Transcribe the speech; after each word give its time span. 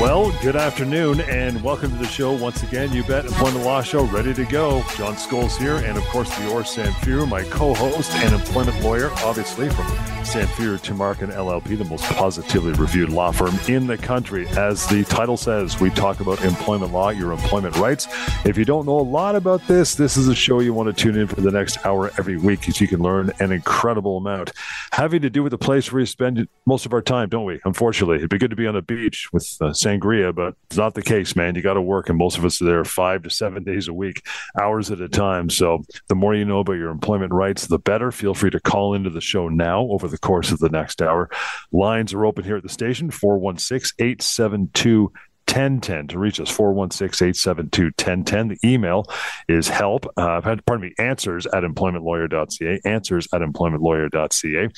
Well, 0.00 0.30
good 0.42 0.54
afternoon 0.54 1.22
and 1.22 1.60
welcome 1.60 1.90
to 1.90 1.96
the 1.96 2.06
show 2.06 2.32
once 2.32 2.62
again. 2.62 2.92
You 2.92 3.02
bet 3.02 3.24
Employment 3.24 3.64
Law 3.64 3.82
Show 3.82 4.04
ready 4.04 4.32
to 4.32 4.44
go. 4.44 4.84
John 4.96 5.16
Scholes 5.16 5.58
here, 5.58 5.78
and 5.78 5.98
of 5.98 6.04
course, 6.04 6.30
Lior 6.30 6.62
Samfiru, 6.62 7.26
my 7.26 7.42
co 7.42 7.74
host 7.74 8.12
and 8.12 8.32
employment 8.32 8.80
lawyer, 8.80 9.10
obviously 9.24 9.68
from 9.68 9.86
Samfiru 10.24 10.78
Tumarkin 10.78 11.32
LLP, 11.32 11.78
the 11.78 11.84
most 11.84 12.04
positively 12.04 12.72
reviewed 12.72 13.08
law 13.08 13.30
firm 13.30 13.54
in 13.68 13.86
the 13.86 13.96
country. 13.96 14.46
As 14.48 14.86
the 14.86 15.04
title 15.04 15.36
says, 15.36 15.80
we 15.80 15.90
talk 15.90 16.20
about 16.20 16.44
employment 16.44 16.92
law, 16.92 17.10
your 17.10 17.32
employment 17.32 17.76
rights. 17.76 18.08
If 18.44 18.58
you 18.58 18.64
don't 18.64 18.84
know 18.84 18.98
a 18.98 19.00
lot 19.00 19.36
about 19.36 19.66
this, 19.68 19.94
this 19.94 20.16
is 20.16 20.28
a 20.28 20.34
show 20.34 20.60
you 20.60 20.74
want 20.74 20.94
to 20.94 21.02
tune 21.02 21.16
in 21.16 21.28
for 21.28 21.40
the 21.40 21.50
next 21.50 21.84
hour 21.86 22.10
every 22.18 22.36
week 22.36 22.60
because 22.60 22.80
you 22.80 22.88
can 22.88 23.00
learn 23.00 23.30
an 23.38 23.52
incredible 23.52 24.16
amount. 24.16 24.52
Having 24.92 25.22
to 25.22 25.30
do 25.30 25.42
with 25.42 25.50
the 25.50 25.58
place 25.58 25.92
where 25.92 26.00
you 26.00 26.06
spend 26.06 26.48
most 26.66 26.84
of 26.84 26.92
our 26.92 27.02
time, 27.02 27.28
don't 27.28 27.44
we? 27.44 27.60
Unfortunately, 27.64 28.16
it'd 28.16 28.30
be 28.30 28.38
good 28.38 28.50
to 28.50 28.56
be 28.56 28.66
on 28.66 28.76
a 28.76 28.82
beach 28.82 29.28
with 29.32 29.56
uh, 29.60 29.66
sangria, 29.66 30.34
but 30.34 30.54
it's 30.64 30.76
not 30.76 30.94
the 30.94 31.02
case, 31.02 31.36
man. 31.36 31.54
You 31.54 31.62
got 31.62 31.74
to 31.74 31.82
work, 31.82 32.08
and 32.08 32.18
most 32.18 32.36
of 32.36 32.44
us 32.44 32.60
are 32.60 32.64
there 32.64 32.84
five 32.84 33.22
to 33.22 33.30
seven 33.30 33.62
days 33.62 33.88
a 33.88 33.92
week, 33.92 34.26
hours 34.60 34.90
at 34.90 35.00
a 35.00 35.08
time. 35.08 35.48
So 35.48 35.84
the 36.08 36.14
more 36.14 36.34
you 36.34 36.44
know 36.44 36.60
about 36.60 36.72
your 36.72 36.90
employment 36.90 37.32
rights, 37.32 37.66
the 37.66 37.78
better. 37.78 38.10
Feel 38.10 38.34
free 38.34 38.50
to 38.50 38.60
call 38.60 38.94
into 38.94 39.10
the 39.10 39.20
show 39.20 39.48
now 39.48 39.82
over 39.82 40.07
the 40.10 40.18
course 40.18 40.50
of 40.50 40.58
the 40.58 40.68
next 40.68 41.02
hour. 41.02 41.30
Lines 41.72 42.12
are 42.14 42.24
open 42.24 42.44
here 42.44 42.56
at 42.56 42.62
the 42.62 42.68
station 42.68 43.10
416 43.10 43.94
872 43.98 45.12
1010 45.48 46.08
to 46.08 46.18
reach 46.18 46.40
us 46.40 46.54
416-872-1010 46.54 48.48
the 48.50 48.58
email 48.68 49.06
is 49.48 49.66
help 49.68 50.04
uh, 50.18 50.40
pardon 50.42 50.80
me 50.80 50.92
answers 50.98 51.46
at 51.46 51.62
employmentlawyer.ca 51.62 52.80
answers 52.84 53.26
at 53.32 53.40
employmentlawyer.ca 53.40 54.68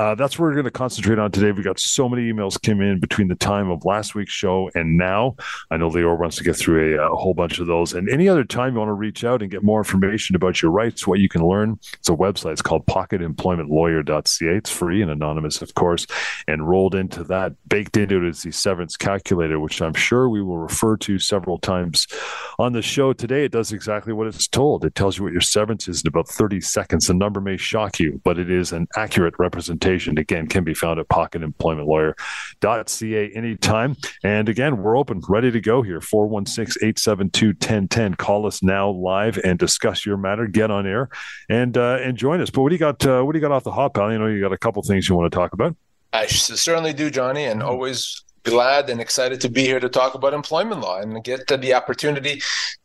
uh, 0.00 0.14
that's 0.14 0.38
what 0.38 0.46
we're 0.46 0.54
going 0.54 0.64
to 0.64 0.70
concentrate 0.70 1.18
on 1.18 1.30
today. 1.30 1.52
We 1.52 1.62
got 1.62 1.78
so 1.78 2.08
many 2.08 2.32
emails 2.32 2.58
came 2.58 2.80
in 2.80 3.00
between 3.00 3.28
the 3.28 3.34
time 3.34 3.70
of 3.70 3.84
last 3.84 4.14
week's 4.14 4.32
show 4.32 4.70
and 4.74 4.96
now. 4.96 5.36
I 5.70 5.76
know 5.76 5.90
Lior 5.90 6.18
wants 6.18 6.36
to 6.36 6.42
get 6.42 6.56
through 6.56 6.98
a, 6.98 7.12
a, 7.12 7.14
whole 7.14 7.34
bunch 7.34 7.58
of 7.58 7.66
those. 7.66 7.92
And 7.92 8.08
any 8.08 8.26
other 8.26 8.42
time 8.42 8.72
you 8.72 8.78
want 8.78 8.88
to 8.88 8.94
reach 8.94 9.24
out 9.24 9.42
and 9.42 9.50
get 9.50 9.62
more 9.62 9.80
information 9.80 10.36
about 10.36 10.62
your 10.62 10.70
rights, 10.70 11.06
what 11.06 11.18
you 11.18 11.28
can 11.28 11.46
learn, 11.46 11.78
it's 11.92 12.08
a 12.08 12.12
website. 12.12 12.52
It's 12.52 12.62
called 12.62 12.86
pocketemploymentlawyer.ca. 12.86 14.56
It's 14.56 14.70
free 14.70 15.02
and 15.02 15.10
anonymous, 15.10 15.60
of 15.60 15.74
course. 15.74 16.06
And 16.48 16.66
rolled 16.66 16.94
into 16.94 17.22
that, 17.24 17.52
baked 17.68 17.98
into 17.98 18.24
it 18.24 18.28
is 18.30 18.42
the 18.42 18.52
severance 18.52 18.96
calculator, 18.96 19.60
which 19.60 19.82
I'm 19.82 19.92
sure 19.92 20.30
we 20.30 20.40
will 20.40 20.56
refer 20.56 20.96
to 20.96 21.18
several 21.18 21.58
times 21.58 22.06
on 22.58 22.72
the 22.72 22.80
show 22.80 23.12
today. 23.12 23.44
It 23.44 23.52
does 23.52 23.70
exactly 23.70 24.14
what 24.14 24.28
it's 24.28 24.48
told. 24.48 24.82
It 24.82 24.94
tells 24.94 25.18
you 25.18 25.24
what 25.24 25.32
your 25.32 25.42
severance 25.42 25.88
is 25.88 26.00
in 26.00 26.08
about 26.08 26.26
30 26.26 26.62
seconds. 26.62 27.06
The 27.08 27.12
number 27.12 27.42
may 27.42 27.58
shock 27.58 28.00
you, 28.00 28.18
but 28.24 28.38
it 28.38 28.50
is 28.50 28.72
an 28.72 28.88
accurate 28.96 29.34
representation 29.38 29.89
again, 30.18 30.46
can 30.46 30.64
be 30.64 30.74
found 30.74 31.00
at 31.00 31.08
pocketemploymentlawyer.ca 31.08 33.32
anytime. 33.34 33.96
And 34.22 34.48
again, 34.48 34.82
we're 34.82 34.96
open, 34.96 35.20
ready 35.28 35.50
to 35.50 35.60
go 35.60 35.82
here. 35.82 36.00
416 36.00 36.88
872 36.88 37.48
1010. 37.48 38.14
Call 38.14 38.46
us 38.46 38.62
now 38.62 38.90
live 38.90 39.38
and 39.38 39.58
discuss 39.58 40.06
your 40.06 40.16
matter. 40.16 40.46
Get 40.46 40.70
on 40.70 40.86
air 40.86 41.08
and 41.48 41.76
uh, 41.76 41.98
and 42.00 42.16
join 42.16 42.40
us. 42.40 42.50
But 42.50 42.62
what 42.62 42.68
do 42.70 42.74
you 42.74 42.80
got? 42.80 43.04
Uh, 43.04 43.22
what 43.22 43.32
do 43.32 43.38
you 43.38 43.42
got 43.42 43.52
off 43.52 43.64
the 43.64 43.72
hot 43.72 43.94
pal? 43.94 44.12
You 44.12 44.18
know, 44.18 44.26
you 44.26 44.40
got 44.40 44.52
a 44.52 44.58
couple 44.58 44.82
things 44.82 45.08
you 45.08 45.16
want 45.16 45.32
to 45.32 45.36
talk 45.36 45.52
about. 45.52 45.76
I 46.12 46.26
certainly 46.26 46.92
do, 46.92 47.10
Johnny, 47.10 47.44
and 47.44 47.62
always 47.62 48.24
glad 48.44 48.88
and 48.90 49.00
excited 49.00 49.40
to 49.40 49.48
be 49.48 49.62
here 49.62 49.80
to 49.80 49.88
talk 49.88 50.14
about 50.14 50.34
employment 50.34 50.80
law 50.80 51.00
and 51.00 51.22
get 51.24 51.46
the 51.46 51.74
opportunity 51.74 52.40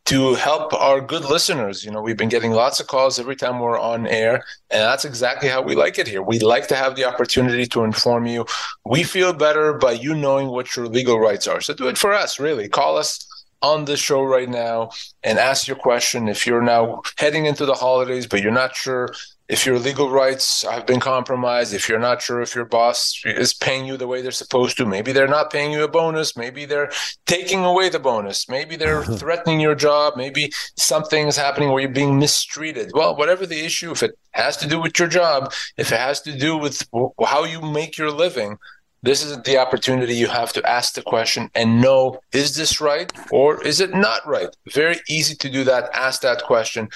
to 0.05 0.35
help 0.35 0.73
our 0.73 1.01
good 1.01 1.25
listeners. 1.25 1.83
You 1.83 1.91
know, 1.91 2.01
we've 2.01 2.17
been 2.17 2.29
getting 2.29 2.51
lots 2.51 2.79
of 2.79 2.87
calls 2.87 3.19
every 3.19 3.35
time 3.35 3.59
we're 3.59 3.79
on 3.79 4.05
air, 4.07 4.43
and 4.69 4.81
that's 4.81 5.05
exactly 5.05 5.49
how 5.49 5.61
we 5.61 5.75
like 5.75 5.97
it 5.97 6.07
here. 6.07 6.21
We 6.21 6.39
like 6.39 6.67
to 6.67 6.75
have 6.75 6.95
the 6.95 7.05
opportunity 7.05 7.65
to 7.67 7.83
inform 7.83 8.25
you. 8.25 8.45
We 8.85 9.03
feel 9.03 9.33
better 9.33 9.73
by 9.73 9.93
you 9.93 10.13
knowing 10.13 10.47
what 10.47 10.75
your 10.75 10.87
legal 10.87 11.19
rights 11.19 11.47
are. 11.47 11.61
So 11.61 11.73
do 11.73 11.87
it 11.87 11.97
for 11.97 12.13
us, 12.13 12.39
really. 12.39 12.69
Call 12.69 12.97
us 12.97 13.27
on 13.61 13.85
the 13.85 13.97
show 13.97 14.21
right 14.21 14.49
now 14.49 14.91
and 15.23 15.39
ask 15.39 15.67
your 15.67 15.77
question. 15.77 16.27
If 16.27 16.45
you're 16.45 16.61
now 16.61 17.01
heading 17.17 17.45
into 17.45 17.65
the 17.65 17.73
holidays, 17.73 18.27
but 18.27 18.41
you're 18.41 18.51
not 18.51 18.75
sure 18.75 19.09
if 19.47 19.65
your 19.65 19.77
legal 19.77 20.09
rights 20.09 20.63
have 20.63 20.87
been 20.87 20.99
compromised, 20.99 21.73
if 21.73 21.87
you're 21.87 21.99
not 21.99 22.21
sure 22.21 22.41
if 22.41 22.55
your 22.55 22.65
boss 22.65 23.21
is 23.25 23.53
paying 23.53 23.85
you 23.85 23.95
the 23.95 24.07
way 24.07 24.21
they're 24.21 24.31
supposed 24.31 24.75
to, 24.77 24.85
maybe 24.85 25.11
they're 25.11 25.27
not 25.27 25.51
paying 25.51 25.71
you 25.71 25.83
a 25.83 25.87
bonus, 25.87 26.35
maybe 26.35 26.65
they're 26.65 26.91
taking 27.27 27.63
away 27.63 27.89
the 27.89 27.99
bonus, 27.99 28.49
maybe 28.49 28.75
they're 28.75 29.03
threatening 29.19 29.59
your 29.59 29.75
job, 29.75 30.13
maybe 30.17 30.51
something's 30.77 31.37
happening 31.37 31.69
where 31.69 31.81
you're 31.81 31.91
being 31.91 32.17
mistreated. 32.17 32.91
Well, 32.93 33.15
whatever 33.15 33.45
the 33.45 33.63
issue, 33.63 33.91
if 33.91 34.01
it 34.01 34.17
has 34.31 34.57
to 34.57 34.67
do 34.67 34.81
with 34.81 34.97
your 34.97 35.07
job, 35.07 35.53
if 35.77 35.91
it 35.91 35.99
has 35.99 36.21
to 36.21 36.35
do 36.35 36.57
with 36.57 36.83
how 37.23 37.43
you 37.43 37.61
make 37.61 37.97
your 37.97 38.11
living, 38.11 38.57
this 39.05 39.23
is 39.23 39.39
the 39.43 39.57
opportunity 39.57 40.15
you 40.15 40.27
have 40.27 40.51
to 40.53 40.67
ask 40.67 40.95
the 40.95 41.01
question 41.01 41.49
and 41.53 41.79
know 41.79 42.19
is 42.33 42.55
this 42.55 42.81
right 42.81 43.11
or 43.31 43.63
is 43.63 43.79
it 43.79 43.93
not 43.93 44.25
right? 44.27 44.49
Very 44.73 44.97
easy 45.07 45.35
to 45.35 45.49
do 45.49 45.63
that. 45.63 45.89
Ask 45.93 46.21
that 46.21 46.43
question. 46.43 46.89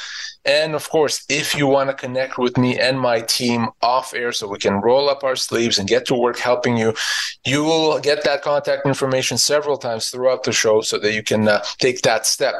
And 0.43 0.73
of 0.73 0.89
course, 0.89 1.23
if 1.29 1.55
you 1.55 1.67
want 1.67 1.89
to 1.91 1.95
connect 1.95 2.39
with 2.39 2.57
me 2.57 2.79
and 2.79 2.99
my 2.99 3.21
team 3.21 3.67
off 3.83 4.15
air 4.15 4.31
so 4.31 4.47
we 4.47 4.57
can 4.57 4.81
roll 4.81 5.07
up 5.07 5.23
our 5.23 5.35
sleeves 5.35 5.77
and 5.77 5.87
get 5.87 6.07
to 6.07 6.15
work 6.15 6.39
helping 6.39 6.77
you, 6.77 6.95
you 7.45 7.63
will 7.63 7.99
get 7.99 8.23
that 8.23 8.41
contact 8.41 8.87
information 8.87 9.37
several 9.37 9.77
times 9.77 10.09
throughout 10.09 10.43
the 10.43 10.51
show 10.51 10.81
so 10.81 10.97
that 10.97 11.13
you 11.13 11.21
can 11.21 11.47
uh, 11.47 11.63
take 11.77 12.01
that 12.01 12.25
step. 12.25 12.55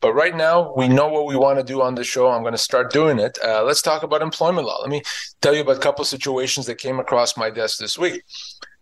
But 0.00 0.14
right 0.14 0.36
now, 0.36 0.72
we 0.76 0.88
know 0.88 1.08
what 1.08 1.26
we 1.26 1.36
want 1.36 1.58
to 1.58 1.64
do 1.64 1.82
on 1.82 1.94
the 1.94 2.04
show. 2.04 2.28
I'm 2.28 2.42
going 2.42 2.52
to 2.52 2.58
start 2.58 2.92
doing 2.92 3.18
it. 3.18 3.38
Uh, 3.44 3.64
let's 3.64 3.82
talk 3.82 4.02
about 4.02 4.22
employment 4.22 4.66
law. 4.66 4.78
Let 4.80 4.90
me 4.90 5.02
tell 5.42 5.54
you 5.54 5.62
about 5.62 5.76
a 5.76 5.80
couple 5.80 6.04
situations 6.04 6.66
that 6.66 6.76
came 6.76 6.98
across 7.00 7.36
my 7.36 7.50
desk 7.50 7.78
this 7.78 7.98
week. 7.98 8.22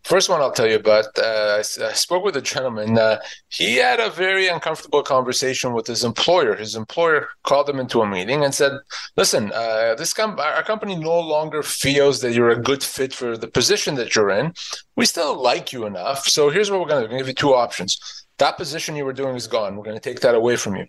First 0.05 0.29
one 0.29 0.41
I'll 0.41 0.53
tell 0.53 0.69
you 0.69 0.77
about. 0.77 1.07
Uh, 1.17 1.57
I, 1.57 1.59
I, 1.59 1.93
spoke 1.93 2.25
with 2.25 2.37
a 2.37 2.43
gentleman. 2.43 2.99
Uh, 2.99 3.19
he 3.49 3.77
had 3.77 4.01
a 4.01 4.11
very 4.11 4.49
uncomfortable 4.49 5.03
conversation 5.03 5.75
with 5.75 5.87
his 5.87 6.03
employer. 6.03 6.57
His 6.57 6.75
employer 6.75 7.29
called 7.45 7.69
him 7.69 7.79
into 7.79 8.03
a 8.03 8.07
meeting 8.07 8.45
and 8.45 8.53
said, 8.53 8.73
"Listen, 9.17 9.53
uh, 9.55 9.95
this 9.95 10.13
com- 10.13 10.41
our 10.41 10.65
company 10.65 10.97
no 10.97 11.21
longer 11.21 11.63
feels 11.63 12.21
that 12.21 12.33
you're 12.33 12.51
a 12.51 12.61
good 12.61 12.83
fit 12.83 13.15
for 13.15 13.37
the 13.37 13.49
position 13.49 13.95
that 13.95 14.17
you're 14.17 14.31
in. 14.31 14.55
We 14.97 15.07
still 15.07 15.41
like 15.41 15.73
you 15.73 15.87
enough. 15.87 16.27
So 16.27 16.51
here's 16.51 16.71
what 16.71 16.81
we're 16.81 16.89
going 16.89 17.03
to. 17.03 17.05
We're 17.05 17.19
going 17.19 17.25
to 17.25 17.25
give 17.25 17.29
you 17.29 17.35
two 17.35 17.55
options 17.55 18.22
that 18.39 18.57
position 18.57 18.97
you 18.97 19.05
were 19.05 19.13
doing 19.13 19.37
is 19.37 19.47
gone. 19.47 19.77
We're 19.77 19.85
going 19.85 19.97
to 19.97 20.01
take 20.01 20.21
that 20.21 20.35
away 20.35 20.57
from 20.57 20.77
you. 20.77 20.87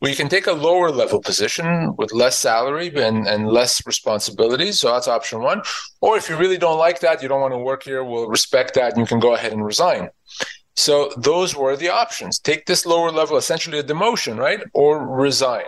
We 0.00 0.14
can 0.14 0.28
take 0.28 0.46
a 0.46 0.52
lower 0.52 0.90
level 0.90 1.20
position 1.20 1.94
with 1.96 2.12
less 2.12 2.38
salary 2.38 2.88
and, 2.96 3.26
and 3.26 3.48
less 3.48 3.84
responsibilities. 3.86 4.80
So 4.80 4.92
that's 4.92 5.08
option 5.08 5.42
one. 5.42 5.62
Or 6.00 6.16
if 6.16 6.28
you 6.28 6.36
really 6.36 6.58
don't 6.58 6.78
like 6.78 7.00
that, 7.00 7.22
you 7.22 7.28
don't 7.28 7.40
want 7.40 7.54
to 7.54 7.58
work 7.58 7.82
here, 7.82 8.04
we'll 8.04 8.28
respect 8.28 8.74
that 8.74 8.92
and 8.92 9.00
you 9.00 9.06
can 9.06 9.20
go 9.20 9.34
ahead 9.34 9.52
and 9.52 9.64
resign. 9.64 10.08
So 10.76 11.10
those 11.16 11.56
were 11.56 11.76
the 11.76 11.88
options. 11.88 12.38
Take 12.38 12.66
this 12.66 12.84
lower 12.84 13.10
level, 13.10 13.38
essentially 13.38 13.78
a 13.78 13.82
demotion, 13.82 14.36
right? 14.36 14.60
Or 14.74 15.06
resign. 15.06 15.64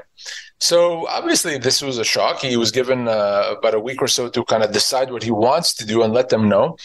So 0.60 1.06
obviously, 1.08 1.56
this 1.56 1.80
was 1.80 1.98
a 1.98 2.04
shock. 2.04 2.40
He 2.40 2.58
was 2.58 2.70
given 2.70 3.08
uh, 3.08 3.54
about 3.56 3.74
a 3.74 3.80
week 3.80 4.02
or 4.02 4.08
so 4.08 4.28
to 4.28 4.44
kind 4.44 4.62
of 4.62 4.72
decide 4.72 5.10
what 5.10 5.22
he 5.22 5.30
wants 5.30 5.72
to 5.74 5.86
do 5.86 6.02
and 6.02 6.12
let 6.12 6.28
them 6.28 6.48
know. 6.48 6.76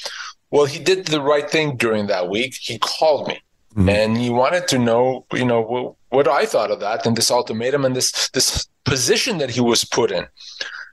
Well, 0.51 0.65
he 0.65 0.79
did 0.79 1.07
the 1.07 1.21
right 1.21 1.49
thing 1.49 1.75
during 1.75 2.07
that 2.07 2.29
week. 2.29 2.55
He 2.61 2.77
called 2.77 3.27
me 3.27 3.42
Mm-hmm. 3.75 3.89
And 3.89 4.17
he 4.17 4.29
wanted 4.29 4.67
to 4.67 4.77
know, 4.77 5.25
you 5.33 5.45
know, 5.45 5.61
what, 5.61 5.95
what 6.09 6.27
I 6.27 6.45
thought 6.45 6.69
of 6.69 6.79
that 6.81 7.05
and 7.05 7.17
this 7.17 7.31
ultimatum 7.31 7.85
and 7.85 7.95
this 7.95 8.29
this 8.29 8.67
position 8.85 9.39
that 9.39 9.49
he 9.49 9.61
was 9.61 9.83
put 9.83 10.11
in. 10.11 10.27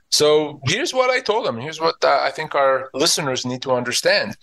So 0.09 0.59
here's 0.65 0.93
what 0.93 1.11
I 1.11 1.19
told 1.19 1.45
him. 1.47 1.57
Here's 1.59 1.79
what 1.79 2.03
uh, 2.03 2.19
I 2.21 2.31
think 2.31 2.55
our 2.55 2.89
listeners 2.93 3.45
need 3.45 3.61
to 3.61 3.73
understand: 3.73 4.35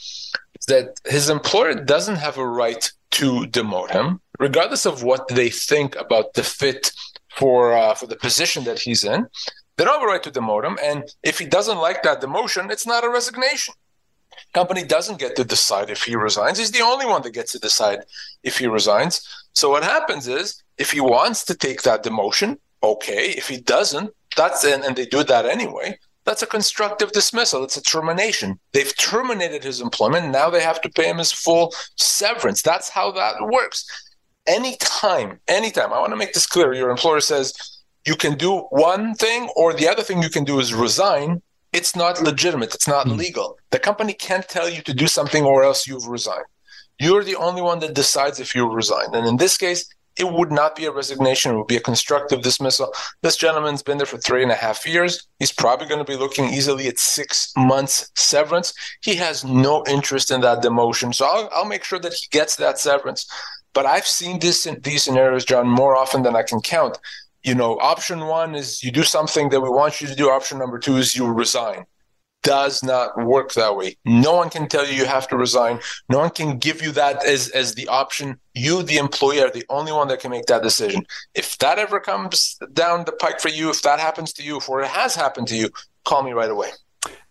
that 0.68 1.00
his 1.04 1.28
employer 1.28 1.74
doesn't 1.74 2.16
have 2.16 2.38
a 2.38 2.46
right 2.46 2.90
to 3.12 3.46
demote 3.46 3.90
him, 3.90 4.20
regardless 4.38 4.86
of 4.86 5.02
what 5.02 5.26
they 5.28 5.50
think 5.50 5.96
about 5.96 6.34
the 6.34 6.44
fit 6.44 6.92
for 7.34 7.72
uh, 7.72 7.94
for 7.94 8.06
the 8.06 8.16
position 8.16 8.62
that 8.64 8.78
he's 8.78 9.02
in. 9.02 9.26
They 9.76 9.84
don't 9.84 9.94
have 9.94 10.08
a 10.08 10.12
right 10.12 10.22
to 10.22 10.30
demote 10.30 10.64
him, 10.64 10.78
and 10.82 11.04
if 11.24 11.38
he 11.40 11.46
doesn't 11.46 11.78
like 11.78 12.02
that 12.04 12.20
demotion, 12.20 12.70
it's 12.70 12.86
not 12.86 13.04
a 13.04 13.10
resignation 13.10 13.74
company 14.54 14.84
doesn't 14.84 15.18
get 15.18 15.36
to 15.36 15.44
decide 15.44 15.90
if 15.90 16.04
he 16.04 16.16
resigns. 16.16 16.58
He's 16.58 16.70
the 16.70 16.82
only 16.82 17.06
one 17.06 17.22
that 17.22 17.34
gets 17.34 17.52
to 17.52 17.58
decide 17.58 18.00
if 18.42 18.58
he 18.58 18.66
resigns. 18.66 19.26
So 19.54 19.70
what 19.70 19.82
happens 19.82 20.28
is 20.28 20.62
if 20.78 20.92
he 20.92 21.00
wants 21.00 21.44
to 21.46 21.54
take 21.54 21.82
that 21.82 22.04
demotion, 22.04 22.58
okay. 22.82 23.30
If 23.30 23.48
he 23.48 23.60
doesn't, 23.60 24.10
that's 24.36 24.64
and, 24.64 24.84
and 24.84 24.96
they 24.96 25.06
do 25.06 25.24
that 25.24 25.46
anyway. 25.46 25.98
That's 26.24 26.42
a 26.42 26.46
constructive 26.46 27.12
dismissal. 27.12 27.64
It's 27.64 27.78
a 27.78 27.82
termination. 27.82 28.58
They've 28.72 28.96
terminated 28.96 29.64
his 29.64 29.80
employment. 29.80 30.30
Now 30.30 30.50
they 30.50 30.62
have 30.62 30.80
to 30.82 30.90
pay 30.90 31.08
him 31.08 31.18
his 31.18 31.32
full 31.32 31.72
severance. 31.96 32.60
That's 32.60 32.90
how 32.90 33.10
that 33.12 33.36
works. 33.40 33.86
Anytime, 34.46 35.40
anytime, 35.48 35.92
I 35.92 35.98
want 35.98 36.12
to 36.12 36.16
make 36.16 36.34
this 36.34 36.46
clear. 36.46 36.72
Your 36.74 36.90
employer 36.90 37.20
says 37.20 37.54
you 38.04 38.14
can 38.14 38.36
do 38.36 38.58
one 38.70 39.14
thing, 39.14 39.48
or 39.56 39.72
the 39.72 39.88
other 39.88 40.02
thing 40.02 40.22
you 40.22 40.30
can 40.30 40.44
do 40.44 40.60
is 40.60 40.72
resign 40.74 41.42
it's 41.78 41.94
not 41.94 42.20
legitimate. 42.20 42.74
It's 42.74 42.88
not 42.88 43.06
mm. 43.06 43.16
legal. 43.16 43.56
The 43.70 43.78
company 43.78 44.12
can't 44.12 44.48
tell 44.48 44.68
you 44.68 44.82
to 44.82 44.92
do 45.02 45.06
something 45.06 45.44
or 45.44 45.58
else 45.62 45.86
you've 45.86 46.08
resigned. 46.08 46.50
You're 46.98 47.22
the 47.22 47.36
only 47.36 47.62
one 47.62 47.78
that 47.80 47.94
decides 47.94 48.40
if 48.40 48.54
you 48.54 48.68
resign. 48.68 49.14
And 49.14 49.24
in 49.26 49.36
this 49.36 49.56
case, 49.56 49.88
it 50.18 50.32
would 50.36 50.50
not 50.50 50.74
be 50.74 50.86
a 50.86 50.90
resignation. 50.90 51.52
It 51.52 51.58
would 51.58 51.68
be 51.68 51.76
a 51.76 51.90
constructive 51.92 52.42
dismissal. 52.42 52.92
This 53.22 53.36
gentleman's 53.36 53.84
been 53.84 53.98
there 53.98 54.12
for 54.12 54.18
three 54.18 54.42
and 54.42 54.50
a 54.50 54.56
half 54.56 54.84
years. 54.84 55.28
He's 55.38 55.52
probably 55.52 55.86
going 55.86 56.04
to 56.04 56.12
be 56.12 56.18
looking 56.18 56.46
easily 56.46 56.88
at 56.88 56.98
six 56.98 57.52
months 57.56 58.10
severance. 58.16 58.74
He 59.02 59.14
has 59.14 59.44
no 59.44 59.84
interest 59.88 60.32
in 60.32 60.40
that 60.40 60.60
demotion. 60.60 61.14
So 61.14 61.24
I'll, 61.24 61.48
I'll 61.54 61.72
make 61.74 61.84
sure 61.84 62.00
that 62.00 62.14
he 62.14 62.26
gets 62.32 62.56
that 62.56 62.80
severance. 62.80 63.30
But 63.72 63.86
I've 63.86 64.06
seen 64.06 64.40
this 64.40 64.66
in 64.66 64.80
these 64.80 65.04
scenarios, 65.04 65.44
John, 65.44 65.68
more 65.68 65.94
often 65.96 66.22
than 66.24 66.34
I 66.34 66.42
can 66.42 66.60
count. 66.60 66.98
You 67.42 67.54
know, 67.54 67.78
option 67.78 68.26
one 68.26 68.54
is 68.54 68.82
you 68.82 68.90
do 68.90 69.02
something 69.02 69.48
that 69.50 69.60
we 69.60 69.68
want 69.68 70.00
you 70.00 70.06
to 70.08 70.14
do. 70.14 70.30
Option 70.30 70.58
number 70.58 70.78
two 70.78 70.96
is 70.96 71.14
you 71.14 71.26
resign 71.26 71.84
does 72.42 72.82
not 72.82 73.16
work 73.24 73.52
that 73.52 73.76
way. 73.76 73.96
No 74.04 74.34
one 74.34 74.50
can 74.50 74.68
tell 74.68 74.86
you 74.86 74.94
you 74.94 75.06
have 75.06 75.28
to 75.28 75.36
resign. 75.36 75.80
No 76.08 76.18
one 76.18 76.30
can 76.30 76.58
give 76.58 76.80
you 76.82 76.92
that 76.92 77.24
as, 77.24 77.48
as 77.50 77.74
the 77.74 77.88
option. 77.88 78.38
You, 78.54 78.82
the 78.82 78.96
employee, 78.96 79.42
are 79.42 79.50
the 79.50 79.64
only 79.68 79.92
one 79.92 80.08
that 80.08 80.20
can 80.20 80.30
make 80.30 80.46
that 80.46 80.62
decision. 80.62 81.04
If 81.34 81.58
that 81.58 81.78
ever 81.78 82.00
comes 82.00 82.58
down 82.72 83.04
the 83.04 83.12
pike 83.12 83.40
for 83.40 83.48
you, 83.48 83.70
if 83.70 83.82
that 83.82 83.98
happens 83.98 84.32
to 84.34 84.42
you, 84.42 84.58
if 84.58 84.68
or 84.68 84.80
it 84.82 84.88
has 84.88 85.14
happened 85.14 85.48
to 85.48 85.56
you, 85.56 85.68
call 86.04 86.22
me 86.22 86.32
right 86.32 86.50
away. 86.50 86.70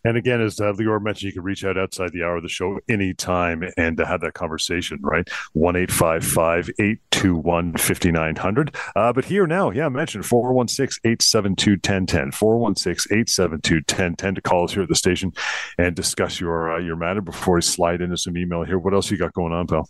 And 0.03 0.15
again, 0.15 0.39
as 0.39 0.59
uh, 0.59 0.71
Lior 0.73 1.01
mentioned, 1.01 1.27
you 1.27 1.33
can 1.33 1.43
reach 1.43 1.65
out 1.65 1.77
outside 1.77 2.13
the 2.13 2.23
hour 2.23 2.37
of 2.37 2.43
the 2.43 2.49
show 2.49 2.79
anytime 2.87 3.63
and 3.75 3.99
uh, 3.99 4.05
have 4.05 4.21
that 4.21 4.35
conversation, 4.35 4.99
right? 5.01 5.27
1 5.53 5.75
821 5.75 7.73
5900. 7.75 8.75
Uh, 8.95 9.11
but 9.11 9.25
here 9.25 9.45
now, 9.45 9.69
yeah, 9.69 9.87
I 9.87 9.89
mentioned 9.89 10.25
416 10.25 11.01
872 11.03 11.71
1010. 11.71 12.31
416 12.31 13.17
872 13.17 13.75
1010 13.75 14.35
to 14.35 14.41
call 14.41 14.63
us 14.63 14.73
here 14.73 14.83
at 14.83 14.89
the 14.89 14.95
station 14.95 15.33
and 15.77 15.95
discuss 15.95 16.39
your 16.39 16.75
uh, 16.75 16.79
your 16.79 16.95
matter 16.95 17.21
before 17.21 17.55
we 17.55 17.61
slide 17.61 18.01
into 18.01 18.15
some 18.17 18.37
email 18.37 18.63
here. 18.63 18.79
What 18.79 18.93
else 18.93 19.11
you 19.11 19.17
got 19.17 19.33
going 19.33 19.51
on, 19.51 19.67
pal? 19.67 19.89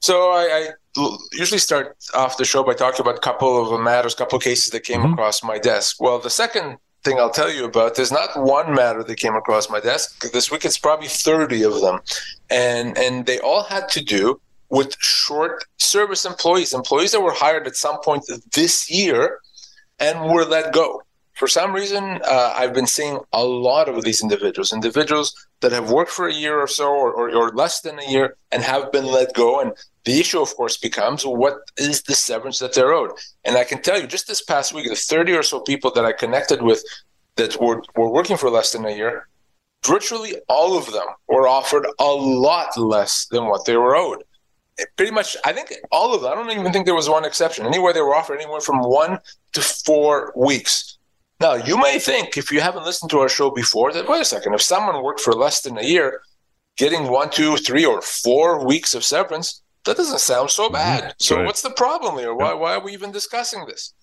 So 0.00 0.32
I, 0.32 0.72
I, 0.98 1.16
usually 1.32 1.58
start 1.58 1.96
off 2.14 2.38
the 2.38 2.44
show 2.44 2.62
by 2.62 2.72
talking 2.72 3.02
about 3.02 3.16
a 3.16 3.20
couple 3.20 3.74
of 3.74 3.80
matters, 3.80 4.14
a 4.14 4.16
couple 4.16 4.36
of 4.36 4.42
cases 4.42 4.72
that 4.72 4.80
came 4.80 5.00
mm-hmm. 5.00 5.12
across 5.12 5.42
my 5.42 5.58
desk. 5.58 5.96
Well, 6.00 6.18
the 6.18 6.30
second 6.30 6.78
thing 7.04 7.18
I'll 7.18 7.30
tell 7.30 7.50
you 7.50 7.64
about. 7.64 7.94
There's 7.94 8.12
not 8.12 8.30
one 8.36 8.74
matter 8.74 9.02
that 9.02 9.16
came 9.16 9.34
across 9.34 9.70
my 9.70 9.80
desk 9.80 10.30
this 10.32 10.50
week. 10.50 10.64
It's 10.64 10.78
probably 10.78 11.08
30 11.08 11.62
of 11.64 11.80
them, 11.80 12.00
and 12.50 12.96
and 12.96 13.26
they 13.26 13.38
all 13.40 13.62
had 13.62 13.88
to 13.90 14.04
do 14.04 14.40
with 14.68 14.96
short 15.00 15.64
service 15.78 16.24
employees, 16.24 16.72
employees 16.72 17.12
that 17.12 17.20
were 17.20 17.32
hired 17.32 17.66
at 17.66 17.76
some 17.76 18.00
point 18.02 18.24
this 18.54 18.88
year 18.88 19.40
and 19.98 20.30
were 20.32 20.44
let 20.44 20.72
go. 20.72 21.02
For 21.34 21.48
some 21.48 21.72
reason, 21.72 22.20
uh, 22.24 22.54
I've 22.56 22.74
been 22.74 22.86
seeing 22.86 23.18
a 23.32 23.44
lot 23.44 23.88
of 23.88 24.04
these 24.04 24.22
individuals, 24.22 24.72
individuals 24.72 25.34
that 25.60 25.72
have 25.72 25.90
worked 25.90 26.10
for 26.10 26.26
a 26.26 26.34
year 26.34 26.58
or 26.58 26.66
so 26.66 26.88
or, 26.88 27.12
or, 27.12 27.30
or 27.34 27.50
less 27.50 27.80
than 27.80 27.98
a 27.98 28.10
year 28.10 28.36
and 28.50 28.62
have 28.62 28.90
been 28.92 29.06
let 29.06 29.34
go. 29.34 29.60
And 29.60 29.72
the 30.04 30.18
issue, 30.18 30.40
of 30.40 30.54
course, 30.56 30.76
becomes 30.78 31.24
what 31.24 31.58
is 31.76 32.02
the 32.02 32.14
severance 32.14 32.58
that 32.60 32.74
they're 32.74 32.92
owed? 32.92 33.12
And 33.44 33.56
I 33.56 33.64
can 33.64 33.82
tell 33.82 34.00
you, 34.00 34.06
just 34.06 34.26
this 34.26 34.42
past 34.42 34.72
week, 34.72 34.88
the 34.88 34.96
30 34.96 35.32
or 35.32 35.42
so 35.42 35.60
people 35.60 35.90
that 35.92 36.04
I 36.04 36.12
connected 36.12 36.62
with 36.62 36.82
that 37.36 37.60
were, 37.60 37.82
were 37.96 38.10
working 38.10 38.36
for 38.36 38.50
less 38.50 38.72
than 38.72 38.86
a 38.86 38.90
year, 38.90 39.28
virtually 39.86 40.36
all 40.48 40.76
of 40.76 40.90
them 40.92 41.06
were 41.28 41.46
offered 41.46 41.86
a 41.98 42.04
lot 42.04 42.76
less 42.78 43.26
than 43.26 43.46
what 43.46 43.66
they 43.66 43.76
were 43.76 43.96
owed. 43.96 44.24
Pretty 44.96 45.12
much, 45.12 45.36
I 45.44 45.52
think 45.52 45.74
all 45.92 46.14
of 46.14 46.22
them, 46.22 46.32
I 46.32 46.34
don't 46.34 46.50
even 46.58 46.72
think 46.72 46.86
there 46.86 46.94
was 46.94 47.08
one 47.08 47.26
exception. 47.26 47.66
Anywhere 47.66 47.92
they 47.92 48.00
were 48.00 48.14
offered 48.14 48.40
anywhere 48.40 48.60
from 48.60 48.78
one 48.78 49.18
to 49.52 49.60
four 49.60 50.32
weeks. 50.34 50.96
Now, 51.40 51.54
you 51.54 51.78
may 51.78 51.98
think, 51.98 52.36
if 52.36 52.52
you 52.52 52.60
haven't 52.60 52.84
listened 52.84 53.10
to 53.12 53.18
our 53.20 53.28
show 53.28 53.50
before, 53.50 53.92
that 53.92 54.06
wait 54.06 54.20
a 54.20 54.24
second, 54.26 54.52
if 54.52 54.60
someone 54.60 55.02
worked 55.02 55.20
for 55.20 55.32
less 55.32 55.62
than 55.62 55.78
a 55.78 55.82
year, 55.82 56.20
getting 56.76 57.08
one, 57.08 57.30
two, 57.30 57.56
three, 57.56 57.86
or 57.86 58.02
four 58.02 58.64
weeks 58.66 58.94
of 58.94 59.04
severance, 59.04 59.62
that 59.84 59.96
doesn't 59.96 60.20
sound 60.20 60.50
so 60.50 60.64
mm-hmm. 60.64 60.74
bad. 60.74 61.14
So, 61.18 61.36
right. 61.36 61.46
what's 61.46 61.62
the 61.62 61.70
problem 61.70 62.18
here? 62.18 62.34
Why, 62.34 62.52
why 62.52 62.74
are 62.74 62.84
we 62.84 62.92
even 62.92 63.10
discussing 63.10 63.64
this? 63.66 63.94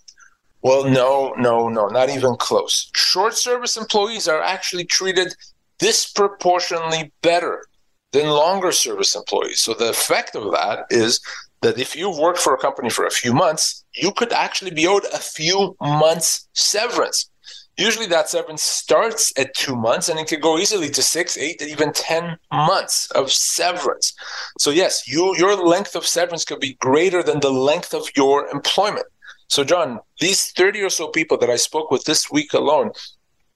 Well, 0.64 0.86
no, 0.86 1.36
no, 1.38 1.70
no, 1.70 1.88
not 1.88 2.10
even 2.10 2.36
close. 2.38 2.90
Short 2.96 3.36
service 3.36 3.78
employees 3.78 4.28
are 4.28 4.42
actually 4.42 4.86
treated 4.86 5.36
disproportionately 5.78 7.12
better 7.22 7.68
than 8.14 8.28
longer 8.28 8.72
service 8.72 9.16
employees. 9.16 9.60
So, 9.60 9.76
the 9.76 9.90
effect 9.90 10.36
of 10.36 10.52
that 10.54 10.88
is 10.90 11.22
that 11.62 11.78
if 11.78 11.96
you've 11.96 12.18
worked 12.18 12.40
for 12.40 12.56
a 12.56 12.58
company 12.58 12.90
for 12.90 13.06
a 13.06 13.12
few 13.12 13.34
months, 13.34 13.84
you 13.98 14.12
could 14.12 14.34
actually 14.34 14.72
be 14.72 14.88
owed 14.88 15.06
a 15.14 15.18
few 15.18 15.76
months 15.82 16.48
severance. 16.54 17.30
Usually 17.78 18.08
that 18.08 18.28
severance 18.28 18.64
starts 18.64 19.32
at 19.38 19.54
two 19.54 19.76
months 19.76 20.10
and 20.10 20.20
it 20.20 20.28
could 20.28 20.42
go 20.42 20.58
easily 20.58 20.90
to 20.90 21.04
six, 21.04 21.38
eight, 21.38 21.62
even 21.62 21.94
10 21.94 22.38
months 22.52 23.12
of 23.12 23.32
severance. 23.32 24.14
So, 24.60 24.72
yes, 24.72 25.08
you, 25.08 25.36
your 25.38 25.56
length 25.56 25.96
of 25.96 26.06
severance 26.06 26.44
could 26.44 26.60
be 26.60 26.74
greater 26.82 27.22
than 27.22 27.40
the 27.40 27.52
length 27.52 27.94
of 27.94 28.08
your 28.16 28.48
employment. 28.48 29.06
So, 29.48 29.64
John, 29.64 30.00
these 30.20 30.52
30 30.54 30.82
or 30.82 30.90
so 30.90 31.10
people 31.10 31.38
that 31.38 31.52
I 31.52 31.56
spoke 31.56 31.92
with 31.92 32.04
this 32.06 32.32
week 32.32 32.54
alone, 32.54 32.92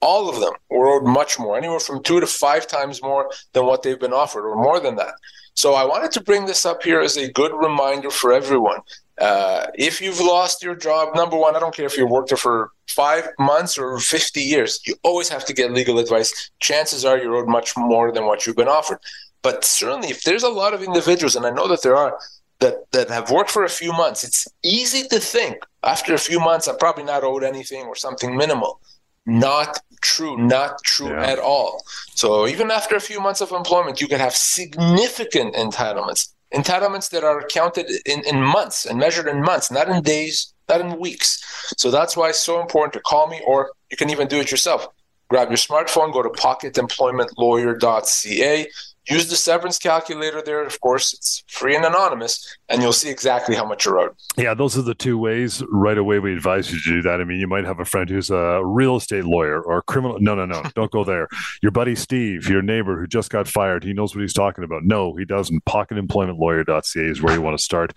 all 0.00 0.28
of 0.28 0.40
them 0.40 0.52
were 0.70 0.88
owed 0.88 1.04
much 1.04 1.38
more, 1.38 1.56
anywhere 1.56 1.80
from 1.80 2.02
two 2.02 2.20
to 2.20 2.26
five 2.26 2.68
times 2.68 3.02
more 3.02 3.28
than 3.54 3.66
what 3.66 3.82
they've 3.82 4.00
been 4.00 4.12
offered, 4.12 4.48
or 4.48 4.54
more 4.56 4.78
than 4.78 4.94
that. 4.96 5.14
So 5.54 5.74
I 5.74 5.84
wanted 5.84 6.12
to 6.12 6.22
bring 6.22 6.46
this 6.46 6.64
up 6.64 6.82
here 6.82 7.00
as 7.00 7.16
a 7.16 7.30
good 7.32 7.52
reminder 7.52 8.10
for 8.10 8.32
everyone. 8.32 8.78
Uh, 9.18 9.66
if 9.74 10.00
you've 10.00 10.20
lost 10.20 10.62
your 10.62 10.74
job, 10.74 11.14
number 11.14 11.36
one, 11.36 11.54
I 11.54 11.60
don't 11.60 11.74
care 11.74 11.86
if 11.86 11.96
you 11.96 12.06
worked 12.06 12.30
there 12.30 12.38
for 12.38 12.70
five 12.88 13.28
months 13.38 13.76
or 13.78 13.98
50 13.98 14.40
years, 14.40 14.80
you 14.86 14.94
always 15.02 15.28
have 15.28 15.44
to 15.46 15.52
get 15.52 15.72
legal 15.72 15.98
advice. 15.98 16.50
Chances 16.60 17.04
are 17.04 17.18
you're 17.18 17.36
owed 17.36 17.48
much 17.48 17.76
more 17.76 18.10
than 18.12 18.24
what 18.24 18.46
you've 18.46 18.56
been 18.56 18.68
offered. 18.68 18.98
But 19.42 19.64
certainly, 19.64 20.08
if 20.08 20.22
there's 20.22 20.44
a 20.44 20.48
lot 20.48 20.72
of 20.72 20.82
individuals, 20.82 21.36
and 21.36 21.44
I 21.44 21.50
know 21.50 21.68
that 21.68 21.82
there 21.82 21.96
are, 21.96 22.18
that, 22.60 22.90
that 22.92 23.10
have 23.10 23.30
worked 23.30 23.50
for 23.50 23.64
a 23.64 23.68
few 23.68 23.92
months, 23.92 24.24
it's 24.24 24.46
easy 24.64 25.06
to 25.08 25.18
think 25.18 25.56
after 25.82 26.14
a 26.14 26.18
few 26.18 26.38
months, 26.38 26.68
I'm 26.68 26.78
probably 26.78 27.04
not 27.04 27.24
owed 27.24 27.42
anything 27.42 27.86
or 27.86 27.96
something 27.96 28.36
minimal. 28.36 28.80
Not 29.26 29.78
true, 30.00 30.36
not 30.36 30.82
true 30.84 31.10
yeah. 31.10 31.26
at 31.26 31.38
all. 31.38 31.84
So 32.14 32.46
even 32.48 32.70
after 32.70 32.96
a 32.96 33.00
few 33.00 33.20
months 33.20 33.40
of 33.40 33.52
employment, 33.52 34.00
you 34.00 34.08
can 34.08 34.18
have 34.18 34.34
significant 34.34 35.54
entitlements, 35.54 36.31
entitlements 36.54 37.10
that 37.10 37.24
are 37.24 37.46
counted 37.48 37.90
in, 38.06 38.24
in 38.24 38.40
months 38.42 38.86
and 38.86 38.98
measured 38.98 39.28
in 39.28 39.42
months, 39.42 39.70
not 39.70 39.88
in 39.88 40.02
days, 40.02 40.54
not 40.68 40.80
in 40.80 40.98
weeks. 40.98 41.40
So 41.76 41.90
that's 41.90 42.16
why 42.16 42.30
it's 42.30 42.40
so 42.40 42.60
important 42.60 42.94
to 42.94 43.00
call 43.00 43.28
me, 43.28 43.40
or 43.46 43.72
you 43.90 43.96
can 43.96 44.10
even 44.10 44.26
do 44.28 44.38
it 44.38 44.50
yourself. 44.50 44.88
Grab 45.28 45.48
your 45.48 45.56
smartphone, 45.56 46.12
go 46.12 46.22
to 46.22 46.28
pocketemploymentlawyer.ca 46.28 48.66
use 49.08 49.28
the 49.28 49.36
severance 49.36 49.78
calculator 49.78 50.42
there. 50.42 50.62
Of 50.64 50.80
course, 50.80 51.12
it's 51.12 51.42
free 51.48 51.74
and 51.74 51.84
anonymous, 51.84 52.56
and 52.68 52.82
you'll 52.82 52.92
see 52.92 53.10
exactly 53.10 53.54
how 53.54 53.64
much 53.64 53.84
you're 53.84 53.98
owed. 53.98 54.14
Yeah, 54.36 54.54
those 54.54 54.76
are 54.78 54.82
the 54.82 54.94
two 54.94 55.18
ways. 55.18 55.62
Right 55.68 55.98
away, 55.98 56.18
we 56.18 56.32
advise 56.32 56.72
you 56.72 56.78
to 56.78 56.84
do 56.84 57.02
that. 57.02 57.20
I 57.20 57.24
mean, 57.24 57.40
you 57.40 57.48
might 57.48 57.64
have 57.64 57.80
a 57.80 57.84
friend 57.84 58.08
who's 58.08 58.30
a 58.30 58.64
real 58.64 58.96
estate 58.96 59.24
lawyer 59.24 59.60
or 59.60 59.78
a 59.78 59.82
criminal. 59.82 60.18
No, 60.20 60.34
no, 60.34 60.46
no, 60.46 60.62
don't 60.74 60.90
go 60.90 61.04
there. 61.04 61.28
Your 61.62 61.72
buddy 61.72 61.94
Steve, 61.94 62.48
your 62.48 62.62
neighbor 62.62 62.98
who 62.98 63.06
just 63.06 63.30
got 63.30 63.48
fired, 63.48 63.84
he 63.84 63.92
knows 63.92 64.14
what 64.14 64.22
he's 64.22 64.32
talking 64.32 64.64
about. 64.64 64.84
No, 64.84 65.14
he 65.16 65.24
doesn't. 65.24 65.64
Pocketemploymentlawyer.ca 65.64 67.00
is 67.00 67.22
where 67.22 67.34
you 67.34 67.42
want 67.42 67.58
to 67.58 67.62
start, 67.62 67.92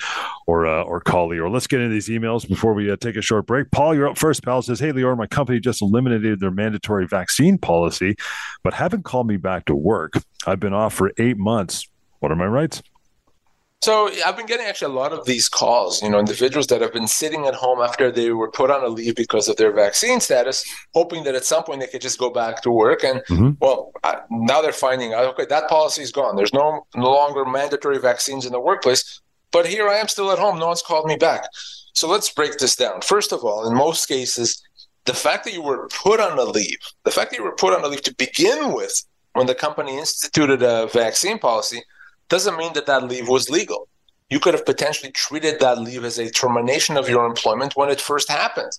or 0.48 0.66
uh, 0.66 0.84
or 0.84 1.02
call 1.02 1.30
Lior. 1.30 1.52
Let's 1.52 1.68
get 1.68 1.82
into 1.82 1.94
these 1.94 2.10
emails 2.10 2.48
before 2.48 2.74
we 2.74 2.92
uh, 2.92 2.98
take 2.98 3.16
a 3.16 3.22
short 3.22 3.46
break. 3.46 3.72
Paul, 3.72 3.96
you're 3.96 4.08
up 4.08 4.18
first. 4.18 4.44
Pal 4.44 4.62
says, 4.62 4.80
"Hey, 4.80 4.92
Lior, 4.92 5.18
my 5.18 5.28
company 5.28 5.60
just 5.60 5.82
eliminated 5.82 6.40
their 6.40 6.52
mandatory 6.52 7.08
vaccine 7.08 7.58
policy, 7.58 8.16
but 8.64 8.74
haven't 8.74 9.04
called 9.04 9.28
me 9.28 9.38
back 9.38 9.66
to 9.66 9.76
work." 9.76 10.14
I've 10.46 10.60
been 10.60 10.74
off 10.74 10.94
for 10.94 11.12
eight 11.18 11.38
months. 11.38 11.88
What 12.20 12.32
are 12.32 12.36
my 12.36 12.48
rights? 12.48 12.82
So 13.86 14.10
I've 14.26 14.36
been 14.36 14.48
getting 14.48 14.66
actually 14.66 14.94
a 14.94 14.98
lot 14.98 15.14
of 15.14 15.26
these 15.26 15.48
calls, 15.48 16.02
you 16.02 16.10
know, 16.10 16.18
individuals 16.18 16.66
that 16.68 16.82
have 16.82 16.92
been 16.92 17.08
sitting 17.08 17.46
at 17.46 17.54
home 17.54 17.82
after 17.82 18.12
they 18.12 18.32
were 18.32 18.50
put 18.50 18.72
on 18.72 18.84
a 18.84 18.88
leave 18.88 19.16
because 19.16 19.48
of 19.48 19.58
their 19.58 19.72
vaccine 19.72 20.20
status, 20.20 20.66
hoping 20.96 21.24
that 21.26 21.36
at 21.36 21.46
some 21.46 21.64
point 21.64 21.82
they 21.82 21.88
could 21.88 22.02
just 22.02 22.18
go 22.18 22.32
back 22.32 22.64
to 22.64 22.72
work. 22.72 23.04
And 23.04 23.20
mm-hmm. 23.30 23.52
well, 23.60 23.92
now 24.32 24.62
they're 24.62 24.72
finding 24.72 25.14
out, 25.14 25.26
okay, 25.26 25.46
that 25.50 25.70
policy 25.70 26.02
is 26.02 26.12
gone. 26.12 26.36
There's 26.36 26.54
no 26.54 26.88
no 26.96 27.12
longer 27.12 27.46
mandatory 27.46 28.00
vaccines 28.00 28.48
in 28.48 28.54
the 28.54 28.60
workplace. 28.60 29.22
But 29.52 29.68
here 29.68 29.88
I 29.88 29.98
am 29.98 30.08
still 30.08 30.32
at 30.32 30.40
home. 30.40 30.58
No 30.58 30.68
one's 30.68 30.82
called 30.82 31.06
me 31.06 31.16
back. 31.16 31.48
So 31.94 32.10
let's 32.10 32.32
break 32.32 32.58
this 32.58 32.76
down. 32.76 33.02
First 33.02 33.32
of 33.32 33.44
all, 33.44 33.68
in 33.68 33.78
most 33.78 34.08
cases, 34.08 34.64
the 35.06 35.14
fact 35.14 35.44
that 35.46 35.54
you 35.54 35.62
were 35.62 35.88
put 35.90 36.20
on 36.20 36.40
a 36.40 36.44
leave, 36.44 36.80
the 37.04 37.12
fact 37.12 37.30
that 37.32 37.38
you 37.38 37.44
were 37.44 37.56
put 37.56 37.74
on 37.74 37.84
a 37.84 37.88
leave 37.88 38.02
to 38.02 38.16
begin 38.16 38.74
with 38.74 39.06
when 39.36 39.48
the 39.48 39.56
company 39.56 39.98
instituted 39.98 40.64
a 40.64 40.88
vaccine 40.88 41.38
policy 41.38 41.84
doesn't 42.30 42.58
mean 42.58 42.74
that 42.74 42.86
that 42.86 43.04
leave 43.04 43.28
was 43.28 43.50
legal. 43.50 43.88
You 44.30 44.40
could 44.40 44.54
have 44.54 44.66
potentially 44.66 45.12
treated 45.12 45.60
that 45.60 45.78
leave 45.78 46.04
as 46.06 46.18
a 46.18 46.32
termination 46.32 46.96
of 46.98 47.10
your 47.10 47.26
employment 47.26 47.76
when 47.76 47.90
it 47.90 48.00
first 48.00 48.30
happened. 48.30 48.72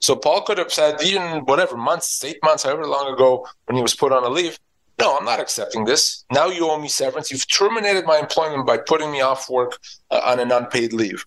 So 0.00 0.14
Paul 0.14 0.42
could 0.42 0.58
have 0.58 0.72
said, 0.72 1.02
even 1.02 1.40
whatever 1.46 1.76
months, 1.76 2.22
eight 2.22 2.38
months, 2.44 2.62
however 2.62 2.86
long 2.86 3.12
ago, 3.12 3.46
when 3.64 3.76
he 3.76 3.82
was 3.82 3.96
put 3.96 4.12
on 4.12 4.24
a 4.24 4.28
leave, 4.28 4.58
no, 5.00 5.16
I'm 5.16 5.24
not 5.24 5.40
accepting 5.40 5.86
this. 5.86 6.24
Now 6.30 6.48
you 6.48 6.68
owe 6.70 6.80
me 6.80 6.88
severance. 6.88 7.30
You've 7.30 7.50
terminated 7.50 8.04
my 8.04 8.18
employment 8.18 8.66
by 8.66 8.76
putting 8.76 9.10
me 9.10 9.22
off 9.22 9.48
work 9.48 9.78
uh, 10.10 10.20
on 10.24 10.38
an 10.38 10.52
unpaid 10.52 10.92
leave. 10.92 11.24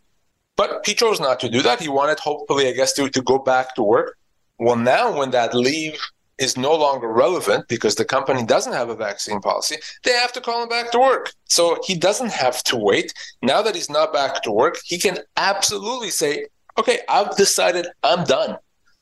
But 0.55 0.85
he 0.85 0.93
chose 0.93 1.19
not 1.19 1.39
to 1.39 1.49
do 1.49 1.61
that. 1.63 1.81
He 1.81 1.89
wanted, 1.89 2.19
hopefully, 2.19 2.67
I 2.67 2.73
guess, 2.73 2.93
to, 2.93 3.09
to 3.09 3.21
go 3.21 3.39
back 3.39 3.73
to 3.75 3.83
work. 3.83 4.17
Well, 4.59 4.75
now 4.75 5.17
when 5.17 5.31
that 5.31 5.55
leave 5.55 5.99
is 6.41 6.57
no 6.57 6.75
longer 6.75 7.07
relevant 7.07 7.67
because 7.67 7.95
the 7.95 8.03
company 8.03 8.43
doesn't 8.43 8.73
have 8.73 8.89
a 8.89 8.95
vaccine 8.95 9.39
policy, 9.39 9.77
they 10.03 10.11
have 10.13 10.33
to 10.33 10.41
call 10.41 10.63
him 10.63 10.69
back 10.69 10.91
to 10.91 10.99
work. 10.99 11.33
So 11.45 11.77
he 11.85 11.95
doesn't 11.95 12.31
have 12.31 12.63
to 12.63 12.75
wait. 12.75 13.13
Now 13.43 13.61
that 13.61 13.75
he's 13.75 13.89
not 13.89 14.11
back 14.11 14.41
to 14.43 14.51
work, 14.51 14.77
he 14.83 14.97
can 14.97 15.19
absolutely 15.37 16.09
say, 16.09 16.47
okay, 16.79 16.99
I've 17.07 17.37
decided 17.37 17.87
I'm 18.03 18.23
done. 18.23 18.57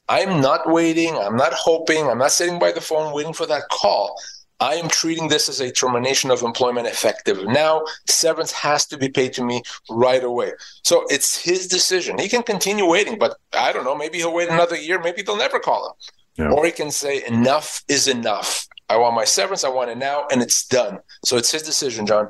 I'm 0.10 0.42
not 0.42 0.70
waiting. 0.70 1.16
I'm 1.16 1.38
not 1.38 1.54
hoping. 1.54 2.10
I'm 2.10 2.18
not 2.18 2.32
sitting 2.32 2.60
by 2.60 2.72
the 2.72 2.82
phone 2.82 3.14
waiting 3.14 3.34
for 3.34 3.46
that 3.46 3.70
call. 3.70 4.16
I 4.60 4.74
am 4.76 4.90
treating 4.90 5.30
this 5.30 5.48
as 5.48 5.62
a 5.62 5.72
termination 5.72 6.32
of 6.32 6.42
employment 6.42 6.88
effective 6.88 7.46
now. 7.46 7.86
Severance 8.08 8.52
has 8.52 8.86
to 8.88 8.98
be 8.98 9.08
paid 9.08 9.32
to 9.34 9.44
me 9.44 9.62
right 9.90 10.24
away. 10.24 10.52
So 10.84 11.06
it's 11.10 11.42
his 11.42 11.68
decision. 11.68 12.18
He 12.18 12.28
can 12.28 12.44
continue 12.44 12.86
waiting, 12.86 13.18
but 13.18 13.38
I 13.54 13.72
don't 13.72 13.86
know. 13.86 13.96
Maybe 13.96 14.18
he'll 14.18 14.34
wait 14.34 14.50
another 14.50 14.76
year. 14.76 15.00
Maybe 15.00 15.22
they'll 15.22 15.38
never 15.38 15.60
call 15.60 15.88
him. 15.88 15.94
Yeah. 16.40 16.52
Or 16.52 16.66
he 16.66 16.72
can 16.72 16.90
say, 16.90 17.26
enough 17.28 17.84
is 17.88 18.08
enough. 18.08 18.66
I 18.88 18.98
want 18.98 19.14
my 19.14 19.26
severance. 19.26 19.64
I 19.64 19.70
want 19.70 19.90
it 19.90 19.98
now, 19.98 20.26
and 20.32 20.42
it's 20.42 20.66
done. 20.66 21.00
So 21.26 21.38
it's 21.38 21.52
his 21.52 21.62
decision, 21.62 22.06
John. 22.06 22.30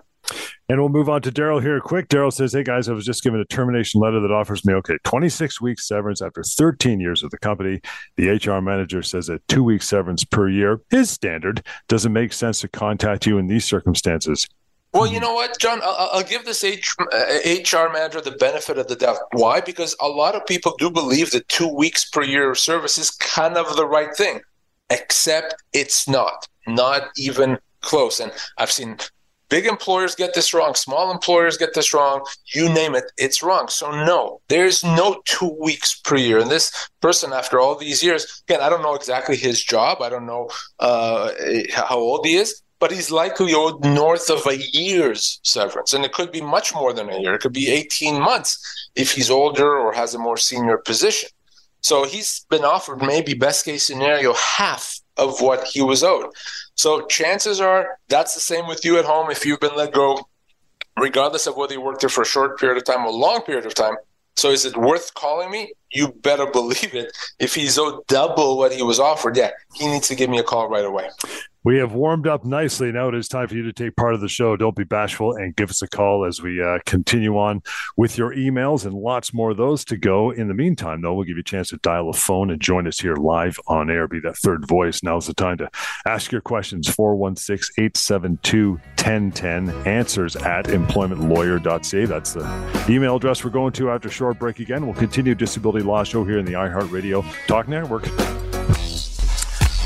And 0.67 0.79
we'll 0.79 0.89
move 0.89 1.09
on 1.09 1.21
to 1.23 1.31
Daryl 1.31 1.61
here 1.61 1.79
quick. 1.79 2.09
Daryl 2.09 2.33
says, 2.33 2.53
Hey 2.53 2.63
guys, 2.63 2.89
I 2.89 2.93
was 2.93 3.05
just 3.05 3.23
given 3.23 3.39
a 3.39 3.45
termination 3.45 4.01
letter 4.01 4.19
that 4.19 4.31
offers 4.31 4.65
me, 4.65 4.73
okay, 4.75 4.97
26 5.03 5.61
weeks 5.61 5.87
severance 5.87 6.21
after 6.21 6.43
13 6.43 6.99
years 6.99 7.23
with 7.23 7.31
the 7.31 7.37
company. 7.39 7.81
The 8.17 8.29
HR 8.29 8.61
manager 8.61 9.01
says 9.01 9.29
a 9.29 9.39
two 9.47 9.63
week 9.63 9.81
severance 9.81 10.23
per 10.23 10.49
year 10.49 10.81
is 10.91 11.09
standard. 11.09 11.65
Does 11.87 12.05
it 12.05 12.09
make 12.09 12.33
sense 12.33 12.61
to 12.61 12.67
contact 12.67 13.25
you 13.25 13.37
in 13.37 13.47
these 13.47 13.65
circumstances? 13.65 14.47
Well, 14.93 15.05
you 15.05 15.19
know 15.19 15.33
what, 15.33 15.59
John? 15.59 15.81
I'll, 15.83 16.09
I'll 16.13 16.23
give 16.23 16.45
this 16.45 16.63
H, 16.63 16.95
HR 16.99 17.91
manager 17.93 18.21
the 18.21 18.35
benefit 18.39 18.77
of 18.77 18.87
the 18.87 18.95
doubt. 18.95 19.17
Why? 19.33 19.61
Because 19.61 19.95
a 20.01 20.07
lot 20.07 20.35
of 20.35 20.45
people 20.47 20.75
do 20.79 20.89
believe 20.89 21.31
that 21.31 21.47
two 21.47 21.67
weeks 21.67 22.09
per 22.09 22.23
year 22.23 22.49
of 22.49 22.57
service 22.57 22.97
is 22.97 23.11
kind 23.11 23.55
of 23.55 23.75
the 23.75 23.85
right 23.85 24.15
thing, 24.15 24.41
except 24.89 25.55
it's 25.73 26.07
not, 26.07 26.47
not 26.65 27.09
even 27.17 27.59
close. 27.81 28.19
And 28.19 28.31
I've 28.57 28.71
seen 28.71 28.97
Big 29.49 29.65
employers 29.65 30.13
get 30.13 30.35
this 30.35 30.53
wrong. 30.53 30.75
Small 30.75 31.11
employers 31.11 31.57
get 31.57 31.73
this 31.73 31.91
wrong. 31.91 32.23
You 32.53 32.69
name 32.69 32.93
it, 32.93 33.05
it's 33.17 33.41
wrong. 33.41 33.67
So, 33.67 33.89
no, 33.91 34.41
there's 34.47 34.83
no 34.83 35.21
two 35.25 35.57
weeks 35.59 35.99
per 35.99 36.15
year. 36.15 36.37
And 36.37 36.51
this 36.51 36.71
person, 37.01 37.33
after 37.33 37.59
all 37.59 37.75
these 37.75 38.03
years, 38.03 38.43
again, 38.47 38.61
I 38.61 38.69
don't 38.69 38.83
know 38.83 38.93
exactly 38.93 39.35
his 39.35 39.63
job. 39.63 40.03
I 40.03 40.09
don't 40.09 40.27
know 40.27 40.49
uh, 40.79 41.31
how 41.73 41.97
old 41.97 42.27
he 42.27 42.35
is, 42.35 42.61
but 42.79 42.91
he's 42.91 43.11
likely 43.11 43.53
owed 43.53 43.83
north 43.83 44.29
of 44.29 44.45
a 44.47 44.57
year's 44.57 45.39
severance. 45.43 45.93
And 45.93 46.05
it 46.05 46.13
could 46.13 46.31
be 46.31 46.41
much 46.41 46.73
more 46.73 46.93
than 46.93 47.09
a 47.09 47.19
year. 47.19 47.33
It 47.33 47.41
could 47.41 47.53
be 47.53 47.69
18 47.69 48.19
months 48.19 48.89
if 48.95 49.11
he's 49.11 49.29
older 49.29 49.77
or 49.77 49.93
has 49.93 50.15
a 50.15 50.19
more 50.19 50.37
senior 50.37 50.77
position. 50.77 51.29
So 51.81 52.05
he's 52.05 52.45
been 52.49 52.63
offered 52.63 53.01
maybe 53.01 53.33
best 53.33 53.65
case 53.65 53.85
scenario 53.85 54.33
half 54.33 54.99
of 55.17 55.41
what 55.41 55.65
he 55.65 55.81
was 55.81 56.03
owed. 56.03 56.31
So 56.75 57.05
chances 57.07 57.59
are 57.59 57.97
that's 58.07 58.33
the 58.33 58.41
same 58.41 58.67
with 58.67 58.83
you 58.85 58.97
at 58.97 59.05
home 59.05 59.29
if 59.29 59.45
you've 59.45 59.59
been 59.59 59.75
let 59.75 59.93
go, 59.93 60.27
regardless 60.97 61.47
of 61.47 61.55
whether 61.57 61.73
you 61.73 61.81
worked 61.81 62.01
there 62.01 62.09
for 62.09 62.21
a 62.21 62.25
short 62.25 62.59
period 62.59 62.77
of 62.77 62.85
time 62.85 63.05
or 63.05 63.09
a 63.09 63.11
long 63.11 63.41
period 63.41 63.65
of 63.65 63.75
time. 63.75 63.95
So 64.35 64.51
is 64.51 64.63
it 64.63 64.77
worth 64.77 65.13
calling 65.15 65.51
me? 65.51 65.73
You 65.91 66.09
better 66.09 66.45
believe 66.51 66.93
it. 66.93 67.11
If 67.39 67.55
he's 67.55 67.77
owed 67.77 68.07
double 68.07 68.57
what 68.57 68.71
he 68.71 68.81
was 68.81 68.99
offered, 68.99 69.35
yeah, 69.35 69.51
he 69.75 69.87
needs 69.87 70.07
to 70.07 70.15
give 70.15 70.29
me 70.29 70.39
a 70.39 70.43
call 70.43 70.69
right 70.69 70.85
away. 70.85 71.09
We 71.63 71.77
have 71.79 71.91
warmed 71.91 72.25
up 72.25 72.45
nicely. 72.45 72.89
Now 72.91 73.09
it 73.09 73.15
is 73.15 73.27
time 73.27 73.49
for 73.49 73.55
you 73.55 73.63
to 73.63 73.73
take 73.73 73.97
part 73.97 74.13
of 74.13 74.21
the 74.21 74.29
show. 74.29 74.55
Don't 74.55 74.77
be 74.77 74.85
bashful 74.85 75.33
and 75.33 75.53
give 75.53 75.69
us 75.69 75.81
a 75.81 75.89
call 75.89 76.23
as 76.23 76.41
we 76.41 76.63
uh, 76.63 76.79
continue 76.85 77.37
on 77.37 77.61
with 77.97 78.17
your 78.17 78.33
emails 78.33 78.85
and 78.85 78.93
lots 78.93 79.33
more 79.33 79.51
of 79.51 79.57
those 79.57 79.83
to 79.85 79.97
go. 79.97 80.31
In 80.31 80.47
the 80.47 80.53
meantime, 80.53 81.01
though, 81.01 81.13
we'll 81.13 81.25
give 81.25 81.35
you 81.35 81.41
a 81.41 81.43
chance 81.43 81.69
to 81.69 81.77
dial 81.77 82.09
a 82.09 82.13
phone 82.13 82.49
and 82.49 82.61
join 82.61 82.87
us 82.87 82.99
here 82.99 83.15
live 83.15 83.59
on 83.67 83.89
air. 83.89 84.07
Be 84.07 84.21
that 84.21 84.37
third 84.37 84.67
voice. 84.67 85.03
Now's 85.03 85.27
the 85.27 85.33
time 85.33 85.57
to 85.57 85.69
ask 86.05 86.31
your 86.31 86.41
questions 86.41 86.87
416 86.87 87.73
872 87.77 88.71
1010. 88.95 89.69
Answers 89.85 90.37
at 90.37 90.65
employmentlawyer.ca. 90.65 92.05
That's 92.05 92.33
the 92.33 92.85
email 92.89 93.17
address 93.17 93.43
we're 93.43 93.49
going 93.49 93.73
to 93.73 93.91
after 93.91 94.09
short 94.09 94.39
break 94.39 94.59
again. 94.59 94.85
We'll 94.85 94.95
continue 94.95 95.35
Disability 95.35 95.83
Law 95.83 96.05
Show 96.05 96.23
here 96.23 96.39
in 96.39 96.45
the 96.45 96.53
iHeartRadio 96.53 97.25
Talk 97.47 97.67
Network. 97.67 98.07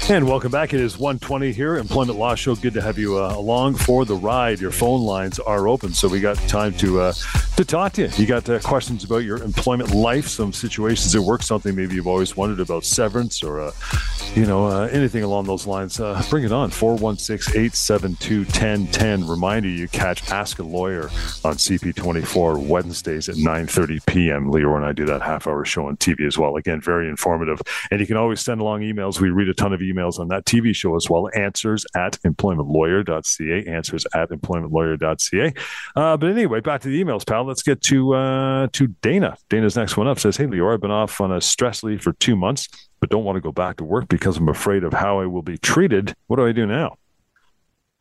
And 0.10 0.28
welcome 0.28 0.52
back. 0.52 0.74
It 0.74 0.82
is 0.82 1.00
120 1.00 1.54
here, 1.54 1.78
Employment 1.78 2.20
Law 2.20 2.36
Show. 2.36 2.56
Good 2.56 2.74
to 2.74 2.82
have 2.82 2.98
you 2.98 3.18
uh, 3.18 3.38
along 3.38 3.76
for 3.76 4.04
the 4.04 4.18
ride. 4.18 4.60
Your 4.60 4.70
phone 4.70 5.00
lines 5.00 5.40
are 5.40 5.70
open, 5.70 5.94
so 5.94 6.10
we 6.10 6.20
got 6.20 6.36
time 6.50 6.74
to 6.74 7.00
uh, 7.00 7.14
to 7.56 7.64
talk 7.64 7.94
to 7.94 8.02
you. 8.02 8.10
You 8.18 8.26
got 8.26 8.50
uh, 8.50 8.60
questions 8.60 9.06
about 9.06 9.20
your 9.20 9.42
employment 9.42 9.96
life, 9.96 10.28
some 10.28 10.52
situations 10.52 11.16
at 11.16 11.22
work, 11.22 11.42
something 11.42 11.74
maybe 11.74 11.96
you've 11.96 12.08
always 12.08 12.36
wondered 12.36 12.60
about 12.60 12.84
severance 12.84 13.44
or, 13.44 13.62
uh, 13.62 13.72
you 14.36 14.46
know, 14.46 14.66
uh, 14.66 14.88
anything 14.88 15.24
along 15.24 15.46
those 15.46 15.66
lines. 15.66 16.02
Uh, 16.02 16.22
bring 16.30 16.44
it 16.44 16.52
on. 16.52 16.70
416-872-1010. 16.70 19.30
Reminder, 19.30 19.70
you 19.70 19.88
catch 19.88 20.30
Ask 20.32 20.60
a 20.60 20.64
Lawyer 20.64 21.06
on 21.46 21.56
CP24 21.56 22.58
Wednesdays 22.58 23.30
at 23.30 23.36
9.30 23.36 24.06
p.m. 24.06 24.52
Lior 24.52 24.76
and 24.76 24.84
I 24.84 24.92
do 24.92 25.06
that 25.06 25.22
half-hour 25.22 25.64
show 25.64 25.88
on 25.88 25.96
TV 25.96 26.28
as 26.28 26.38
well. 26.38 26.58
Again, 26.58 26.82
very 26.82 27.08
informative. 27.08 27.62
And 27.90 28.02
you 28.02 28.08
can 28.08 28.18
always 28.18 28.42
send 28.42 28.60
along 28.60 28.82
emails. 28.82 29.22
We 29.22 29.30
read 29.30 29.48
a 29.48 29.54
ton 29.54 29.72
of 29.72 29.80
emails 29.80 29.93
emails 29.94 30.20
on 30.20 30.30
that 30.30 30.46
TV 30.46 30.76
show 30.76 30.96
as 30.96 31.10
well. 31.10 31.30
Answers 31.36 31.86
at 31.96 32.20
employmentlawyer.ca. 32.22 33.66
Answers 33.66 34.06
at 34.14 34.30
employmentlawyer.ca. 34.30 35.54
Uh, 35.96 36.18
but 36.18 36.30
anyway, 36.30 36.60
back 36.60 36.82
to 36.82 36.90
the 36.90 37.04
emails, 37.04 37.26
pal. 37.26 37.46
Let's 37.46 37.64
get 37.64 37.82
to 37.84 38.14
uh, 38.14 38.68
to 38.74 38.88
Dana. 38.88 39.38
Dana's 39.50 39.76
next 39.76 39.98
one 39.98 40.08
up 40.08 40.20
says, 40.20 40.38
"Hey, 40.38 40.46
Lior, 40.46 40.74
I've 40.74 40.82
been 40.82 40.92
off 40.92 41.22
on 41.22 41.32
a 41.32 41.42
stress 41.42 41.84
leave 41.84 42.02
for 42.02 42.14
two 42.14 42.36
months, 42.36 42.68
but 43.00 43.10
don't 43.10 43.24
want 43.24 43.36
to 43.36 43.42
go 43.42 43.52
back 43.52 43.78
to 43.78 43.84
work 43.84 44.08
because 44.08 44.38
I'm 44.38 44.50
afraid 44.50 44.84
of 44.84 44.94
how 44.94 45.20
I 45.20 45.26
will 45.26 45.42
be 45.44 45.58
treated. 45.58 46.16
What 46.28 46.38
do 46.38 46.46
I 46.46 46.52
do 46.52 46.66
now?" 46.66 46.98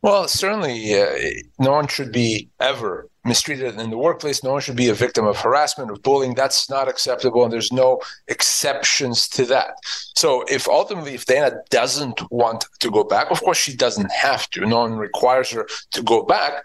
Well, 0.01 0.27
certainly, 0.27 0.99
uh, 0.99 1.15
no 1.59 1.71
one 1.71 1.87
should 1.87 2.11
be 2.11 2.49
ever 2.59 3.07
mistreated 3.25 3.79
in 3.79 3.89
the 3.89 3.97
workplace. 3.97 4.43
No 4.43 4.53
one 4.53 4.61
should 4.61 4.75
be 4.75 4.89
a 4.89 4.93
victim 4.93 5.25
of 5.25 5.37
harassment 5.37 5.89
or 5.89 5.95
bullying. 5.95 6.33
That's 6.33 6.69
not 6.69 6.87
acceptable, 6.87 7.43
and 7.43 7.53
there's 7.53 7.71
no 7.71 8.01
exceptions 8.27 9.27
to 9.29 9.45
that. 9.45 9.75
So, 10.15 10.43
if 10.49 10.67
ultimately, 10.67 11.13
if 11.13 11.25
Dana 11.25 11.53
doesn't 11.69 12.21
want 12.31 12.65
to 12.79 12.91
go 12.91 13.03
back, 13.03 13.31
of 13.31 13.41
course, 13.41 13.57
she 13.57 13.75
doesn't 13.75 14.11
have 14.11 14.49
to. 14.51 14.65
No 14.65 14.79
one 14.81 14.95
requires 14.95 15.49
her 15.51 15.67
to 15.91 16.03
go 16.03 16.23
back. 16.23 16.63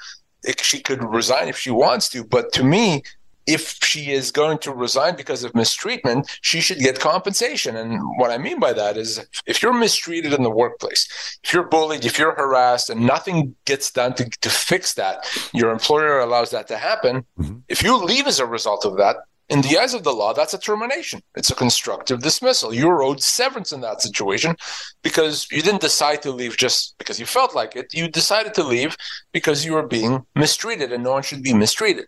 She 0.63 0.81
could 0.81 1.03
resign 1.03 1.49
if 1.49 1.59
she 1.59 1.71
wants 1.71 2.09
to. 2.11 2.25
But 2.25 2.53
to 2.53 2.65
me, 2.65 3.03
if 3.49 3.79
she 3.83 4.13
is 4.13 4.31
going 4.31 4.59
to 4.59 4.73
resign 4.73 5.17
because 5.17 5.43
of 5.43 5.55
mistreatment, 5.55 6.29
she 6.43 6.61
should 6.61 6.79
get 6.79 7.01
compensation. 7.01 7.77
And 7.77 7.99
what 8.19 8.31
I 8.31 8.37
mean 8.37 8.61
by 8.61 8.75
that 8.75 8.99
is 8.99 9.27
if 9.47 9.63
you're 9.63 9.73
mistreated 9.73 10.35
in 10.35 10.43
the 10.43 10.51
workplace, 10.51 11.09
if 11.43 11.53
you're 11.53 11.65
bullied, 11.65 12.05
if 12.05 12.19
you're 12.19 12.35
harassed, 12.35 12.91
and 12.91 13.01
nothing 13.01 13.57
gets 13.65 13.91
done 13.91 14.15
to, 14.15 14.29
to 14.29 14.51
fix 14.51 14.95
that, 14.95 15.27
your 15.55 15.71
employer 15.73 16.21
allows 16.21 16.51
that 16.51 16.69
to 16.69 16.77
happen. 16.77 17.25
Mm-hmm. 17.39 17.59
If 17.69 17.83
you 17.83 17.97
leave 17.97 18.27
as 18.27 18.39
a 18.39 18.47
result 18.47 18.85
of 18.85 18.99
that, 18.99 19.17
in 19.49 19.63
the 19.63 19.79
eyes 19.79 19.95
of 19.95 20.05
the 20.05 20.13
law, 20.13 20.35
that's 20.35 20.53
a 20.53 20.59
termination. 20.59 21.23
It's 21.35 21.51
a 21.51 21.55
constructive 21.55 22.21
dismissal. 22.21 22.75
You're 22.75 23.03
owed 23.03 23.23
severance 23.23 23.73
in 23.73 23.81
that 23.81 24.03
situation 24.03 24.57
because 25.03 25.47
you 25.51 25.63
didn't 25.63 25.81
decide 25.81 26.21
to 26.23 26.31
leave 26.31 26.59
just 26.59 26.97
because 26.99 27.19
you 27.19 27.25
felt 27.25 27.55
like 27.55 27.75
it. 27.75 27.87
You 27.95 28.09
decided 28.09 28.53
to 28.55 28.63
leave 28.63 28.95
because 29.33 29.65
you 29.65 29.73
were 29.73 29.87
being 29.87 30.27
mistreated, 30.35 30.93
and 30.93 31.03
no 31.03 31.13
one 31.13 31.23
should 31.23 31.43
be 31.43 31.55
mistreated. 31.55 32.07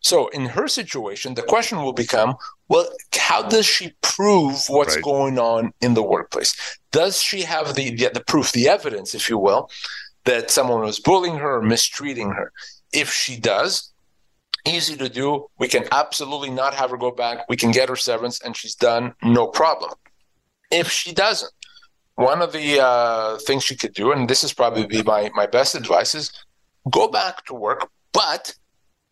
So, 0.00 0.28
in 0.28 0.46
her 0.46 0.66
situation, 0.66 1.34
the 1.34 1.42
question 1.42 1.82
will 1.82 1.92
become 1.92 2.36
well, 2.68 2.88
how 3.14 3.42
does 3.42 3.66
she 3.66 3.92
prove 4.00 4.64
what's 4.68 4.94
right. 4.94 5.04
going 5.04 5.38
on 5.38 5.72
in 5.80 5.94
the 5.94 6.02
workplace? 6.02 6.54
Does 6.92 7.20
she 7.20 7.42
have 7.42 7.74
the, 7.74 7.94
the, 7.94 8.10
the 8.14 8.24
proof, 8.24 8.52
the 8.52 8.68
evidence, 8.68 9.14
if 9.14 9.28
you 9.28 9.38
will, 9.38 9.70
that 10.24 10.50
someone 10.50 10.80
was 10.80 11.00
bullying 11.00 11.36
her 11.38 11.56
or 11.56 11.62
mistreating 11.62 12.30
her? 12.30 12.52
If 12.92 13.12
she 13.12 13.38
does, 13.38 13.92
easy 14.66 14.96
to 14.96 15.08
do. 15.08 15.46
We 15.58 15.68
can 15.68 15.84
absolutely 15.92 16.50
not 16.50 16.74
have 16.74 16.90
her 16.90 16.96
go 16.96 17.10
back. 17.10 17.48
We 17.48 17.56
can 17.56 17.70
get 17.70 17.88
her 17.88 17.96
severance 17.96 18.40
and 18.40 18.56
she's 18.56 18.74
done, 18.74 19.14
no 19.22 19.46
problem. 19.46 19.94
If 20.70 20.90
she 20.90 21.12
doesn't, 21.12 21.52
one 22.14 22.42
of 22.42 22.52
the 22.52 22.84
uh, 22.84 23.38
things 23.38 23.64
she 23.64 23.76
could 23.76 23.94
do, 23.94 24.12
and 24.12 24.28
this 24.28 24.44
is 24.44 24.52
probably 24.52 24.86
be 24.86 25.02
my, 25.02 25.30
my 25.34 25.46
best 25.46 25.74
advice, 25.74 26.14
is 26.14 26.32
go 26.90 27.08
back 27.08 27.44
to 27.46 27.54
work, 27.54 27.88
but 28.12 28.54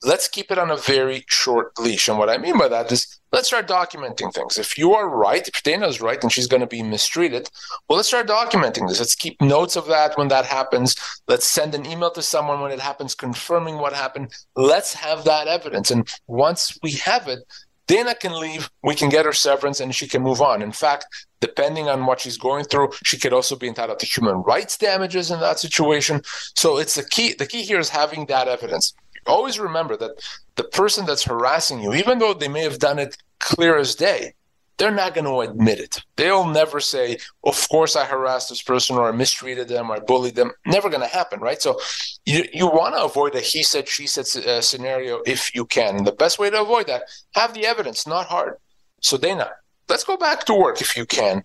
let's 0.02 0.28
keep 0.28 0.50
it 0.50 0.58
on 0.58 0.70
a 0.70 0.76
very 0.76 1.24
short 1.28 1.78
leash. 1.78 2.08
And 2.08 2.18
what 2.18 2.30
I 2.30 2.38
mean 2.38 2.58
by 2.58 2.68
that 2.68 2.90
is 2.92 3.20
let's 3.32 3.48
start 3.48 3.66
documenting 3.66 4.32
things. 4.32 4.58
If 4.58 4.78
you 4.78 4.94
are 4.94 5.08
right, 5.08 5.46
if 5.46 5.62
Dana's 5.62 6.00
right 6.00 6.22
and 6.22 6.30
she's 6.30 6.46
going 6.46 6.60
to 6.60 6.66
be 6.66 6.82
mistreated, 6.82 7.50
well, 7.88 7.96
let's 7.96 8.08
start 8.08 8.28
documenting 8.28 8.88
this. 8.88 9.00
Let's 9.00 9.14
keep 9.14 9.40
notes 9.40 9.76
of 9.76 9.86
that 9.86 10.16
when 10.16 10.28
that 10.28 10.44
happens. 10.44 10.96
Let's 11.26 11.46
send 11.46 11.74
an 11.74 11.86
email 11.86 12.10
to 12.12 12.22
someone 12.22 12.60
when 12.60 12.72
it 12.72 12.80
happens, 12.80 13.14
confirming 13.14 13.78
what 13.78 13.92
happened. 13.92 14.32
Let's 14.56 14.94
have 14.94 15.24
that 15.24 15.48
evidence. 15.48 15.90
And 15.90 16.08
once 16.26 16.78
we 16.82 16.92
have 16.92 17.28
it, 17.28 17.40
Dana 17.88 18.14
can 18.14 18.38
leave, 18.38 18.70
we 18.82 18.94
can 18.94 19.08
get 19.08 19.24
her 19.24 19.32
severance, 19.32 19.80
and 19.80 19.94
she 19.94 20.06
can 20.06 20.22
move 20.22 20.42
on. 20.42 20.60
In 20.60 20.72
fact, 20.72 21.06
depending 21.40 21.88
on 21.88 22.04
what 22.04 22.20
she's 22.20 22.36
going 22.36 22.66
through, 22.66 22.90
she 23.02 23.16
could 23.16 23.32
also 23.32 23.56
be 23.56 23.66
entitled 23.66 23.98
to 24.00 24.06
human 24.06 24.42
rights 24.42 24.76
damages 24.76 25.30
in 25.30 25.40
that 25.40 25.58
situation. 25.58 26.20
So 26.54 26.76
it's 26.76 26.96
the 26.96 27.04
key. 27.04 27.32
The 27.32 27.46
key 27.46 27.62
here 27.62 27.78
is 27.78 27.88
having 27.88 28.26
that 28.26 28.46
evidence 28.46 28.92
always 29.28 29.58
remember 29.58 29.96
that 29.96 30.12
the 30.56 30.64
person 30.64 31.06
that's 31.06 31.22
harassing 31.24 31.80
you, 31.80 31.94
even 31.94 32.18
though 32.18 32.34
they 32.34 32.48
may 32.48 32.62
have 32.62 32.78
done 32.78 32.98
it 32.98 33.16
clear 33.38 33.76
as 33.76 33.94
day, 33.94 34.34
they're 34.78 34.90
not 34.92 35.14
going 35.14 35.24
to 35.24 35.40
admit 35.40 35.80
it. 35.80 36.00
They'll 36.16 36.46
never 36.46 36.80
say, 36.80 37.18
"Of 37.44 37.68
course, 37.68 37.96
I 37.96 38.04
harassed 38.04 38.48
this 38.48 38.62
person, 38.62 38.96
or 38.96 39.08
I 39.08 39.12
mistreated 39.12 39.68
them, 39.68 39.90
or 39.90 39.96
I 39.96 39.98
bullied 39.98 40.36
them." 40.36 40.52
Never 40.66 40.88
going 40.88 41.02
to 41.02 41.08
happen, 41.08 41.40
right? 41.40 41.60
So, 41.60 41.80
you 42.24 42.44
you 42.52 42.66
want 42.68 42.94
to 42.94 43.02
avoid 43.02 43.34
a 43.34 43.40
he 43.40 43.62
said 43.62 43.88
she 43.88 44.06
said 44.06 44.26
uh, 44.46 44.60
scenario 44.60 45.20
if 45.26 45.54
you 45.54 45.64
can. 45.64 45.96
And 45.96 46.06
the 46.06 46.12
best 46.12 46.38
way 46.38 46.48
to 46.50 46.62
avoid 46.62 46.86
that, 46.86 47.02
have 47.34 47.54
the 47.54 47.66
evidence, 47.66 48.06
not 48.06 48.26
hard. 48.26 48.54
So, 49.00 49.18
Dana, 49.18 49.50
let's 49.88 50.04
go 50.04 50.16
back 50.16 50.44
to 50.44 50.54
work 50.54 50.80
if 50.80 50.96
you 50.96 51.06
can. 51.06 51.42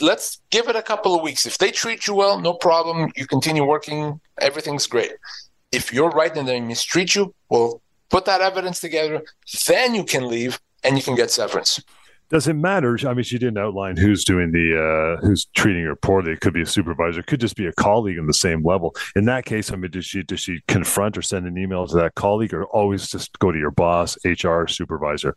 let's 0.00 0.40
give 0.50 0.68
it 0.68 0.76
a 0.76 0.82
couple 0.82 1.14
of 1.14 1.22
weeks. 1.22 1.46
If 1.46 1.58
they 1.58 1.70
treat 1.70 2.06
you 2.06 2.14
well, 2.14 2.40
no 2.40 2.54
problem. 2.54 3.12
You 3.16 3.26
continue 3.26 3.64
working, 3.64 4.20
everything's 4.40 4.86
great. 4.86 5.12
If 5.72 5.92
you're 5.92 6.10
right 6.10 6.34
and 6.36 6.48
they 6.48 6.60
mistreat 6.60 7.14
you, 7.14 7.34
well, 7.48 7.82
put 8.08 8.24
that 8.24 8.40
evidence 8.40 8.80
together, 8.80 9.22
then 9.66 9.94
you 9.94 10.04
can 10.04 10.28
leave 10.28 10.60
and 10.82 10.96
you 10.96 11.02
can 11.02 11.14
get 11.14 11.30
severance. 11.30 11.80
Does 12.30 12.46
it 12.46 12.54
matter? 12.54 12.98
I 13.08 13.14
mean, 13.14 13.24
she 13.24 13.38
didn't 13.38 13.56
outline 13.56 13.96
who's 13.96 14.22
doing 14.22 14.52
the 14.52 15.16
uh, 15.18 15.26
who's 15.26 15.46
treating 15.54 15.84
her 15.84 15.96
poorly. 15.96 16.32
It 16.32 16.40
could 16.40 16.52
be 16.52 16.60
a 16.60 16.66
supervisor, 16.66 17.20
it 17.20 17.26
could 17.26 17.40
just 17.40 17.56
be 17.56 17.66
a 17.66 17.72
colleague 17.72 18.18
on 18.18 18.26
the 18.26 18.34
same 18.34 18.62
level. 18.62 18.94
In 19.16 19.24
that 19.26 19.46
case, 19.46 19.72
I 19.72 19.76
mean, 19.76 19.90
does 19.90 20.04
she 20.04 20.22
does 20.22 20.40
she 20.40 20.60
confront 20.68 21.16
or 21.16 21.22
send 21.22 21.46
an 21.46 21.56
email 21.56 21.86
to 21.86 21.96
that 21.96 22.16
colleague, 22.16 22.52
or 22.52 22.64
always 22.66 23.08
just 23.08 23.38
go 23.38 23.50
to 23.50 23.58
your 23.58 23.70
boss, 23.70 24.18
HR, 24.26 24.66
supervisor? 24.66 25.36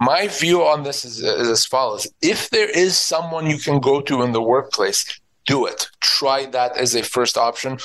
My 0.00 0.28
view 0.28 0.62
on 0.62 0.84
this 0.84 1.04
is, 1.04 1.20
is 1.20 1.48
as 1.48 1.64
follows: 1.64 2.06
If 2.22 2.48
there 2.50 2.70
is 2.70 2.96
someone 2.96 3.50
you 3.50 3.58
can 3.58 3.80
go 3.80 4.00
to 4.02 4.22
in 4.22 4.30
the 4.30 4.42
workplace, 4.42 5.20
do 5.46 5.66
it. 5.66 5.88
Try 6.00 6.46
that 6.46 6.76
as 6.76 6.94
a 6.94 7.02
first 7.02 7.36
option, 7.36 7.78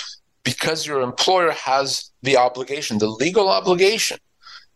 because 0.43 0.85
your 0.85 1.01
employer 1.01 1.51
has 1.51 2.11
the 2.23 2.37
obligation, 2.37 2.97
the 2.97 3.07
legal 3.07 3.49
obligation 3.49 4.17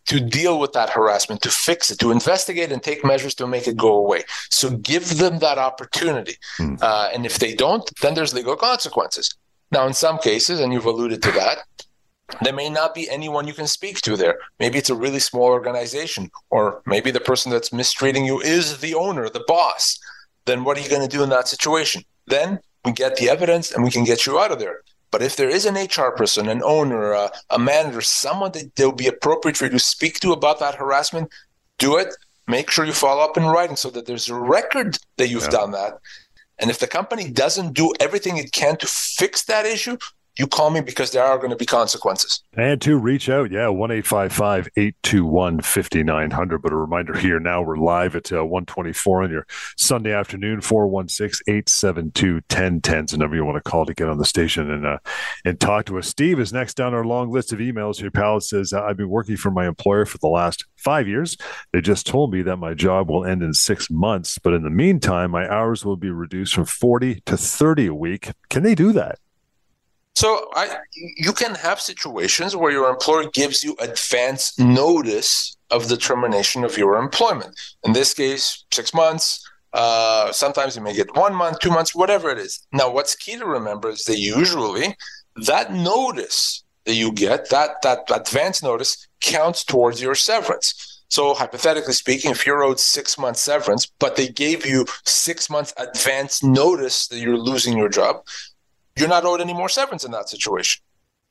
to 0.06 0.20
deal 0.20 0.60
with 0.60 0.74
that 0.74 0.90
harassment, 0.90 1.42
to 1.42 1.50
fix 1.50 1.90
it, 1.90 2.00
to 2.00 2.12
investigate 2.12 2.72
and 2.72 2.84
take 2.84 3.06
measures 3.06 3.34
to 3.36 3.48
make 3.48 3.68
it 3.68 3.78
go 3.78 3.94
away. 3.96 4.24
So 4.50 4.72
give 4.72 5.18
them 5.18 5.40
that 5.40 5.58
opportunity. 5.58 6.36
Hmm. 6.58 6.76
Uh, 6.82 7.10
and 7.14 7.26
if 7.26 7.40
they 7.40 7.54
don't, 7.56 7.90
then 8.02 8.14
there's 8.14 8.34
legal 8.34 8.56
consequences. 8.56 9.34
Now, 9.72 9.88
in 9.88 9.94
some 9.94 10.20
cases, 10.20 10.60
and 10.60 10.74
you've 10.74 10.86
alluded 10.86 11.24
to 11.24 11.32
that, 11.32 11.60
there 12.42 12.54
may 12.54 12.70
not 12.70 12.94
be 12.94 13.10
anyone 13.10 13.48
you 13.48 13.54
can 13.54 13.68
speak 13.68 14.02
to 14.02 14.16
there. 14.18 14.40
Maybe 14.60 14.78
it's 14.78 14.90
a 14.90 14.96
really 14.96 15.20
small 15.20 15.46
organization, 15.46 16.30
or 16.50 16.82
maybe 16.86 17.12
the 17.12 17.20
person 17.20 17.52
that's 17.52 17.74
mistreating 17.74 18.26
you 18.26 18.40
is 18.40 18.80
the 18.80 18.96
owner, 18.96 19.30
the 19.30 19.44
boss. 19.48 20.00
Then 20.46 20.64
what 20.64 20.78
are 20.78 20.82
you 20.82 20.90
going 20.90 21.08
to 21.08 21.18
do 21.18 21.24
in 21.24 21.30
that 21.30 21.48
situation? 21.48 22.04
Then 22.28 22.60
we 22.86 22.92
get 22.92 23.16
the 23.16 23.30
evidence 23.30 23.72
and 23.72 23.84
we 23.84 23.92
can 23.92 24.04
get 24.04 24.26
you 24.26 24.40
out 24.40 24.52
of 24.52 24.60
there. 24.60 24.82
But 25.14 25.22
if 25.22 25.36
there 25.36 25.48
is 25.48 25.68
an 25.68 25.76
HR 25.76 26.10
person, 26.10 26.50
an 26.50 26.64
owner, 26.64 27.12
a, 27.12 27.32
a 27.52 27.60
manager, 27.60 28.02
someone 28.02 28.52
that 28.54 28.76
they'll 28.76 28.92
be 28.92 29.06
appropriate 29.06 29.56
for 29.56 29.66
you 29.66 29.70
to 29.70 29.78
speak 29.78 30.20
to 30.22 30.32
about 30.32 30.60
that 30.60 30.74
harassment, 30.74 31.32
do 31.78 31.98
it. 31.98 32.08
Make 32.48 32.72
sure 32.72 32.84
you 32.84 32.94
follow 32.94 33.22
up 33.22 33.38
in 33.38 33.46
writing 33.46 33.76
so 33.76 33.92
that 33.92 34.08
there's 34.08 34.28
a 34.28 34.34
record 34.34 34.98
that 35.18 35.28
you've 35.28 35.44
yeah. 35.44 35.50
done 35.50 35.72
that. 35.74 36.00
And 36.58 36.72
if 36.72 36.80
the 36.80 36.88
company 36.88 37.30
doesn't 37.30 37.74
do 37.74 37.94
everything 38.00 38.38
it 38.38 38.54
can 38.54 38.76
to 38.78 38.88
fix 38.88 39.44
that 39.44 39.68
issue, 39.68 39.98
you 40.38 40.48
call 40.48 40.72
me 40.72 40.82
because 40.82 41.12
there 41.12 41.24
are 41.24 41.38
going 41.38 41.52
to 41.52 41.56
be 41.56 41.66
consequences. 41.66 42.44
And 42.54 42.82
to 42.82 42.98
reach 42.98 43.30
out, 43.30 43.52
yeah, 43.52 43.68
1 43.68 43.92
821 43.92 45.62
5900. 45.62 46.62
But 46.62 46.72
a 46.72 46.76
reminder 46.76 47.18
here 47.18 47.40
now, 47.40 47.62
we're 47.62 47.78
live 47.78 48.16
at 48.16 48.32
uh, 48.32 48.44
124 48.44 49.24
on 49.24 49.32
your 49.32 49.46
Sunday 49.78 50.12
afternoon, 50.12 50.62
416 50.62 51.44
872 51.48 52.34
1010 52.34 53.06
is 53.06 53.18
number 53.18 53.36
you 53.36 53.46
want 53.46 53.64
to 53.64 53.70
call 53.70 53.86
to 53.86 53.94
get 53.94 54.10
on 54.10 54.18
the 54.18 54.26
station 54.26 54.72
and 54.72 54.86
uh, 54.86 54.98
and 55.46 55.60
talk 55.60 55.86
to 55.86 55.98
us. 56.00 56.08
Steve 56.08 56.40
is 56.40 56.52
next 56.52 56.76
down 56.76 56.94
our 56.94 57.06
long 57.06 57.32
list 57.32 57.54
of 57.54 57.60
emails 57.60 57.98
here, 57.98 58.12
pal. 58.12 58.40
Says, 58.40 58.74
I've 58.74 58.98
been 58.98 59.10
working 59.10 59.38
for 59.38 59.52
my 59.52 59.68
employer 59.68 60.06
for 60.06 60.18
the 60.18 60.28
last 60.28 60.66
five 60.78 61.08
years. 61.08 61.38
They 61.72 61.82
just 61.82 62.08
told 62.08 62.32
me 62.34 62.42
that 62.42 62.58
my 62.58 62.74
job 62.74 63.10
will 63.10 63.26
end 63.26 63.44
in 63.44 63.54
six 63.54 63.90
months. 63.90 64.40
But 64.40 64.54
in 64.54 64.64
the 64.64 64.70
meantime, 64.70 65.32
my 65.32 65.48
hours 65.48 65.86
will 65.86 65.98
be 65.98 66.10
reduced 66.10 66.56
from 66.56 66.66
40 66.66 67.22
to 67.26 67.38
30 67.38 67.88
a 67.88 67.94
week. 67.94 68.32
Can 68.50 68.64
they 68.64 68.76
do 68.76 68.92
that? 68.94 69.20
So 70.16 70.50
I, 70.54 70.78
you 70.94 71.34
can 71.34 71.56
have 71.56 71.82
situations 71.82 72.56
where 72.56 72.72
your 72.72 72.90
employer 72.90 73.30
gives 73.34 73.64
you 73.64 73.76
advance 73.80 74.58
notice 74.60 75.58
of 75.72 75.90
the 75.90 75.98
termination 75.98 76.64
of 76.64 76.78
your 76.78 76.98
employment. 76.98 77.60
In 77.84 77.94
this 77.94 78.14
case, 78.14 78.64
six 78.72 78.94
months. 78.94 79.48
Uh, 79.74 80.32
sometimes 80.32 80.76
you 80.76 80.84
may 80.84 80.94
get 80.94 81.16
one 81.16 81.34
month, 81.34 81.60
two 81.60 81.72
months, 81.72 81.96
whatever 81.96 82.30
it 82.30 82.38
is. 82.38 82.66
Now, 82.72 82.92
what's 82.92 83.16
key 83.16 83.38
to 83.38 83.46
remember 83.46 83.90
is 83.90 84.06
that 84.06 84.20
usually 84.20 84.96
that 85.48 85.74
notice 85.74 86.64
that 86.86 86.94
you 86.94 87.12
get, 87.12 87.50
that 87.50 87.82
that 87.82 88.02
advance 88.14 88.62
notice, 88.62 89.08
counts 89.20 89.64
towards 89.64 90.00
your 90.00 90.14
severance. 90.14 91.04
So 91.08 91.34
hypothetically 91.34 91.94
speaking, 91.94 92.32
if 92.32 92.46
you're 92.46 92.64
owed 92.64 92.80
six 92.80 93.18
months 93.18 93.42
severance, 93.42 93.88
but 94.00 94.16
they 94.16 94.28
gave 94.28 94.66
you 94.66 94.86
six 95.06 95.50
months 95.50 95.74
advance 95.78 96.44
notice 96.44 97.08
that 97.08 97.20
you're 97.20 97.38
losing 97.38 97.78
your 97.78 97.90
job, 97.90 98.24
you're 98.96 99.10
not 99.10 99.26
owed 99.26 99.42
any 99.42 99.54
more 99.54 99.70
severance 99.70 100.04
in 100.04 100.12
that 100.12 100.30
situation. 100.30 100.84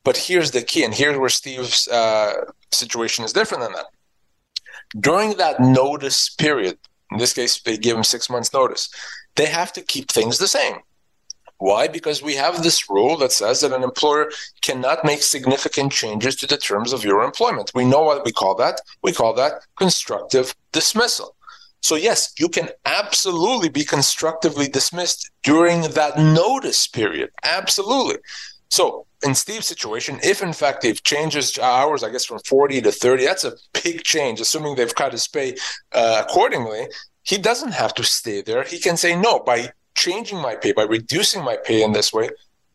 But 0.05 0.17
here's 0.17 0.51
the 0.51 0.63
key, 0.63 0.85
and 0.85 0.93
here's 0.93 1.17
where 1.17 1.29
Steve's 1.29 1.87
uh, 1.89 2.33
situation 2.73 3.25
is 3.25 3.33
different 3.33 3.63
than 3.63 3.73
that. 3.73 3.87
During 4.99 5.37
that 5.37 5.61
notice 5.61 6.31
period, 6.31 6.79
in 7.11 7.19
this 7.19 7.33
case, 7.33 7.61
they 7.61 7.77
give 7.77 7.97
him 7.97 8.05
six 8.05 8.29
months' 8.29 8.53
notice, 8.53 8.89
they 9.37 9.47
have 9.47 9.73
to 9.75 9.81
keep 9.81 10.11
things 10.11 10.39
the 10.39 10.49
same. 10.49 10.77
Why? 11.59 11.87
Because 11.87 12.21
we 12.23 12.35
have 12.35 12.63
this 12.63 12.91
rule 12.91 13.17
that 13.19 13.31
says 13.31 13.61
that 13.61 13.73
an 13.73 13.85
employer 13.85 14.33
cannot 14.63 15.05
make 15.05 15.23
significant 15.23 15.93
changes 15.93 16.35
to 16.37 16.47
the 16.49 16.57
terms 16.57 16.93
of 16.93 17.05
your 17.05 17.23
employment. 17.23 17.71
We 17.73 17.85
know 17.85 18.03
what 18.03 18.25
we 18.25 18.33
call 18.33 18.57
that. 18.57 18.81
We 19.03 19.13
call 19.13 19.33
that 19.35 19.65
constructive 19.77 20.57
dismissal. 20.73 21.37
So, 21.83 21.97
yes, 21.97 22.33
you 22.39 22.49
can 22.49 22.69
absolutely 22.85 23.69
be 23.69 23.85
constructively 23.85 24.69
dismissed 24.69 25.31
during 25.43 25.83
that 25.83 26.17
notice 26.17 26.87
period. 26.87 27.31
Absolutely. 27.43 28.19
So, 28.71 29.07
in 29.25 29.35
Steve's 29.35 29.67
situation, 29.67 30.19
if 30.23 30.43
in 30.43 30.53
fact 30.53 30.83
they've 30.83 31.03
changed 31.03 31.37
his 31.37 31.59
hours, 31.59 32.03
I 32.03 32.11
guess 32.11 32.25
from 32.25 32.39
40 32.41 32.81
to 32.83 32.93
30, 32.93 33.25
that's 33.25 33.45
a 33.45 33.53
big 33.83 34.03
change, 34.03 34.41
assuming 34.41 34.77
they've 34.77 34.95
cut 34.95 35.13
his 35.13 35.29
pay 35.29 35.57
uh, 35.93 36.23
accordingly. 36.27 36.87
He 37.25 37.39
doesn't 37.39 37.73
have 37.73 37.95
to 37.95 38.05
stay 38.05 38.43
there. 38.43 38.65
He 38.65 38.79
can 38.79 38.97
say, 38.97 39.15
no, 39.15 39.41
by 39.41 39.73
changing 39.95 40.41
my 40.41 40.57
pay, 40.57 40.73
by 40.73 40.85
reducing 40.85 41.45
my 41.45 41.57
pay 41.57 41.83
in 41.83 41.93
this 41.93 42.13
way, 42.13 42.31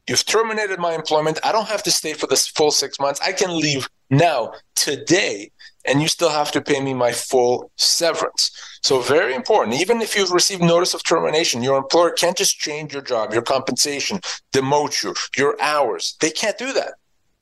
you've 0.07 0.25
terminated 0.25 0.79
my 0.79 0.93
employment. 0.93 1.39
I 1.43 1.51
don't 1.51 1.67
have 1.67 1.83
to 1.83 1.91
stay 1.91 2.13
for 2.13 2.27
this 2.27 2.47
full 2.47 2.71
six 2.71 2.99
months. 2.99 3.19
I 3.21 3.31
can 3.31 3.57
leave 3.57 3.89
now, 4.09 4.53
today, 4.75 5.51
and 5.87 6.01
you 6.01 6.07
still 6.07 6.29
have 6.29 6.51
to 6.51 6.61
pay 6.61 6.81
me 6.81 6.93
my 6.93 7.11
full 7.11 7.71
severance. 7.77 8.51
So, 8.83 9.01
very 9.01 9.33
important. 9.33 9.79
Even 9.79 10.01
if 10.01 10.15
you've 10.15 10.31
received 10.31 10.61
notice 10.61 10.93
of 10.93 11.03
termination, 11.03 11.63
your 11.63 11.77
employer 11.77 12.11
can't 12.11 12.37
just 12.37 12.59
change 12.59 12.93
your 12.93 13.01
job, 13.01 13.33
your 13.33 13.41
compensation, 13.41 14.19
demote 14.53 15.03
you, 15.03 15.15
your 15.37 15.59
hours. 15.61 16.15
They 16.19 16.29
can't 16.29 16.57
do 16.57 16.73
that. 16.73 16.93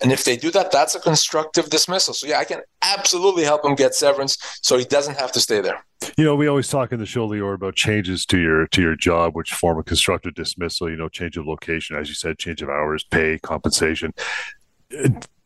And 0.01 0.11
if 0.11 0.25
they 0.25 0.35
do 0.35 0.51
that, 0.51 0.71
that's 0.71 0.93
a 0.93 0.99
constructive 0.99 1.69
dismissal. 1.69 2.13
So, 2.13 2.27
yeah, 2.27 2.39
I 2.39 2.43
can 2.43 2.61
absolutely 2.81 3.43
help 3.43 3.65
him 3.65 3.75
get 3.75 3.95
severance 3.95 4.37
so 4.61 4.77
he 4.77 4.85
doesn't 4.85 5.17
have 5.17 5.31
to 5.33 5.39
stay 5.39 5.61
there. 5.61 5.85
You 6.17 6.25
know, 6.25 6.35
we 6.35 6.47
always 6.47 6.67
talk 6.67 6.91
in 6.91 6.99
the 6.99 7.05
show, 7.05 7.27
Lior, 7.27 7.55
about 7.55 7.75
changes 7.75 8.25
to 8.27 8.37
your 8.37 8.67
to 8.67 8.81
your 8.81 8.95
job, 8.95 9.35
which 9.35 9.53
form 9.53 9.79
a 9.79 9.83
constructive 9.83 10.35
dismissal. 10.35 10.89
You 10.89 10.97
know, 10.97 11.09
change 11.09 11.37
of 11.37 11.47
location, 11.47 11.95
as 11.95 12.09
you 12.09 12.15
said, 12.15 12.37
change 12.37 12.61
of 12.61 12.69
hours, 12.69 13.03
pay, 13.03 13.39
compensation 13.39 14.13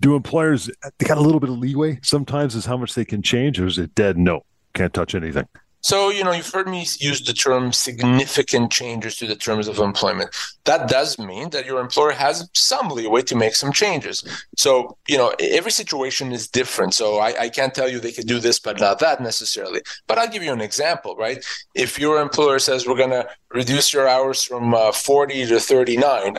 do 0.01 0.15
employers 0.15 0.69
they 0.97 1.05
got 1.05 1.17
a 1.17 1.21
little 1.21 1.39
bit 1.39 1.49
of 1.49 1.57
leeway 1.57 1.99
sometimes 2.01 2.55
as 2.55 2.65
how 2.65 2.77
much 2.77 2.95
they 2.95 3.05
can 3.05 3.21
change, 3.21 3.59
or 3.59 3.67
is 3.67 3.77
it 3.77 3.93
dead 3.95 4.17
no? 4.17 4.41
Can't 4.73 4.93
touch 4.93 5.15
anything. 5.15 5.47
So, 5.81 6.09
you 6.09 6.23
know, 6.25 6.31
you've 6.31 6.49
heard 6.51 6.67
me 6.67 6.85
use 6.99 7.21
the 7.21 7.33
term 7.33 7.71
significant 7.71 8.71
changes 8.71 9.15
to 9.17 9.27
the 9.27 9.35
terms 9.35 9.67
of 9.67 9.79
employment. 9.79 10.35
That 10.65 10.89
does 10.89 11.17
mean 11.17 11.51
that 11.51 11.65
your 11.65 11.79
employer 11.79 12.12
has 12.12 12.49
some 12.53 12.89
leeway 12.89 13.21
to 13.23 13.35
make 13.35 13.55
some 13.55 13.71
changes. 13.71 14.23
So, 14.57 14.97
you 15.07 15.17
know, 15.17 15.33
every 15.39 15.71
situation 15.71 16.33
is 16.33 16.49
different. 16.49 16.93
So 16.95 17.19
I, 17.19 17.43
I 17.43 17.49
can't 17.49 17.73
tell 17.73 17.88
you 17.88 17.99
they 17.99 18.12
could 18.12 18.27
do 18.27 18.39
this, 18.39 18.59
but 18.59 18.79
not 18.79 18.99
that 18.99 19.21
necessarily. 19.21 19.81
But 20.05 20.17
I'll 20.17 20.27
give 20.27 20.43
you 20.43 20.51
an 20.51 20.62
example, 20.62 21.15
right? 21.15 21.43
If 21.75 21.97
your 21.97 22.21
employer 22.21 22.59
says 22.59 22.85
we're 22.85 22.97
going 22.97 23.09
to 23.12 23.29
reduce 23.53 23.93
your 23.93 24.07
hours 24.07 24.43
from 24.43 24.73
uh, 24.73 24.91
40 24.91 25.45
to 25.45 25.59
39, 25.62 26.38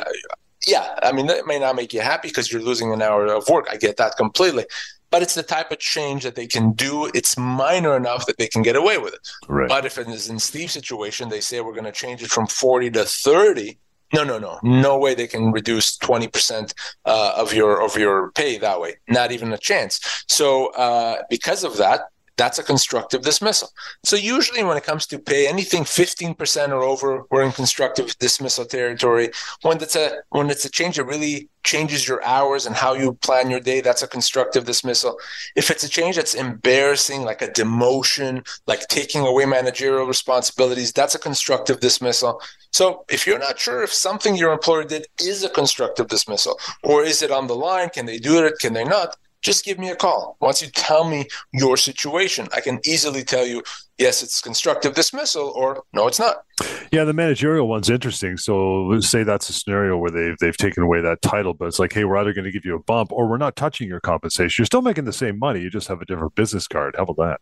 yeah, 0.67 0.99
I 1.03 1.13
mean, 1.13 1.27
that 1.27 1.47
may 1.47 1.59
not 1.59 1.77
make 1.77 1.93
you 1.93 2.01
happy 2.01 2.29
because 2.29 2.53
you're 2.53 2.63
losing 2.63 2.93
an 2.93 3.03
hour 3.03 3.27
of 3.27 3.49
work. 3.49 3.69
I 3.71 3.77
get 3.77 3.97
that 3.97 4.17
completely. 4.17 4.67
But 5.11 5.23
it's 5.23 5.35
the 5.35 5.43
type 5.43 5.73
of 5.73 5.79
change 5.79 6.23
that 6.23 6.37
they 6.37 6.47
can 6.47 6.73
do. 6.73 7.11
It's 7.15 7.37
minor 7.37 7.97
enough 7.97 8.27
that 8.27 8.39
they 8.39 8.47
can 8.47 8.63
get 8.63 8.77
away 8.77 8.99
with 8.99 9.13
it. 9.15 9.29
Right. 9.49 9.69
But 9.69 9.85
if 9.85 9.99
it 9.99 10.09
is 10.09 10.29
in 10.29 10.39
Steve's 10.39 10.73
situation, 10.73 11.29
they 11.29 11.41
say 11.41 11.61
we're 11.61 11.73
going 11.73 11.85
to 11.85 11.93
change 11.93 12.23
it 12.23 12.31
from 12.31 12.47
40 12.47 12.91
to 12.93 13.05
30. 13.05 13.79
No, 14.13 14.25
no, 14.25 14.39
no, 14.39 14.59
no 14.63 14.99
way 14.99 15.15
they 15.15 15.27
can 15.27 15.53
reduce 15.53 15.97
20% 15.99 16.75
uh, 17.05 17.33
of 17.37 17.55
your 17.55 17.81
of 17.81 17.97
your 17.97 18.33
pay 18.33 18.59
that 18.59 18.81
way. 18.81 18.97
Not 19.09 19.31
even 19.31 19.53
a 19.53 19.59
chance. 19.59 20.25
So 20.29 20.73
uh, 20.75 21.23
because 21.29 21.63
of 21.63 21.77
that, 21.77 22.03
that's 22.41 22.59
a 22.59 22.63
constructive 22.63 23.21
dismissal. 23.21 23.69
So 24.03 24.17
usually 24.17 24.65
when 24.65 24.79
it 24.79 24.85
comes 24.85 25.05
to 25.09 25.19
pay, 25.19 25.47
anything 25.47 25.85
15% 25.85 26.71
or 26.71 26.83
over, 26.83 27.25
we're 27.31 27.43
in 27.43 27.53
constructive 27.53 28.17
dismissal 28.19 28.65
territory. 28.65 29.29
When 29.61 29.77
it's 29.83 29.95
a 29.95 30.07
when 30.31 30.49
it's 30.49 30.65
a 30.65 30.71
change 30.71 30.97
that 30.97 31.05
really 31.05 31.51
changes 31.65 32.09
your 32.09 32.25
hours 32.25 32.65
and 32.65 32.75
how 32.75 32.95
you 32.95 33.13
plan 33.27 33.51
your 33.51 33.61
day, 33.61 33.83
that's 33.83 34.03
a 34.03 34.09
constructive 34.09 34.65
dismissal. 34.65 35.19
If 35.55 35.71
it's 35.71 35.85
a 35.85 35.89
change 35.99 36.17
that's 36.17 36.35
embarrassing, 36.35 37.25
like 37.25 37.43
a 37.43 37.49
demotion, 37.49 38.33
like 38.67 38.89
taking 38.89 39.21
away 39.27 39.45
managerial 39.45 40.07
responsibilities, 40.07 40.95
that's 40.95 41.15
a 41.15 41.19
constructive 41.19 41.81
dismissal. 41.81 42.41
So 42.73 43.05
if 43.11 43.27
you're 43.27 43.39
not 43.39 43.59
sure 43.59 43.83
if 43.83 43.93
something 43.93 44.35
your 44.35 44.53
employer 44.53 44.85
did 44.85 45.07
is 45.23 45.45
a 45.45 45.51
constructive 45.51 46.09
dismissal, 46.09 46.59
or 46.83 47.05
is 47.05 47.21
it 47.21 47.31
on 47.31 47.49
the 47.49 47.61
line, 47.69 47.91
can 47.91 48.07
they 48.07 48.19
do 48.19 48.43
it, 48.47 48.55
can 48.61 48.73
they 48.73 48.85
not? 48.85 49.17
Just 49.43 49.65
give 49.65 49.79
me 49.79 49.89
a 49.89 49.97
call. 49.97 50.37
Once 50.41 50.61
you 50.63 50.69
tell 50.69 51.05
me 51.05 51.27
your 51.53 51.77
situation, 51.77 52.49
I 52.55 52.61
can 52.61 52.81
easily 52.85 53.25
tell 53.25 53.47
you, 53.47 53.63
yes, 53.99 54.23
it's 54.23 54.41
constructive 54.41 54.95
dismissal, 54.95 55.53
or 55.57 55.83
no, 55.93 56.07
it's 56.07 56.19
not. 56.19 56.45
Yeah, 56.93 57.05
the 57.05 57.13
managerial 57.13 57.69
one's 57.69 57.89
interesting. 57.89 58.37
So 58.37 58.99
say 59.01 59.23
that's 59.23 59.49
a 59.49 59.53
scenario 59.53 59.97
where 59.97 60.11
they've 60.11 60.37
they've 60.39 60.57
taken 60.57 60.83
away 60.83 61.01
that 61.01 61.23
title, 61.23 61.55
but 61.55 61.67
it's 61.67 61.79
like, 61.79 61.93
hey, 61.93 62.05
we're 62.05 62.17
either 62.17 62.33
going 62.33 62.45
to 62.45 62.53
give 62.53 62.65
you 62.65 62.75
a 62.77 62.83
bump 62.83 63.13
or 63.13 63.29
we're 63.29 63.39
not 63.39 63.57
touching 63.57 63.89
your 63.89 64.01
compensation. 64.01 64.63
You're 64.63 64.67
still 64.67 64.83
making 64.83 65.05
the 65.05 65.13
same 65.13 65.39
money. 65.39 65.61
You 65.61 65.71
just 65.71 65.89
have 65.89 66.01
a 66.01 66.05
different 66.05 66.35
business 66.35 66.69
card. 66.69 66.95
How 66.97 67.05
about 67.05 67.17
that? 67.17 67.41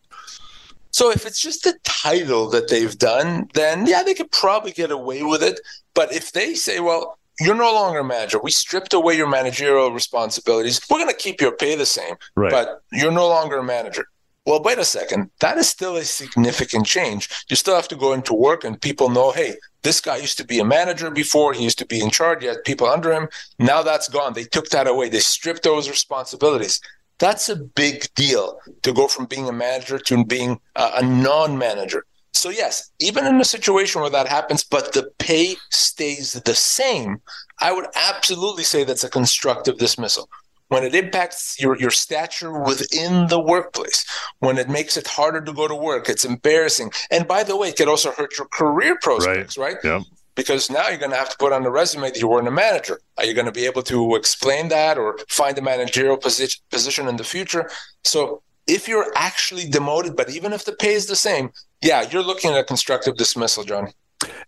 So 0.91 1.11
if 1.11 1.27
it's 1.27 1.41
just 1.41 1.65
the 1.65 1.79
title 1.85 2.49
that 2.51 2.69
they've 2.69 2.97
done, 2.97 3.49
then 3.55 3.87
yeah, 3.87 4.03
they 4.03 4.15
could 4.15 4.31
probably 4.31 4.73
get 4.73 4.91
away 4.91 5.23
with 5.23 5.43
it. 5.43 5.61
But 5.95 6.13
if 6.13 6.33
they 6.33 6.55
say, 6.55 6.81
well, 6.81 7.18
you're 7.41 7.55
no 7.55 7.73
longer 7.73 8.01
a 8.01 8.05
manager. 8.05 8.39
We 8.43 8.51
stripped 8.51 8.93
away 8.93 9.17
your 9.17 9.29
managerial 9.29 9.93
responsibilities. 9.93 10.81
We're 10.91 10.99
going 10.99 11.11
to 11.11 11.17
keep 11.17 11.41
your 11.41 11.53
pay 11.53 11.75
the 11.75 11.87
same, 11.87 12.15
right. 12.35 12.51
but 12.51 12.83
you're 12.93 13.13
no 13.13 13.29
longer 13.29 13.59
a 13.59 13.65
manager. 13.65 14.07
Well, 14.49 14.63
wait 14.63 14.79
a 14.79 14.85
second. 14.85 15.31
That 15.41 15.59
is 15.59 15.69
still 15.69 15.97
a 15.97 16.05
significant 16.05 16.87
change. 16.87 17.29
You 17.51 17.57
still 17.57 17.75
have 17.75 17.89
to 17.89 17.97
go 17.97 18.15
into 18.15 18.33
work 18.33 18.65
and 18.65 18.81
people 18.81 19.11
know, 19.11 19.31
hey, 19.31 19.57
this 19.83 20.01
guy 20.01 20.17
used 20.17 20.39
to 20.39 20.45
be 20.45 20.59
a 20.59 20.65
manager 20.65 21.11
before. 21.11 21.53
He 21.53 21.65
used 21.65 21.79
to 21.81 21.87
be 21.87 22.01
in 22.01 22.09
charge. 22.11 22.41
He 22.41 22.49
had 22.49 22.65
people 22.65 22.87
under 22.87 23.13
him. 23.13 23.29
Now 23.59 23.83
that's 23.83 24.09
gone. 24.09 24.33
They 24.33 24.45
took 24.45 24.71
that 24.71 24.87
away. 24.87 25.11
They 25.11 25.21
stripped 25.21 25.65
those 25.65 25.91
responsibilities. 25.91 26.81
That's 27.19 27.49
a 27.49 27.57
big 27.57 28.07
deal 28.15 28.59
to 28.83 28.93
go 28.93 29.07
from 29.07 29.27
being 29.27 29.49
a 29.49 29.53
manager 29.53 29.99
to 29.99 30.25
being 30.25 30.61
a, 30.77 30.91
a 30.97 31.03
non 31.03 31.59
manager. 31.59 32.07
So, 32.33 32.51
yes, 32.51 32.91
even 33.01 33.27
in 33.27 33.41
a 33.41 33.45
situation 33.45 34.01
where 34.01 34.11
that 34.11 34.29
happens, 34.29 34.63
but 34.63 34.93
the 34.93 35.11
pay 35.19 35.57
stays 35.71 36.33
the 36.33 36.55
same, 36.55 37.21
I 37.61 37.73
would 37.73 37.87
absolutely 37.97 38.65
say 38.65 38.85
that's 38.85 39.05
a 39.05 39.11
constructive 39.11 39.79
dismissal. 39.79 40.29
When 40.69 40.85
it 40.85 40.95
impacts 40.95 41.57
your, 41.59 41.79
your 41.79 41.91
stature 41.91 42.61
within 42.63 43.27
the 43.29 43.41
workplace, 43.41 44.05
when 44.41 44.59
it 44.59 44.69
makes 44.69 44.97
it 44.99 45.07
harder 45.07 45.41
to 45.41 45.53
go 45.53 45.67
to 45.67 45.75
work, 45.75 46.09
it's 46.09 46.27
embarrassing. 46.27 46.93
And 47.11 47.27
by 47.27 47.43
the 47.43 47.57
way, 47.57 47.71
it 47.71 47.77
can 47.77 47.89
also 47.89 48.13
hurt 48.13 48.37
your 48.37 48.47
career 48.49 48.99
prospects, 49.01 49.57
right? 49.57 49.77
right? 49.77 49.85
Yeah. 49.85 50.01
Because 50.35 50.71
now 50.71 50.89
you're 50.89 50.99
going 50.99 51.11
to 51.11 51.17
have 51.17 51.31
to 51.31 51.39
put 51.39 51.53
on 51.53 51.63
the 51.63 51.71
resume 51.71 52.03
that 52.03 52.21
you 52.21 52.29
weren't 52.29 52.47
a 52.47 52.53
manager. 52.53 53.01
Are 53.17 53.25
you 53.25 53.35
going 53.35 53.47
to 53.47 53.53
be 53.53 53.65
able 53.65 53.83
to 53.85 54.15
explain 54.15 54.69
that 54.69 54.99
or 54.99 55.19
find 55.29 55.59
a 55.59 55.63
managerial 55.63 56.19
position 56.19 56.63
position 56.71 57.09
in 57.09 57.17
the 57.17 57.25
future? 57.25 57.69
So 58.05 58.43
if 58.69 58.87
you're 58.87 59.11
actually 59.17 59.69
demoted, 59.69 60.15
but 60.15 60.31
even 60.31 60.53
if 60.53 60.65
the 60.65 60.73
pay 60.73 60.93
is 60.93 61.07
the 61.07 61.17
same, 61.17 61.51
yeah, 61.83 62.09
you're 62.11 62.23
looking 62.23 62.51
at 62.53 62.59
a 62.59 62.65
constructive 62.65 63.17
dismissal, 63.17 63.65
John. 63.65 63.93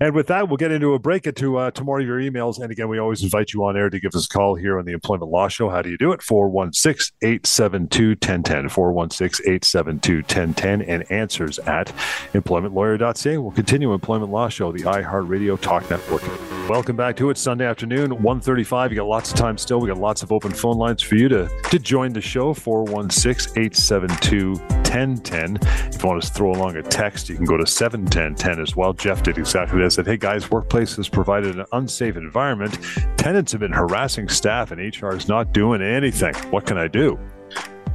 And 0.01 0.15
with 0.15 0.27
that, 0.29 0.49
we'll 0.49 0.57
get 0.57 0.73
into 0.73 0.95
a 0.95 0.99
break 0.99 1.27
into 1.27 1.57
uh, 1.57 1.71
to 1.73 1.85
more 1.85 2.01
of 2.01 2.07
your 2.07 2.19
emails. 2.19 2.61
And 2.61 2.73
again, 2.73 2.89
we 2.89 2.99
always 2.99 3.23
invite 3.23 3.53
you 3.53 3.65
on 3.65 3.77
air 3.77 3.91
to 3.91 4.01
give 4.01 4.15
us 4.15 4.27
a 4.27 4.29
call 4.29 4.55
here 4.55 4.79
on 4.79 4.85
the 4.85 4.93
Employment 4.93 5.31
Law 5.31 5.49
Show. 5.49 5.69
How 5.69 5.83
do 5.83 5.91
you 5.91 5.99
do 5.99 6.13
it? 6.13 6.23
416 6.23 7.15
872 7.23 8.09
1010. 8.11 8.69
416 8.69 9.47
872 9.47 10.17
1010 10.17 10.83
and 10.83 11.11
answers 11.13 11.59
at 11.61 11.89
employmentlawyer.ca. 12.33 13.39
We'll 13.39 13.53
continue 13.53 13.93
Employment 13.93 14.33
Law 14.33 14.49
Show, 14.49 14.73
the 14.73 14.83
iHeartRadio 14.83 15.61
Talk 15.61 15.89
Network. 15.91 16.23
Welcome 16.69 16.97
back 16.97 17.17
to 17.17 17.31
it. 17.31 17.39
Sunday 17.39 17.67
afternoon, 17.67 18.11
1.35. 18.11 18.91
You 18.91 18.97
got 18.97 19.07
lots 19.07 19.31
of 19.31 19.37
time 19.37 19.59
still. 19.59 19.81
We 19.81 19.89
got 19.89 19.99
lots 19.99 20.23
of 20.23 20.33
open 20.33 20.53
phone 20.53 20.79
lines 20.79 21.03
for 21.03 21.17
you 21.17 21.29
to, 21.29 21.49
to 21.71 21.79
join 21.79 22.13
the 22.13 22.21
show. 22.21 22.55
416 22.55 23.53
872 23.53 24.55
1010. 24.55 24.80
If 24.93 26.03
you 26.03 26.09
want 26.09 26.21
to 26.21 26.33
throw 26.33 26.51
along 26.51 26.77
a 26.77 26.83
text, 26.83 27.29
you 27.29 27.37
can 27.37 27.45
go 27.45 27.57
to 27.57 27.65
71010 27.65 28.61
as 28.61 28.75
well. 28.75 28.93
Jeff 28.93 29.23
did 29.23 29.39
exactly 29.39 29.81
that. 29.81 29.93
Said, 29.93 30.07
hey 30.07 30.17
guys, 30.17 30.51
workplace 30.51 30.97
has 30.97 31.09
provided 31.09 31.57
an 31.59 31.65
unsafe 31.73 32.17
environment. 32.17 32.77
Tenants 33.17 33.53
have 33.53 33.61
been 33.61 33.73
harassing 33.73 34.29
staff 34.29 34.73
and 34.73 34.81
HR 34.81 35.15
is 35.15 35.29
not 35.29 35.53
doing 35.53 35.81
anything. 35.81 36.35
What 36.51 36.67
can 36.67 36.77
I 36.77 36.89
do? 36.89 37.19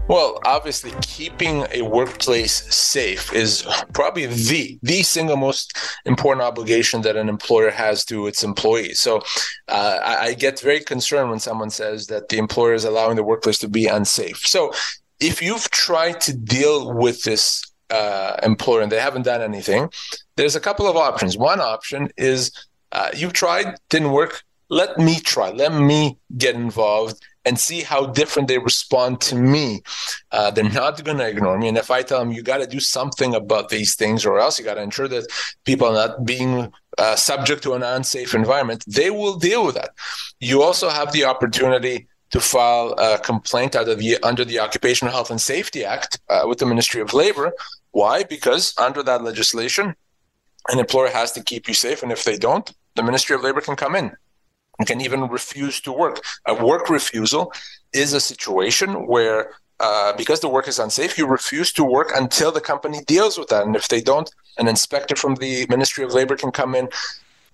Well, 0.07 0.39
obviously, 0.45 0.91
keeping 1.01 1.65
a 1.71 1.81
workplace 1.81 2.73
safe 2.73 3.33
is 3.33 3.67
probably 3.91 4.27
the 4.27 4.77
the 4.83 5.01
single 5.01 5.35
most 5.35 5.75
important 6.05 6.43
obligation 6.43 7.01
that 7.01 7.15
an 7.17 7.27
employer 7.27 7.71
has 7.71 8.05
to 8.05 8.27
its 8.27 8.43
employees. 8.43 8.99
So, 8.99 9.21
uh, 9.67 9.99
I, 10.03 10.27
I 10.27 10.33
get 10.35 10.59
very 10.59 10.81
concerned 10.81 11.31
when 11.31 11.39
someone 11.39 11.71
says 11.71 12.05
that 12.07 12.29
the 12.29 12.37
employer 12.37 12.75
is 12.75 12.85
allowing 12.85 13.15
the 13.15 13.23
workplace 13.23 13.57
to 13.59 13.67
be 13.67 13.87
unsafe. 13.87 14.37
So, 14.45 14.71
if 15.19 15.41
you've 15.41 15.69
tried 15.71 16.21
to 16.21 16.35
deal 16.35 16.93
with 16.93 17.23
this 17.23 17.63
uh, 17.89 18.37
employer 18.43 18.81
and 18.81 18.91
they 18.91 18.99
haven't 18.99 19.23
done 19.23 19.41
anything, 19.41 19.89
there's 20.35 20.55
a 20.55 20.59
couple 20.59 20.87
of 20.87 20.97
options. 20.97 21.37
One 21.37 21.61
option 21.61 22.09
is 22.17 22.51
uh, 22.91 23.09
you've 23.15 23.33
tried, 23.33 23.75
didn't 23.89 24.11
work. 24.11 24.43
Let 24.69 24.97
me 24.97 25.19
try. 25.19 25.51
Let 25.51 25.73
me 25.73 26.17
get 26.37 26.55
involved 26.55 27.23
and 27.45 27.59
see 27.59 27.81
how 27.81 28.07
different 28.07 28.47
they 28.47 28.57
respond 28.57 29.21
to 29.21 29.35
me. 29.35 29.81
Uh, 30.31 30.49
they're 30.49 30.63
not 30.63 31.03
going 31.03 31.19
to 31.19 31.27
ignore 31.27 31.57
me. 31.59 31.67
And 31.67 31.77
if 31.77 31.91
I 31.91 32.01
tell 32.01 32.19
them, 32.19 32.31
you 32.31 32.41
got 32.41 32.57
to 32.57 32.67
do 32.67 32.79
something 32.79 33.35
about 33.35 33.69
these 33.69 33.95
things, 33.95 34.25
or 34.25 34.39
else 34.39 34.57
you 34.57 34.65
got 34.65 34.73
to 34.75 34.81
ensure 34.81 35.07
that 35.07 35.27
people 35.63 35.87
are 35.87 36.07
not 36.07 36.25
being 36.25 36.73
uh, 36.97 37.15
subject 37.15 37.61
to 37.63 37.73
an 37.73 37.83
unsafe 37.83 38.33
environment, 38.33 38.83
they 38.87 39.11
will 39.11 39.37
deal 39.37 39.63
with 39.63 39.75
that. 39.75 39.91
You 40.39 40.63
also 40.63 40.89
have 40.89 41.11
the 41.11 41.25
opportunity 41.25 42.07
to 42.35 42.41
file 42.41 42.93
a 42.97 43.17
complaint 43.17 43.71
the, 43.71 44.17
under 44.21 44.43
the 44.43 44.59
Occupational 44.59 45.13
Health 45.13 45.31
and 45.31 45.39
Safety 45.39 45.85
Act 45.85 46.19
uh, 46.29 46.43
with 46.45 46.57
the 46.59 46.65
Ministry 46.65 46.99
of 46.99 47.13
Labor. 47.13 47.53
Why? 47.91 48.23
Because 48.23 48.73
under 48.77 49.01
that 49.03 49.23
legislation, 49.23 49.95
an 50.67 50.79
employer 50.79 51.09
has 51.09 51.31
to 51.31 51.41
keep 51.41 51.69
you 51.69 51.73
safe. 51.73 52.03
And 52.03 52.11
if 52.11 52.25
they 52.25 52.37
don't, 52.37 52.69
the 52.95 53.03
Ministry 53.03 53.37
of 53.37 53.41
Labor 53.41 53.61
can 53.61 53.77
come 53.77 53.95
in 53.95 54.11
and 54.77 54.85
can 54.85 54.99
even 54.99 55.29
refuse 55.29 55.79
to 55.81 55.93
work. 55.93 56.25
A 56.45 56.53
work 56.53 56.89
refusal 56.89 57.53
is 57.93 58.11
a 58.11 58.19
situation 58.19 59.07
where 59.07 59.53
uh, 59.79 60.11
because 60.17 60.41
the 60.41 60.49
work 60.49 60.67
is 60.67 60.77
unsafe, 60.77 61.17
you 61.17 61.27
refuse 61.27 61.71
to 61.73 61.85
work 61.85 62.11
until 62.15 62.51
the 62.51 62.61
company 62.61 62.99
deals 63.07 63.37
with 63.37 63.47
that. 63.47 63.65
And 63.65 63.77
if 63.77 63.87
they 63.87 64.01
don't, 64.01 64.29
an 64.57 64.67
inspector 64.67 65.15
from 65.15 65.35
the 65.35 65.65
Ministry 65.69 66.03
of 66.03 66.13
Labor 66.13 66.35
can 66.35 66.51
come 66.51 66.75
in. 66.75 66.89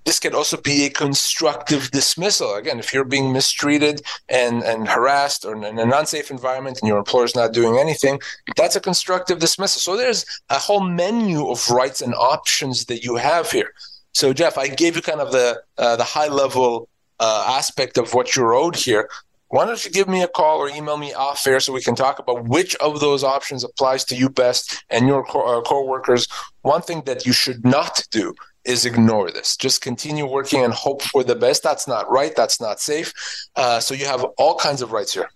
This 0.06 0.20
can 0.20 0.34
also 0.34 0.58
be 0.58 0.86
a 0.86 0.90
constructive 0.90 1.92
dismissal. 1.92 2.56
Again, 2.56 2.80
if 2.80 2.94
you're 2.94 3.06
being 3.06 3.32
mistreated 3.32 4.02
and, 4.30 4.64
and 4.64 4.88
harassed 4.88 5.46
or 5.46 5.56
in 5.56 5.64
an 5.64 5.94
unsafe 5.94 6.32
environment 6.32 6.80
and 6.82 6.88
your 6.88 6.98
employer's 6.98 7.36
not 7.36 7.54
doing 7.54 7.78
anything, 7.78 8.20
that's 8.58 8.76
a 8.76 8.82
constructive 8.82 9.40
dismissal. 9.40 9.80
So 9.80 9.96
there's 9.96 10.26
a 10.50 10.58
whole 10.58 10.82
menu 10.82 11.50
of 11.50 11.70
rights 11.70 12.02
and 12.02 12.16
options 12.16 12.86
that 12.86 13.04
you 13.04 13.16
have 13.18 13.52
here. 13.52 13.74
So, 14.14 14.34
Jeff, 14.34 14.58
I 14.58 14.68
gave 14.68 14.96
you 14.96 15.02
kind 15.02 15.22
of 15.22 15.32
the 15.32 15.62
uh, 15.78 15.96
the 15.96 16.04
high 16.04 16.28
level 16.28 16.90
uh, 17.22 17.46
aspect 17.48 17.98
of 17.98 18.14
what 18.14 18.36
you're 18.36 18.54
owed 18.54 18.76
here, 18.76 19.08
why 19.52 19.66
don't 19.66 19.84
you 19.84 19.92
give 19.92 20.08
me 20.08 20.24
a 20.24 20.30
call 20.30 20.60
or 20.60 20.70
email 20.70 20.96
me 20.96 21.14
off 21.14 21.46
air 21.46 21.60
so 21.60 21.74
we 21.74 21.82
can 21.82 21.94
talk 21.94 22.20
about 22.20 22.48
which 22.48 22.74
of 22.76 23.02
those 23.02 23.22
options 23.22 23.66
applies 23.66 24.06
to 24.06 24.16
you 24.16 24.30
best 24.30 24.84
and 24.90 25.08
your 25.08 25.26
co- 25.26 25.60
uh, 25.60 25.62
coworkers? 25.62 26.26
One 26.62 26.82
thing 26.82 27.04
that 27.06 27.26
you 27.26 27.34
should 27.34 27.66
not 27.66 28.02
do 28.12 28.34
is 28.66 28.86
ignore 28.86 29.32
this. 29.32 29.56
Just 29.58 29.82
continue 29.82 30.26
working 30.26 30.64
and 30.64 30.74
hope 30.74 31.02
for 31.02 31.24
the 31.24 31.36
best. 31.36 31.64
That's 31.64 31.88
not 31.88 32.10
right. 32.10 32.36
That's 32.36 32.62
not 32.62 32.80
safe. 32.80 33.14
Uh, 33.56 33.80
so 33.80 33.94
you 33.94 34.06
have 34.06 34.24
all 34.38 34.56
kinds 34.56 34.82
of 34.82 34.92
rights 34.92 35.14
here. 35.14 35.30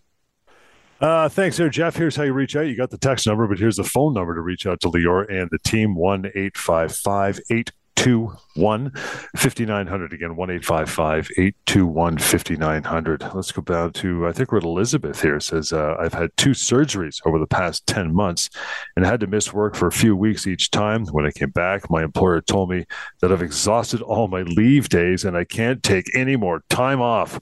Uh, 1.02 1.28
thanks, 1.28 1.58
there, 1.58 1.70
Jeff. 1.70 1.96
Here's 1.96 2.16
how 2.16 2.24
you 2.24 2.34
reach 2.34 2.56
out. 2.56 2.62
You 2.68 2.76
got 2.76 2.90
the 2.90 2.98
text 2.98 3.28
number, 3.28 3.48
but 3.48 3.60
here's 3.60 3.76
the 3.76 3.84
phone 3.84 4.14
number 4.14 4.34
to 4.34 4.42
reach 4.42 4.66
out 4.66 4.80
to 4.82 4.88
Lior 4.90 5.30
and 5.30 5.50
the 5.52 5.60
team: 5.60 5.94
one 5.96 6.32
eight 6.36 6.58
five 6.58 6.96
five 6.96 7.40
eight 7.52 7.72
821 7.98 8.92
5900. 9.36 10.14
Again, 10.14 10.36
1 10.36 10.50
821 10.52 12.18
5900. 12.18 13.24
Let's 13.34 13.52
go 13.52 13.62
down 13.62 13.94
to, 13.94 14.28
I 14.28 14.32
think 14.32 14.52
we're 14.52 14.60
at 14.60 14.64
Elizabeth 14.64 15.22
here. 15.22 15.40
says, 15.40 15.74
uh, 15.74 15.96
I've 16.00 16.14
had 16.14 16.36
two 16.38 16.52
surgeries 16.52 17.20
over 17.26 17.40
the 17.40 17.48
past 17.48 17.88
10 17.88 18.14
months 18.14 18.50
and 18.96 19.06
had 19.06 19.20
to 19.22 19.28
miss 19.28 19.54
work 19.54 19.76
for 19.76 19.88
a 19.88 19.92
few 19.92 20.16
weeks 20.16 20.46
each 20.46 20.72
time. 20.72 21.06
When 21.08 21.26
I 21.26 21.32
came 21.32 21.50
back, 21.50 21.90
my 21.90 22.04
employer 22.04 22.42
told 22.42 22.70
me 22.70 22.86
that 23.22 23.32
I've 23.32 23.42
exhausted 23.42 24.02
all 24.02 24.28
my 24.28 24.44
leave 24.44 24.90
days 24.90 25.24
and 25.26 25.36
I 25.36 25.44
can't 25.44 25.82
take 25.82 26.06
any 26.16 26.36
more 26.36 26.64
time 26.70 27.02
off. 27.02 27.40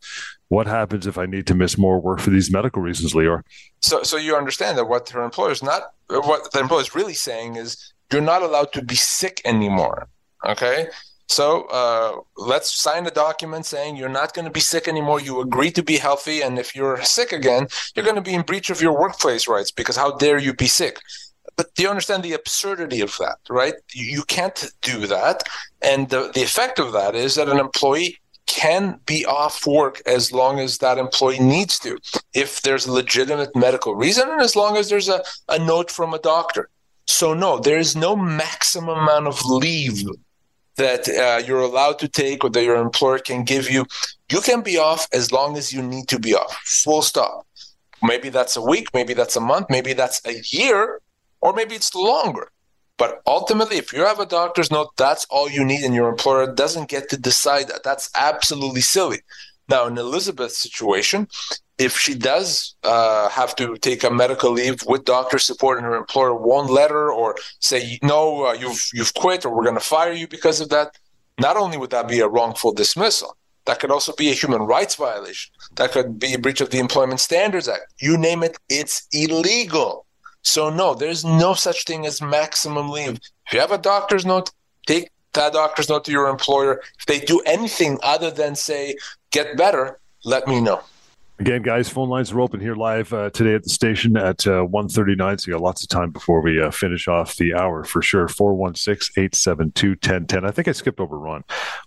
What 0.47 0.67
happens 0.67 1.07
if 1.07 1.17
I 1.17 1.25
need 1.25 1.47
to 1.47 1.55
miss 1.55 1.77
more 1.77 1.99
work 1.99 2.19
for 2.19 2.29
these 2.29 2.51
medical 2.51 2.81
reasons, 2.81 3.13
Lior? 3.13 3.41
So, 3.81 4.03
so 4.03 4.17
you 4.17 4.35
understand 4.35 4.77
that 4.77 4.85
what 4.85 5.09
her 5.09 5.23
employer 5.23 5.51
is 5.51 5.63
not, 5.63 5.81
what 6.07 6.51
the 6.51 6.59
employer 6.59 6.81
is 6.81 6.93
really 6.93 7.15
saying 7.15 7.55
is 7.55 7.93
you're 8.11 8.21
not 8.21 8.43
allowed 8.43 8.71
to 8.73 8.83
be 8.83 8.95
sick 8.95 9.41
anymore. 9.45 10.07
Okay. 10.45 10.87
So 11.27 11.63
uh, 11.65 12.19
let's 12.37 12.81
sign 12.81 13.07
a 13.07 13.11
document 13.11 13.65
saying 13.65 13.95
you're 13.95 14.09
not 14.09 14.33
going 14.33 14.45
to 14.45 14.51
be 14.51 14.59
sick 14.59 14.87
anymore. 14.87 15.21
You 15.21 15.41
agree 15.41 15.71
to 15.71 15.81
be 15.81 15.97
healthy. 15.97 16.41
And 16.41 16.59
if 16.59 16.75
you're 16.75 17.01
sick 17.01 17.31
again, 17.31 17.67
you're 17.95 18.05
going 18.05 18.17
to 18.17 18.21
be 18.21 18.33
in 18.33 18.41
breach 18.43 18.69
of 18.69 18.81
your 18.81 18.97
workplace 18.99 19.47
rights 19.47 19.71
because 19.71 19.95
how 19.95 20.11
dare 20.17 20.37
you 20.37 20.53
be 20.53 20.67
sick? 20.67 20.99
But 21.55 21.73
do 21.75 21.83
you 21.83 21.89
understand 21.89 22.23
the 22.23 22.33
absurdity 22.33 23.01
of 23.01 23.15
that, 23.19 23.37
right? 23.49 23.75
You 23.93 24.23
can't 24.23 24.65
do 24.81 25.07
that. 25.07 25.43
And 25.81 26.09
the, 26.09 26.31
the 26.33 26.43
effect 26.43 26.79
of 26.79 26.93
that 26.93 27.15
is 27.15 27.35
that 27.35 27.49
an 27.49 27.59
employee 27.59 28.17
can 28.45 28.99
be 29.05 29.25
off 29.25 29.65
work 29.65 30.01
as 30.05 30.31
long 30.31 30.59
as 30.59 30.79
that 30.79 30.97
employee 30.97 31.39
needs 31.39 31.79
to, 31.79 31.97
if 32.33 32.61
there's 32.61 32.85
a 32.85 32.91
legitimate 32.91 33.55
medical 33.55 33.95
reason 33.95 34.29
and 34.29 34.41
as 34.41 34.55
long 34.55 34.77
as 34.77 34.89
there's 34.89 35.09
a, 35.09 35.23
a 35.49 35.57
note 35.59 35.89
from 35.89 36.13
a 36.13 36.19
doctor. 36.19 36.69
So, 37.05 37.33
no, 37.33 37.59
there 37.59 37.77
is 37.77 37.95
no 37.95 38.15
maximum 38.15 38.97
amount 38.97 39.27
of 39.27 39.43
leave 39.45 40.03
that 40.77 41.07
uh, 41.07 41.45
you're 41.45 41.61
allowed 41.61 41.99
to 41.99 42.07
take 42.07 42.43
or 42.43 42.49
that 42.49 42.63
your 42.63 42.75
employer 42.75 43.19
can 43.19 43.43
give 43.43 43.69
you. 43.69 43.85
You 44.31 44.41
can 44.41 44.61
be 44.61 44.77
off 44.77 45.07
as 45.13 45.31
long 45.31 45.57
as 45.57 45.71
you 45.71 45.81
need 45.81 46.07
to 46.09 46.19
be 46.19 46.33
off, 46.33 46.55
full 46.65 47.01
stop. 47.01 47.45
Maybe 48.01 48.29
that's 48.29 48.55
a 48.55 48.61
week, 48.61 48.87
maybe 48.93 49.13
that's 49.13 49.35
a 49.35 49.41
month, 49.41 49.67
maybe 49.69 49.93
that's 49.93 50.21
a 50.25 50.41
year, 50.51 50.99
or 51.41 51.53
maybe 51.53 51.75
it's 51.75 51.93
longer. 51.95 52.49
But 52.97 53.21
ultimately, 53.25 53.77
if 53.77 53.91
you 53.91 54.05
have 54.05 54.19
a 54.19 54.25
doctor's 54.25 54.71
note, 54.71 54.89
that's 54.97 55.25
all 55.29 55.49
you 55.49 55.65
need, 55.65 55.83
and 55.83 55.95
your 55.95 56.09
employer 56.09 56.53
doesn't 56.53 56.89
get 56.89 57.09
to 57.09 57.17
decide 57.17 57.67
that. 57.69 57.83
That's 57.83 58.09
absolutely 58.15 58.81
silly. 58.81 59.19
Now, 59.69 59.87
in 59.87 59.97
Elizabeth's 59.97 60.57
situation, 60.57 61.27
if 61.83 61.97
she 61.97 62.13
does 62.15 62.75
uh, 62.83 63.29
have 63.29 63.55
to 63.55 63.77
take 63.77 64.03
a 64.03 64.09
medical 64.09 64.51
leave 64.51 64.83
with 64.85 65.05
doctor 65.05 65.37
support 65.37 65.77
and 65.77 65.85
her 65.85 65.95
employer 65.95 66.33
won't 66.33 66.69
let 66.69 66.89
her 66.91 67.11
or 67.11 67.35
say 67.59 67.99
no 68.01 68.45
uh, 68.45 68.53
you've 68.53 68.83
you've 68.93 69.13
quit 69.13 69.45
or 69.45 69.53
we're 69.53 69.63
going 69.63 69.81
to 69.83 69.89
fire 69.95 70.13
you 70.13 70.27
because 70.27 70.59
of 70.61 70.69
that 70.69 70.97
not 71.39 71.57
only 71.57 71.77
would 71.77 71.89
that 71.89 72.07
be 72.07 72.19
a 72.19 72.27
wrongful 72.27 72.71
dismissal 72.73 73.37
that 73.65 73.79
could 73.79 73.91
also 73.91 74.13
be 74.13 74.29
a 74.29 74.33
human 74.33 74.63
rights 74.63 74.95
violation. 74.95 75.53
That 75.75 75.93
could 75.93 76.19
be 76.19 76.33
a 76.33 76.39
breach 76.39 76.59
of 76.59 76.69
the 76.69 76.79
employment 76.79 77.21
standards 77.21 77.69
act. 77.69 77.93
You 77.99 78.17
name 78.17 78.43
it 78.43 78.57
it's 78.67 79.07
illegal. 79.11 80.05
So 80.41 80.69
no 80.69 80.93
there's 80.93 81.23
no 81.23 81.53
such 81.53 81.85
thing 81.85 82.05
as 82.05 82.21
maximum 82.21 82.89
leave. 82.89 83.19
If 83.47 83.53
you 83.53 83.59
have 83.59 83.71
a 83.71 83.77
doctor's 83.77 84.25
note 84.25 84.51
take 84.85 85.09
that 85.33 85.53
doctor's 85.53 85.89
note 85.89 86.05
to 86.05 86.11
your 86.11 86.27
employer. 86.27 86.81
If 86.99 87.05
they 87.05 87.19
do 87.19 87.39
anything 87.45 87.99
other 88.03 88.29
than 88.29 88.55
say 88.55 88.95
get 89.31 89.57
better 89.57 89.99
let 90.25 90.47
me 90.47 90.61
know 90.61 90.81
Again, 91.39 91.63
guys, 91.63 91.89
phone 91.89 92.09
lines 92.09 92.31
are 92.31 92.41
open 92.41 92.59
here 92.59 92.75
live 92.75 93.11
uh, 93.11 93.31
today 93.31 93.55
at 93.55 93.63
the 93.63 93.69
station 93.69 94.15
at 94.15 94.45
uh, 94.45 94.65
1.39, 94.65 95.41
so 95.41 95.47
you 95.47 95.53
got 95.53 95.63
lots 95.63 95.81
of 95.81 95.89
time 95.89 96.11
before 96.11 96.41
we 96.41 96.61
uh, 96.61 96.69
finish 96.69 97.07
off 97.07 97.35
the 97.37 97.55
hour 97.55 97.83
for 97.83 98.03
sure. 98.03 98.27
416-872-1010. 98.27 100.47
I 100.47 100.51
think 100.51 100.67
I 100.67 100.73
skipped 100.73 100.99
over 100.99 101.17
Ron. 101.17 101.43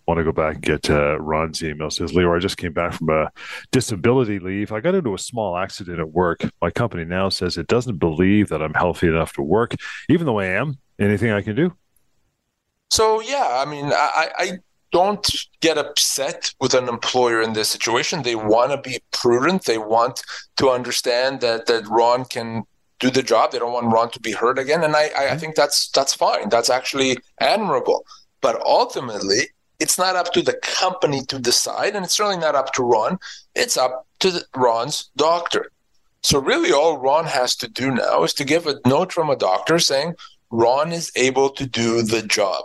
want 0.08 0.18
to 0.18 0.24
go 0.24 0.32
back 0.32 0.56
and 0.56 0.64
get 0.64 0.90
uh, 0.90 1.20
Ron's 1.20 1.62
email. 1.62 1.90
says, 1.90 2.10
Lior, 2.10 2.36
I 2.36 2.40
just 2.40 2.56
came 2.56 2.72
back 2.72 2.94
from 2.94 3.08
a 3.08 3.30
disability 3.70 4.40
leave. 4.40 4.72
I 4.72 4.80
got 4.80 4.96
into 4.96 5.14
a 5.14 5.18
small 5.18 5.56
accident 5.56 6.00
at 6.00 6.10
work. 6.10 6.40
My 6.60 6.72
company 6.72 7.04
now 7.04 7.28
says 7.28 7.56
it 7.56 7.68
doesn't 7.68 7.98
believe 7.98 8.48
that 8.48 8.60
I'm 8.60 8.74
healthy 8.74 9.06
enough 9.06 9.32
to 9.34 9.42
work, 9.42 9.76
even 10.08 10.26
though 10.26 10.40
I 10.40 10.46
am. 10.46 10.78
Anything 10.98 11.30
I 11.30 11.42
can 11.42 11.54
do? 11.54 11.72
So 12.90 13.20
yeah, 13.20 13.62
I 13.64 13.70
mean, 13.70 13.86
I, 13.86 14.28
I 14.36 14.58
don't 14.96 15.30
get 15.60 15.76
upset 15.76 16.54
with 16.58 16.72
an 16.72 16.88
employer 16.88 17.42
in 17.42 17.52
this 17.52 17.68
situation. 17.68 18.22
They 18.22 18.34
want 18.34 18.70
to 18.70 18.90
be 18.90 18.98
prudent. 19.10 19.66
They 19.66 19.76
want 19.76 20.22
to 20.56 20.70
understand 20.70 21.42
that 21.42 21.66
that 21.66 21.86
Ron 21.86 22.24
can 22.24 22.64
do 22.98 23.10
the 23.10 23.22
job. 23.22 23.52
They 23.52 23.58
don't 23.58 23.74
want 23.74 23.92
Ron 23.92 24.10
to 24.12 24.20
be 24.20 24.32
hurt 24.32 24.58
again, 24.58 24.82
and 24.82 24.96
I 24.96 25.04
I 25.04 25.08
mm-hmm. 25.08 25.38
think 25.38 25.54
that's 25.54 25.90
that's 25.90 26.14
fine. 26.14 26.48
That's 26.48 26.70
actually 26.70 27.18
admirable. 27.40 28.06
But 28.40 28.56
ultimately, 28.62 29.42
it's 29.80 29.98
not 29.98 30.16
up 30.16 30.32
to 30.32 30.40
the 30.40 30.58
company 30.80 31.20
to 31.26 31.38
decide, 31.38 31.94
and 31.94 32.02
it's 32.06 32.16
certainly 32.16 32.40
not 32.46 32.54
up 32.54 32.72
to 32.74 32.82
Ron. 32.82 33.18
It's 33.54 33.76
up 33.76 34.06
to 34.20 34.30
the, 34.30 34.42
Ron's 34.54 35.10
doctor. 35.16 35.72
So 36.22 36.38
really, 36.38 36.72
all 36.72 36.96
Ron 36.96 37.26
has 37.26 37.54
to 37.56 37.68
do 37.68 37.90
now 37.90 38.24
is 38.24 38.32
to 38.38 38.44
give 38.44 38.66
a 38.66 38.80
note 38.86 39.12
from 39.12 39.28
a 39.28 39.42
doctor 39.50 39.78
saying 39.78 40.14
Ron 40.50 40.90
is 40.90 41.12
able 41.16 41.50
to 41.50 41.66
do 41.66 42.00
the 42.00 42.22
job. 42.22 42.62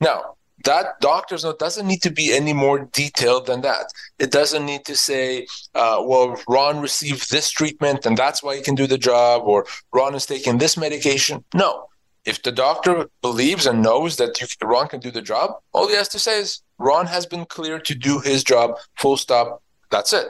Now, 0.00 0.34
that 0.64 1.00
doctor's 1.00 1.44
note 1.44 1.58
doesn't 1.58 1.86
need 1.86 2.02
to 2.02 2.10
be 2.10 2.32
any 2.32 2.52
more 2.52 2.88
detailed 2.92 3.46
than 3.46 3.62
that. 3.62 3.86
It 4.18 4.30
doesn't 4.30 4.66
need 4.66 4.84
to 4.86 4.96
say, 4.96 5.46
uh, 5.74 6.02
well, 6.04 6.40
Ron 6.48 6.80
received 6.80 7.30
this 7.30 7.50
treatment 7.50 8.06
and 8.06 8.16
that's 8.16 8.42
why 8.42 8.56
he 8.56 8.62
can 8.62 8.74
do 8.74 8.86
the 8.86 8.98
job, 8.98 9.42
or 9.44 9.66
Ron 9.92 10.14
is 10.14 10.26
taking 10.26 10.58
this 10.58 10.76
medication. 10.76 11.44
No. 11.54 11.86
If 12.26 12.42
the 12.42 12.52
doctor 12.52 13.08
believes 13.22 13.66
and 13.66 13.82
knows 13.82 14.16
that 14.16 14.40
you, 14.40 14.46
Ron 14.62 14.88
can 14.88 15.00
do 15.00 15.10
the 15.10 15.22
job, 15.22 15.52
all 15.72 15.88
he 15.88 15.94
has 15.94 16.08
to 16.08 16.18
say 16.18 16.40
is, 16.40 16.60
Ron 16.78 17.06
has 17.06 17.24
been 17.24 17.46
cleared 17.46 17.84
to 17.86 17.94
do 17.94 18.20
his 18.20 18.44
job, 18.44 18.76
full 18.96 19.16
stop. 19.16 19.62
That's 19.90 20.12
it. 20.12 20.28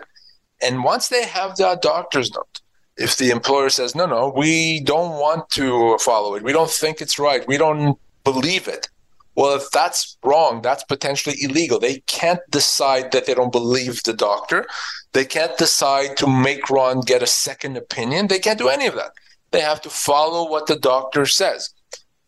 And 0.63 0.85
once 0.85 1.09
they 1.09 1.25
have 1.25 1.57
that 1.57 1.83
doctor's 1.83 2.31
note, 2.33 2.61
if 2.97 3.17
the 3.17 3.31
employer 3.31 3.71
says, 3.71 3.95
no, 3.95 4.07
no, 4.07 4.33
we 4.37 4.81
don't 4.81 5.19
want 5.19 5.49
to 5.51 5.97
follow 5.99 6.35
it, 6.35 6.43
we 6.43 6.53
don't 6.53 6.71
think 6.71 7.01
it's 7.01 7.19
right, 7.19 7.47
we 7.49 7.57
don't 7.57 7.99
believe 8.25 8.69
it, 8.69 8.89
well, 9.35 9.55
if 9.57 9.71
that's 9.71 10.17
wrong, 10.25 10.61
that's 10.63 10.85
potentially 10.85 11.37
illegal. 11.41 11.79
They 11.79 12.01
can't 12.07 12.41
decide 12.51 13.13
that 13.13 13.27
they 13.27 13.35
don't 13.35 13.53
believe 13.53 14.03
the 14.03 14.13
doctor. 14.13 14.67
They 15.13 15.25
can't 15.25 15.57
decide 15.57 16.17
to 16.19 16.27
make 16.27 16.71
Ron 16.71 17.01
get 17.01 17.23
a 17.23 17.27
second 17.27 17.77
opinion. 17.77 18.27
They 18.27 18.39
can't 18.39 18.59
do 18.59 18.69
any 18.69 18.87
of 18.87 18.95
that. 18.95 19.13
They 19.51 19.61
have 19.61 19.81
to 19.83 19.91
follow 19.91 20.49
what 20.49 20.67
the 20.67 20.77
doctor 20.77 21.27
says. 21.27 21.73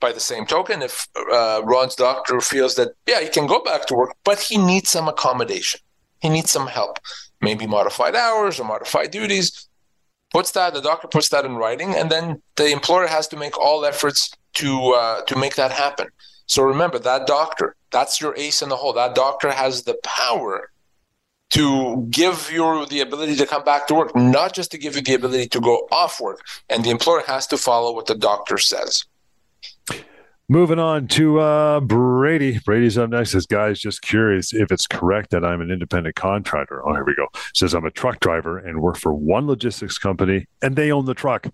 By 0.00 0.12
the 0.12 0.20
same 0.20 0.46
token, 0.46 0.82
if 0.82 1.06
uh, 1.32 1.60
Ron's 1.62 1.94
doctor 1.94 2.40
feels 2.40 2.74
that, 2.74 2.88
yeah, 3.06 3.20
he 3.20 3.28
can 3.28 3.46
go 3.46 3.62
back 3.62 3.86
to 3.86 3.94
work, 3.94 4.16
but 4.24 4.40
he 4.40 4.58
needs 4.58 4.90
some 4.90 5.06
accommodation, 5.06 5.80
he 6.20 6.28
needs 6.28 6.50
some 6.50 6.66
help, 6.66 6.98
maybe 7.40 7.68
modified 7.68 8.16
hours 8.16 8.58
or 8.58 8.64
modified 8.64 9.12
duties, 9.12 9.68
puts 10.32 10.50
that, 10.52 10.74
the 10.74 10.80
doctor 10.80 11.06
puts 11.06 11.28
that 11.28 11.44
in 11.44 11.54
writing, 11.54 11.94
and 11.94 12.10
then 12.10 12.42
the 12.56 12.72
employer 12.72 13.06
has 13.06 13.28
to 13.28 13.36
make 13.36 13.56
all 13.56 13.84
efforts 13.84 14.32
to 14.54 14.90
uh, 14.90 15.22
to 15.22 15.36
make 15.38 15.54
that 15.54 15.70
happen. 15.70 16.08
So 16.46 16.62
remember 16.62 16.98
that 16.98 17.26
doctor, 17.26 17.76
that's 17.90 18.20
your 18.20 18.37
ace 18.37 18.62
in 18.62 18.68
the 18.68 18.76
hole. 18.76 18.92
That 18.92 19.14
doctor 19.14 19.50
has 19.50 19.85
the 19.85 19.98
power 20.02 20.70
to 21.50 22.07
give 22.09 22.50
you 22.50 22.87
the 22.87 23.00
ability 23.00 23.37
to 23.37 23.46
come 23.46 23.62
back 23.62 23.87
to 23.87 23.94
work, 23.94 24.16
not 24.16 24.55
just 24.55 24.70
to 24.70 24.78
give 24.78 24.96
you 24.96 25.02
the 25.02 25.14
ability 25.14 25.48
to 25.48 25.61
go 25.61 25.87
off 25.92 26.18
work. 26.20 26.40
And 26.70 26.83
the 26.83 26.90
employer 26.90 27.22
has 27.26 27.46
to 27.48 27.59
follow 27.59 27.94
what 27.94 28.07
the 28.07 28.14
doctor 28.14 28.57
says. 28.57 29.05
Moving 30.48 30.78
on 30.78 31.07
to 31.09 31.40
uh, 31.40 31.81
Brady. 31.81 32.59
Brady's 32.64 32.98
up 32.98 33.11
next. 33.11 33.33
This 33.33 33.46
guy's 33.46 33.81
just 33.81 34.02
curious 34.02 34.52
if 34.52 34.72
it's 34.72 34.87
correct 34.87 35.31
that 35.31 35.44
I'm 35.44 35.61
an 35.61 35.70
independent 35.70 36.16
contractor. 36.16 36.87
Oh, 36.87 36.92
here 36.92 37.05
we 37.05 37.14
go. 37.14 37.26
Says 37.55 37.74
I'm 37.74 37.87
a 37.87 37.90
truck 37.90 38.20
driver 38.20 38.59
and 38.59 38.83
work 38.83 38.98
for 38.98 39.14
one 39.14 39.46
logistics 39.46 39.98
company, 39.98 40.46
and 40.61 40.74
they 40.74 40.90
own 40.90 41.07
the 41.07 41.14
truck. 41.14 41.46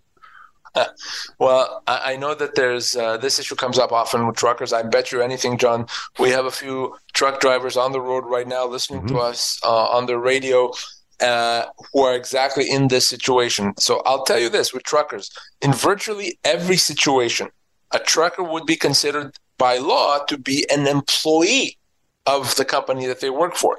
well, 1.38 1.82
I, 1.86 2.12
I, 2.12 2.16
know 2.16 2.34
that 2.34 2.54
there's 2.54 2.96
uh, 2.96 3.16
this 3.16 3.38
issue 3.38 3.54
comes 3.54 3.78
up 3.78 3.92
often 3.92 4.26
with 4.26 4.36
truckers. 4.36 4.72
I 4.72 4.82
bet 4.82 5.12
you 5.12 5.20
anything, 5.20 5.58
John. 5.58 5.86
We 6.18 6.30
have 6.30 6.46
a 6.46 6.50
few 6.50 6.96
truck 7.12 7.40
drivers 7.40 7.76
on 7.76 7.92
the 7.92 8.00
road 8.00 8.24
right 8.26 8.46
now 8.46 8.66
listening 8.66 9.00
mm-hmm. 9.00 9.16
to 9.16 9.20
us 9.20 9.60
uh, 9.64 9.86
on 9.86 10.06
the 10.06 10.18
radio 10.18 10.72
uh, 11.20 11.66
who 11.92 12.02
are 12.02 12.14
exactly 12.14 12.70
in 12.70 12.88
this 12.88 13.08
situation. 13.08 13.74
So 13.78 14.02
I'll 14.04 14.24
tell 14.24 14.38
you 14.38 14.48
this 14.48 14.72
with 14.72 14.84
truckers 14.84 15.30
in 15.60 15.72
virtually 15.72 16.38
every 16.44 16.76
situation, 16.76 17.48
a 17.92 17.98
trucker 17.98 18.42
would 18.42 18.66
be 18.66 18.76
considered 18.76 19.36
by 19.56 19.78
law 19.78 20.24
to 20.26 20.38
be 20.38 20.66
an 20.70 20.86
employee 20.86 21.76
of 22.26 22.54
the 22.56 22.64
company 22.64 23.06
that 23.06 23.20
they 23.20 23.30
work 23.30 23.56
for. 23.56 23.78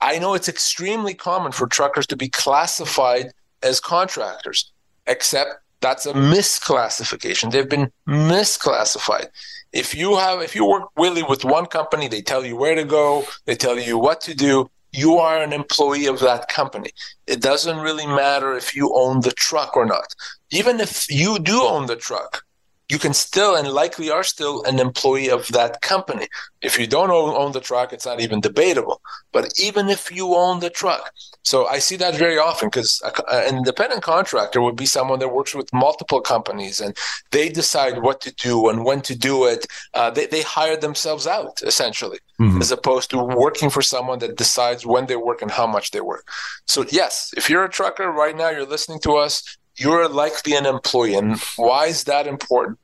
I 0.00 0.18
know 0.18 0.34
it's 0.34 0.48
extremely 0.48 1.14
common 1.14 1.52
for 1.52 1.66
truckers 1.66 2.06
to 2.08 2.16
be 2.16 2.28
classified 2.28 3.32
as 3.62 3.80
contractors, 3.80 4.72
except 5.06 5.56
that's 5.80 6.06
a 6.06 6.12
misclassification. 6.12 7.50
They've 7.50 7.68
been 7.68 7.90
misclassified. 8.08 9.28
If 9.72 9.94
you 9.94 10.16
have, 10.16 10.42
if 10.42 10.54
you 10.54 10.66
work 10.66 10.88
really 10.96 11.22
with 11.22 11.44
one 11.44 11.66
company, 11.66 12.08
they 12.08 12.22
tell 12.22 12.44
you 12.44 12.56
where 12.56 12.74
to 12.74 12.84
go, 12.84 13.24
they 13.46 13.54
tell 13.54 13.78
you 13.78 13.98
what 13.98 14.20
to 14.22 14.34
do. 14.34 14.70
You 14.92 15.18
are 15.18 15.40
an 15.40 15.52
employee 15.52 16.06
of 16.06 16.18
that 16.20 16.48
company. 16.48 16.90
It 17.26 17.40
doesn't 17.40 17.78
really 17.78 18.06
matter 18.06 18.54
if 18.54 18.74
you 18.74 18.92
own 18.94 19.20
the 19.20 19.30
truck 19.30 19.76
or 19.76 19.86
not. 19.86 20.14
Even 20.50 20.80
if 20.80 21.08
you 21.08 21.38
do 21.38 21.62
own 21.62 21.86
the 21.86 21.94
truck, 21.94 22.44
you 22.90 22.98
can 22.98 23.14
still 23.14 23.54
and 23.54 23.68
likely 23.68 24.10
are 24.10 24.24
still 24.24 24.64
an 24.64 24.80
employee 24.80 25.30
of 25.30 25.46
that 25.48 25.80
company. 25.80 26.26
If 26.60 26.78
you 26.78 26.86
don't 26.86 27.10
own, 27.10 27.34
own, 27.34 27.52
the 27.52 27.60
truck, 27.60 27.92
it's 27.92 28.04
not 28.04 28.20
even 28.20 28.40
debatable. 28.40 29.00
But 29.32 29.52
even 29.58 29.88
if 29.88 30.10
you 30.10 30.34
own 30.34 30.60
the 30.60 30.70
truck, 30.70 31.12
so 31.42 31.66
I 31.66 31.78
see 31.78 31.96
that 31.96 32.16
very 32.16 32.38
often 32.38 32.68
because 32.68 33.00
an 33.30 33.56
independent 33.56 34.02
contractor 34.02 34.60
would 34.60 34.76
be 34.76 34.86
someone 34.86 35.20
that 35.20 35.32
works 35.32 35.54
with 35.54 35.72
multiple 35.72 36.20
companies 36.20 36.80
and 36.80 36.96
they 37.30 37.48
decide 37.48 38.02
what 38.02 38.20
to 38.22 38.34
do 38.34 38.68
and 38.68 38.84
when 38.84 39.00
to 39.02 39.16
do 39.16 39.46
it. 39.46 39.66
Uh, 39.94 40.10
they, 40.10 40.26
they 40.26 40.42
hire 40.42 40.76
themselves 40.76 41.26
out 41.26 41.62
essentially, 41.62 42.18
mm-hmm. 42.40 42.60
as 42.60 42.70
opposed 42.70 43.10
to 43.10 43.18
working 43.18 43.70
for 43.70 43.82
someone 43.82 44.18
that 44.18 44.36
decides 44.36 44.84
when 44.84 45.06
they 45.06 45.16
work 45.16 45.42
and 45.42 45.50
how 45.50 45.66
much 45.66 45.92
they 45.92 46.00
work. 46.00 46.26
So, 46.66 46.84
yes, 46.90 47.32
if 47.36 47.48
you're 47.48 47.64
a 47.64 47.70
trucker 47.70 48.10
right 48.10 48.36
now, 48.36 48.50
you're 48.50 48.66
listening 48.66 49.00
to 49.00 49.16
us, 49.16 49.58
you're 49.80 50.08
likely 50.08 50.54
an 50.54 50.66
employee. 50.66 51.14
And 51.14 51.40
why 51.56 51.86
is 51.86 52.04
that 52.04 52.26
important? 52.26 52.78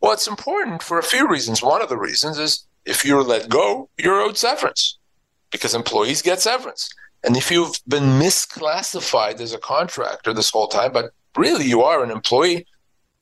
Well, 0.00 0.12
it's 0.12 0.26
important 0.26 0.82
for 0.82 0.98
a 0.98 1.02
few 1.02 1.28
reasons. 1.28 1.62
One 1.62 1.80
of 1.80 1.88
the 1.88 1.96
reasons 1.96 2.36
is 2.38 2.66
if 2.84 3.04
you're 3.04 3.22
let 3.22 3.48
go, 3.48 3.88
you're 3.96 4.20
owed 4.20 4.36
severance 4.36 4.98
because 5.52 5.74
employees 5.74 6.20
get 6.20 6.40
severance. 6.40 6.90
And 7.22 7.36
if 7.36 7.52
you've 7.52 7.76
been 7.86 8.18
misclassified 8.18 9.40
as 9.40 9.52
a 9.52 9.58
contractor 9.58 10.34
this 10.34 10.50
whole 10.50 10.66
time, 10.66 10.92
but 10.92 11.12
really 11.36 11.66
you 11.66 11.82
are 11.82 12.02
an 12.02 12.10
employee, 12.10 12.66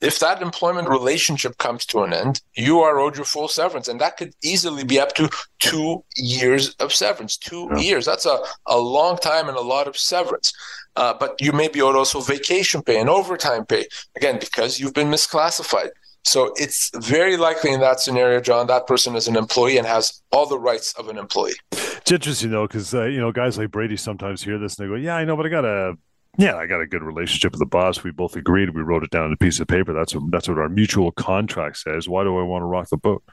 if 0.01 0.17
that 0.17 0.41
employment 0.41 0.89
relationship 0.89 1.59
comes 1.59 1.85
to 1.85 2.01
an 2.01 2.11
end, 2.11 2.41
you 2.55 2.79
are 2.79 2.99
owed 2.99 3.15
your 3.15 3.25
full 3.25 3.47
severance. 3.47 3.87
And 3.87 4.01
that 4.01 4.17
could 4.17 4.33
easily 4.43 4.83
be 4.83 4.99
up 4.99 5.13
to 5.13 5.29
two 5.59 6.03
years 6.15 6.69
of 6.79 6.91
severance. 6.91 7.37
Two 7.37 7.69
yeah. 7.73 7.81
years. 7.81 8.05
That's 8.07 8.25
a, 8.25 8.39
a 8.65 8.79
long 8.79 9.17
time 9.17 9.47
and 9.47 9.57
a 9.57 9.61
lot 9.61 9.87
of 9.87 9.95
severance. 9.95 10.51
Uh, 10.95 11.13
but 11.13 11.39
you 11.39 11.51
may 11.51 11.67
be 11.67 11.81
owed 11.81 11.95
also 11.95 12.19
vacation 12.19 12.81
pay 12.81 12.99
and 12.99 13.09
overtime 13.09 13.65
pay, 13.65 13.85
again, 14.15 14.37
because 14.39 14.79
you've 14.79 14.93
been 14.93 15.09
misclassified. 15.09 15.89
So 16.23 16.53
it's 16.55 16.91
very 16.95 17.37
likely 17.37 17.71
in 17.71 17.79
that 17.79 17.99
scenario, 17.99 18.41
John, 18.41 18.67
that 18.67 18.85
person 18.85 19.15
is 19.15 19.27
an 19.27 19.35
employee 19.35 19.77
and 19.77 19.87
has 19.87 20.21
all 20.31 20.45
the 20.45 20.59
rights 20.59 20.93
of 20.93 21.07
an 21.09 21.17
employee. 21.17 21.55
It's 21.71 22.11
interesting 22.11 22.51
though, 22.51 22.67
because 22.67 22.93
uh, 22.93 23.05
you 23.05 23.19
know 23.19 23.31
guys 23.31 23.57
like 23.57 23.71
Brady 23.71 23.97
sometimes 23.97 24.43
hear 24.43 24.59
this 24.59 24.77
and 24.77 24.85
they 24.85 24.89
go, 24.91 24.95
"Yeah, 24.95 25.15
I 25.15 25.25
know, 25.25 25.35
but 25.35 25.45
I 25.45 25.49
got 25.49 25.65
a 25.65 25.97
yeah, 26.37 26.55
I 26.55 26.65
got 26.65 26.79
a 26.79 26.87
good 26.87 27.03
relationship 27.03 27.51
with 27.51 27.59
the 27.59 27.65
boss. 27.65 28.03
We 28.03 28.11
both 28.11 28.35
agreed. 28.35 28.69
We 28.73 28.81
wrote 28.81 29.03
it 29.03 29.09
down 29.09 29.25
on 29.25 29.33
a 29.33 29.37
piece 29.37 29.59
of 29.59 29.67
paper. 29.67 29.93
That's 29.93 30.15
what 30.15 30.31
that's 30.31 30.47
what 30.47 30.57
our 30.57 30.69
mutual 30.69 31.11
contract 31.11 31.77
says. 31.77 32.07
Why 32.07 32.23
do 32.23 32.37
I 32.37 32.43
want 32.43 32.61
to 32.61 32.67
rock 32.67 32.89
the 32.89 32.97
boat? 32.97 33.23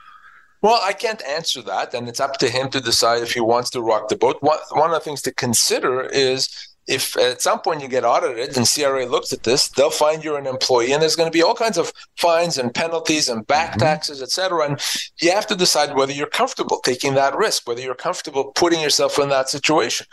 Well, 0.61 0.81
I 0.83 0.93
can't 0.93 1.23
answer 1.25 1.63
that, 1.63 1.95
and 1.95 2.09
it's 2.09 2.19
up 2.19 2.39
to 2.39 2.49
him 2.49 2.69
to 2.71 2.81
decide 2.81 3.23
if 3.23 3.33
he 3.33 3.41
wants 3.41 3.71
to 3.71 3.81
rock 3.81 4.09
the 4.09 4.17
boat. 4.17 4.39
One, 4.41 4.59
one 4.73 4.91
of 4.91 4.95
the 4.95 5.01
things 5.01 5.23
to 5.23 5.33
consider 5.33 6.03
is 6.03 6.49
if 6.89 7.17
at 7.19 7.43
some 7.43 7.61
point 7.61 7.83
you 7.83 7.89
get 7.89 8.05
audited 8.05 8.57
and 8.57 8.67
CRA 8.67 9.05
looks 9.07 9.33
at 9.33 9.43
this, 9.43 9.69
they'll 9.69 9.91
find 9.91 10.25
you're 10.25 10.39
an 10.39 10.47
employee, 10.47 10.93
and 10.93 11.03
there's 11.03 11.17
going 11.17 11.31
to 11.31 11.37
be 11.37 11.43
all 11.43 11.55
kinds 11.55 11.77
of 11.77 11.93
fines 12.17 12.57
and 12.57 12.75
penalties 12.75 13.29
and 13.29 13.47
back 13.47 13.71
mm-hmm. 13.73 13.81
taxes, 13.81 14.23
et 14.23 14.31
cetera. 14.31 14.65
And 14.67 14.81
you 15.21 15.31
have 15.31 15.47
to 15.49 15.55
decide 15.55 15.95
whether 15.95 16.13
you're 16.13 16.27
comfortable 16.27 16.81
taking 16.83 17.15
that 17.15 17.37
risk, 17.37 17.69
whether 17.69 17.83
you're 17.83 17.95
comfortable 17.95 18.53
putting 18.53 18.81
yourself 18.81 19.19
in 19.19 19.29
that 19.29 19.51
situation. 19.51 20.07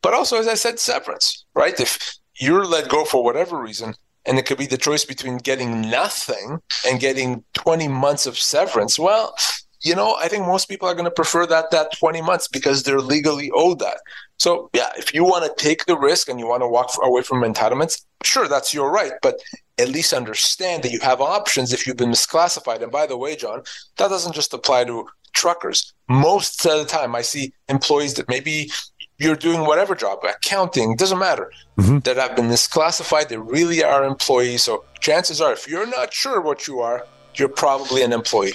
But 0.00 0.14
also, 0.14 0.38
as 0.38 0.48
I 0.48 0.54
said, 0.54 0.78
severance, 0.80 1.44
right? 1.54 1.78
If 1.78 2.16
you're 2.40 2.64
let 2.64 2.88
go 2.88 3.04
for 3.04 3.22
whatever 3.22 3.60
reason, 3.60 3.94
and 4.24 4.38
it 4.38 4.46
could 4.46 4.58
be 4.58 4.66
the 4.66 4.78
choice 4.78 5.04
between 5.04 5.36
getting 5.38 5.82
nothing 5.82 6.60
and 6.86 7.00
getting 7.00 7.44
20 7.54 7.88
months 7.88 8.24
of 8.26 8.38
severance. 8.38 8.98
Well, 8.98 9.34
you 9.82 9.94
know, 9.94 10.16
I 10.16 10.28
think 10.28 10.46
most 10.46 10.68
people 10.68 10.88
are 10.88 10.94
going 10.94 11.06
to 11.06 11.10
prefer 11.10 11.44
that 11.46 11.70
that 11.72 11.92
20 11.98 12.22
months 12.22 12.48
because 12.48 12.82
they're 12.82 13.00
legally 13.00 13.50
owed 13.54 13.80
that. 13.80 13.98
So, 14.38 14.70
yeah, 14.72 14.90
if 14.96 15.12
you 15.12 15.24
want 15.24 15.44
to 15.44 15.62
take 15.62 15.86
the 15.86 15.98
risk 15.98 16.28
and 16.28 16.38
you 16.38 16.46
want 16.46 16.62
to 16.62 16.68
walk 16.68 16.92
away 17.02 17.22
from 17.22 17.42
entitlements, 17.42 18.04
sure, 18.22 18.48
that's 18.48 18.72
your 18.72 18.90
right. 18.90 19.12
But 19.22 19.40
at 19.78 19.88
least 19.88 20.12
understand 20.12 20.82
that 20.84 20.92
you 20.92 21.00
have 21.00 21.20
options 21.20 21.72
if 21.72 21.86
you've 21.86 21.96
been 21.96 22.10
misclassified. 22.10 22.82
And 22.82 22.92
by 22.92 23.06
the 23.06 23.16
way, 23.16 23.36
John, 23.36 23.62
that 23.98 24.08
doesn't 24.08 24.34
just 24.34 24.54
apply 24.54 24.84
to 24.84 25.06
truckers. 25.32 25.92
Most 26.08 26.64
of 26.66 26.78
the 26.78 26.84
time, 26.84 27.14
I 27.14 27.22
see 27.22 27.52
employees 27.68 28.14
that 28.14 28.28
maybe 28.28 28.70
you're 29.18 29.36
doing 29.36 29.60
whatever 29.60 29.94
job, 29.94 30.18
accounting, 30.24 30.96
doesn't 30.96 31.18
matter, 31.18 31.50
mm-hmm. 31.78 31.98
that 32.00 32.16
have 32.16 32.36
been 32.36 32.46
misclassified. 32.46 33.28
They 33.28 33.36
really 33.36 33.82
are 33.82 34.04
employees. 34.04 34.62
So 34.62 34.84
chances 35.00 35.40
are, 35.40 35.52
if 35.52 35.68
you're 35.68 35.86
not 35.86 36.12
sure 36.12 36.40
what 36.40 36.66
you 36.66 36.80
are, 36.80 37.06
you're 37.34 37.48
probably 37.48 38.02
an 38.02 38.12
employee. 38.12 38.54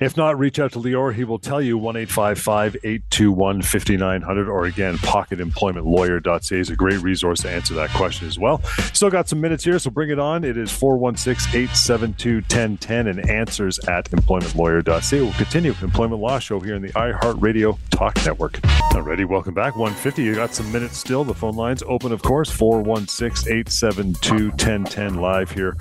If 0.00 0.16
not, 0.16 0.38
reach 0.38 0.58
out 0.58 0.72
to 0.72 0.78
Lior. 0.78 1.14
He 1.14 1.24
will 1.24 1.38
tell 1.38 1.60
you 1.62 1.78
1 1.78 1.96
821 1.96 3.62
5900 3.62 4.48
or 4.48 4.64
again, 4.66 4.96
pocketemploymentlawyer.ca 4.98 6.58
is 6.58 6.70
a 6.70 6.76
great 6.76 7.00
resource 7.00 7.40
to 7.42 7.50
answer 7.50 7.74
that 7.74 7.90
question 7.90 8.26
as 8.26 8.38
well. 8.38 8.62
Still 8.92 9.10
got 9.10 9.28
some 9.28 9.40
minutes 9.40 9.64
here, 9.64 9.78
so 9.78 9.90
bring 9.90 10.10
it 10.10 10.18
on. 10.18 10.44
It 10.44 10.56
is 10.56 10.72
416 10.72 11.48
872 11.50 12.34
1010 12.36 13.06
and 13.06 13.30
answers 13.30 13.78
at 13.80 14.10
employmentlawyer.ca. 14.10 15.20
We'll 15.20 15.32
continue 15.34 15.74
Employment 15.82 16.20
Law 16.20 16.38
Show 16.38 16.60
here 16.60 16.74
in 16.74 16.82
the 16.82 16.90
iHeartRadio 16.90 17.78
Talk 17.90 18.16
Network. 18.24 18.58
Already, 18.94 19.24
welcome 19.24 19.54
back. 19.54 19.76
150. 19.76 20.22
You 20.22 20.34
got 20.34 20.54
some 20.54 20.70
minutes 20.72 20.98
still. 20.98 21.24
The 21.24 21.34
phone 21.34 21.56
lines 21.56 21.82
open, 21.86 22.12
of 22.12 22.22
course. 22.22 22.50
416 22.50 23.52
872 23.52 24.48
1010 24.48 25.14
live 25.14 25.50
here 25.50 25.76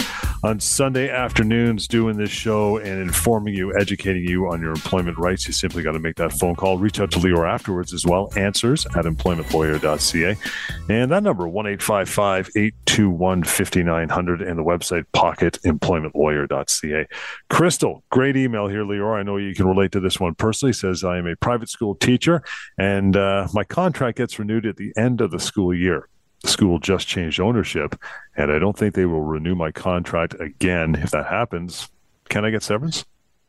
on 0.47 0.61
Sunday 0.61 1.09
afternoons 1.09 1.89
doing 1.89 2.15
this 2.15 2.29
show 2.29 2.77
and 2.77 3.01
informing 3.01 3.53
you 3.53 3.77
educating 3.77 4.23
you 4.23 4.47
on 4.47 4.61
your 4.61 4.69
employment 4.69 5.17
rights, 5.17 5.45
you 5.45 5.51
simply 5.51 5.83
got 5.83 5.91
to 5.91 5.99
make 5.99 6.15
that 6.15 6.31
phone 6.31 6.55
call. 6.55 6.77
Reach 6.77 7.01
out 7.01 7.11
to 7.11 7.19
Lior 7.19 7.45
afterwards 7.45 7.93
as 7.93 8.05
well. 8.05 8.31
Answers 8.37 8.85
at 8.85 9.03
employmentlawyer.ca. 9.03 10.37
And 10.89 11.11
that 11.11 11.23
number, 11.23 11.49
1 11.49 11.67
821 11.67 13.43
5900, 13.43 14.41
and 14.41 14.57
the 14.57 14.63
website 14.63 15.03
pocketemploymentlawyer.ca. 15.13 17.07
Crystal, 17.49 18.03
great 18.09 18.37
email 18.37 18.69
here, 18.69 18.85
Lior. 18.85 19.19
I 19.19 19.23
know 19.23 19.35
you 19.35 19.53
can 19.53 19.67
relate 19.67 19.91
to 19.91 19.99
this 19.99 20.17
one 20.17 20.33
personally. 20.33 20.71
Says, 20.71 21.03
I 21.03 21.17
am 21.17 21.27
a 21.27 21.35
private 21.35 21.69
school 21.69 21.93
teacher 21.93 22.41
and 22.77 23.17
uh, 23.17 23.49
my 23.53 23.65
contract 23.65 24.17
gets 24.17 24.39
renewed 24.39 24.65
at 24.65 24.77
the 24.77 24.93
end 24.95 25.19
of 25.19 25.31
the 25.31 25.39
school 25.39 25.73
year 25.73 26.07
school 26.45 26.79
just 26.79 27.07
changed 27.07 27.39
ownership, 27.39 27.99
and 28.35 28.51
I 28.51 28.59
don't 28.59 28.77
think 28.77 28.93
they 28.93 29.05
will 29.05 29.23
renew 29.23 29.55
my 29.55 29.71
contract 29.71 30.35
again. 30.39 30.95
If 30.95 31.11
that 31.11 31.27
happens, 31.27 31.89
can 32.29 32.45
I 32.45 32.51
get 32.51 32.63
severance? 32.63 33.05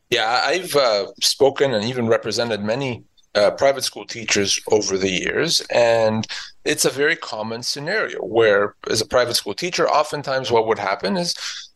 Yeah, 0.09 0.41
I've 0.43 0.75
uh, 0.75 1.07
spoken 1.21 1.73
and 1.73 1.85
even 1.85 2.07
represented 2.07 2.61
many 2.61 3.03
uh, 3.35 3.51
private 3.51 3.83
school 3.83 4.05
teachers 4.05 4.59
over 4.71 4.97
the 4.97 5.09
years, 5.09 5.61
and 5.71 6.25
it's 6.65 6.85
a 6.85 6.89
very 6.89 7.15
common 7.15 7.61
scenario 7.61 8.19
where, 8.19 8.75
as 8.89 9.01
a 9.01 9.05
private 9.05 9.35
school 9.35 9.53
teacher, 9.53 9.87
oftentimes 9.87 10.51
what 10.51 10.67
would 10.67 10.79
happen 10.79 11.15
is 11.15 11.35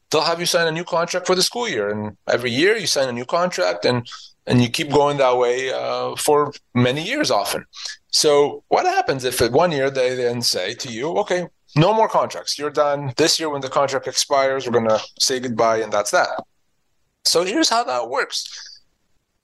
they'll 0.10 0.22
have 0.22 0.40
you 0.40 0.46
sign 0.48 0.68
a 0.68 0.72
new 0.72 0.84
contract 0.84 1.28
for 1.28 1.36
the 1.36 1.44
school 1.44 1.70
year, 1.70 1.90
and 1.90 2.18
every 2.28 2.52
year 2.52 2.76
you 2.76 2.88
sign 2.88 3.08
a 3.08 3.14
new 3.14 3.26
contract, 3.26 3.86
and 3.86 4.08
and 4.46 4.62
you 4.62 4.70
keep 4.70 4.92
going 4.92 5.18
that 5.18 5.38
way 5.38 5.72
uh, 5.72 6.16
for 6.16 6.54
many 6.74 7.04
years, 7.04 7.32
often. 7.32 7.66
So, 8.12 8.64
what 8.68 8.86
happens 8.86 9.24
if 9.24 9.42
at 9.42 9.52
one 9.52 9.72
year 9.72 9.90
they 9.90 10.16
then 10.16 10.42
say 10.42 10.74
to 10.76 10.90
you, 10.90 11.18
"Okay, 11.20 11.48
no 11.76 11.94
more 11.94 12.10
contracts. 12.10 12.58
You're 12.58 12.70
done. 12.70 13.14
This 13.18 13.40
year, 13.40 13.50
when 13.50 13.62
the 13.62 13.70
contract 13.70 14.08
expires, 14.08 14.66
we're 14.66 14.80
going 14.80 14.90
to 14.90 15.02
say 15.20 15.40
goodbye, 15.40 15.78
and 15.78 15.92
that's 15.92 16.12
that." 16.12 16.44
So 17.26 17.44
here's 17.44 17.70
how 17.70 17.84
that 17.86 18.10
works. 18.10 18.82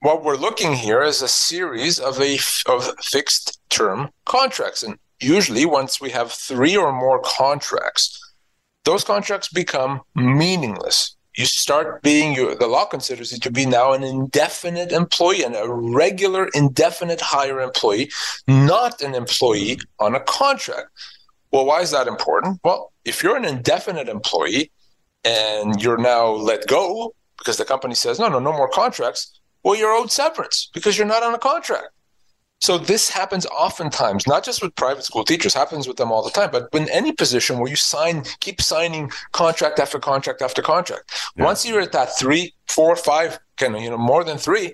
What 0.01 0.23
we're 0.23 0.35
looking 0.35 0.73
here 0.73 1.01
is 1.01 1.21
a 1.21 1.27
series 1.27 1.99
of 1.99 2.19
a 2.21 2.37
of 2.67 2.91
fixed 3.01 3.59
term 3.69 4.09
contracts, 4.25 4.83
and 4.83 4.97
usually 5.19 5.65
once 5.65 5.99
we 5.99 6.11
have 6.11 6.31
three 6.31 6.75
or 6.77 6.91
more 6.91 7.21
contracts, 7.21 8.19
those 8.85 9.03
contracts 9.03 9.49
become 9.49 10.01
meaningless. 10.15 11.15
You 11.39 11.45
start 11.45 12.01
being 12.01 12.35
you, 12.35 12.53
the 12.55 12.67
law 12.67 12.83
considers 12.83 13.31
you 13.31 13.39
to 13.39 13.49
be 13.49 13.65
now 13.65 13.93
an 13.93 14.03
indefinite 14.03 14.91
employee 14.91 15.45
and 15.45 15.55
a 15.55 15.69
regular 15.69 16.49
indefinite 16.53 17.21
hire 17.21 17.61
employee, 17.61 18.11
not 18.45 19.01
an 19.01 19.15
employee 19.15 19.79
on 20.01 20.15
a 20.15 20.19
contract. 20.19 20.89
Well, 21.53 21.65
why 21.65 21.79
is 21.79 21.91
that 21.91 22.07
important? 22.07 22.59
Well, 22.61 22.91
if 23.05 23.23
you're 23.23 23.37
an 23.37 23.45
indefinite 23.45 24.09
employee 24.09 24.69
and 25.23 25.81
you're 25.81 25.97
now 25.97 26.27
let 26.27 26.67
go, 26.67 27.15
because 27.37 27.55
the 27.55 27.63
company 27.63 27.95
says, 27.95 28.19
no, 28.19 28.27
no, 28.27 28.39
no 28.39 28.51
more 28.51 28.67
contracts. 28.67 29.39
Well, 29.63 29.77
you're 29.77 29.93
owed 29.93 30.11
severance 30.11 30.69
because 30.73 30.97
you're 30.97 31.07
not 31.07 31.23
on 31.23 31.33
a 31.33 31.39
contract. 31.39 31.87
So 32.59 32.77
this 32.77 33.09
happens 33.09 33.45
oftentimes, 33.45 34.27
not 34.27 34.43
just 34.43 34.61
with 34.61 34.75
private 34.75 35.03
school 35.03 35.23
teachers, 35.23 35.53
happens 35.53 35.87
with 35.87 35.97
them 35.97 36.11
all 36.11 36.23
the 36.23 36.29
time, 36.29 36.49
but 36.51 36.69
in 36.73 36.89
any 36.89 37.13
position 37.13 37.57
where 37.57 37.69
you 37.69 37.75
sign, 37.75 38.23
keep 38.41 38.61
signing 38.61 39.11
contract 39.31 39.79
after 39.79 39.97
contract 39.99 40.41
after 40.41 40.61
contract. 40.61 41.11
Yeah. 41.37 41.45
Once 41.45 41.65
you're 41.65 41.81
at 41.81 41.93
that 41.93 42.17
three, 42.17 42.53
four, 42.67 42.95
five, 42.95 43.39
kind 43.57 43.75
of, 43.75 43.81
you 43.81 43.89
know, 43.89 43.97
more 43.97 44.23
than 44.23 44.37
three, 44.37 44.73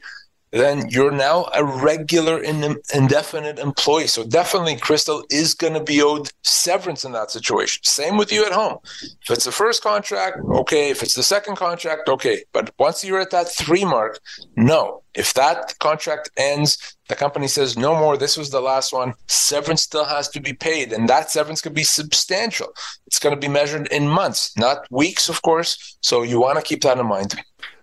then 0.52 0.88
you're 0.89 1.12
now 1.12 1.50
a 1.54 1.63
regular 1.65 2.41
indefinite 2.41 3.60
employee. 3.60 4.08
So 4.08 4.24
definitely 4.24 4.78
Crystal 4.78 5.26
is 5.30 5.54
going 5.54 5.74
to 5.74 5.84
be 5.84 6.02
owed 6.02 6.32
severance 6.43 7.04
in 7.04 7.12
that 7.12 7.30
situation. 7.30 7.84
Same 7.84 8.15
with 8.15 8.32
you 8.32 8.45
at 8.45 8.54
home. 8.54 8.78
If 9.21 9.30
it's 9.30 9.43
the 9.43 9.52
first 9.52 9.84
contract, 9.84 10.38
okay. 10.62 10.89
If 10.89 11.04
it's 11.04 11.13
the 11.13 11.24
second 11.24 11.58
contract, 11.58 12.08
okay. 12.08 12.45
But 12.54 12.71
once 12.80 13.04
you're 13.04 13.19
at 13.19 13.32
that 13.32 13.50
three 13.50 13.84
mark, 13.84 14.19
no. 14.56 15.04
If 15.13 15.34
that 15.34 15.78
contract 15.80 16.30
ends, 16.38 16.94
the 17.08 17.15
company 17.15 17.48
says 17.48 17.78
no 17.78 17.96
more, 17.96 18.18
this 18.18 18.38
was 18.38 18.50
the 18.50 18.62
last 18.62 18.94
one, 18.94 19.13
severance 19.28 19.84
still 19.84 20.06
has 20.06 20.30
to 20.30 20.39
be 20.39 20.54
paid. 20.54 20.91
And 20.91 21.08
that 21.10 21.32
severance 21.32 21.62
could 21.62 21.74
be 21.74 21.84
substantial. 21.84 22.74
It's 23.08 23.20
going 23.20 23.36
to 23.36 23.39
be 23.39 23.52
measured 23.52 23.88
in 23.88 24.08
months, 24.08 24.58
not 24.58 24.88
weeks, 24.89 25.30
of 25.30 25.41
course. 25.41 25.98
So 26.02 26.24
you 26.24 26.39
want 26.39 26.58
to 26.58 26.63
keep 26.63 26.82
that 26.82 26.98
in 26.98 27.06
mind. 27.06 27.36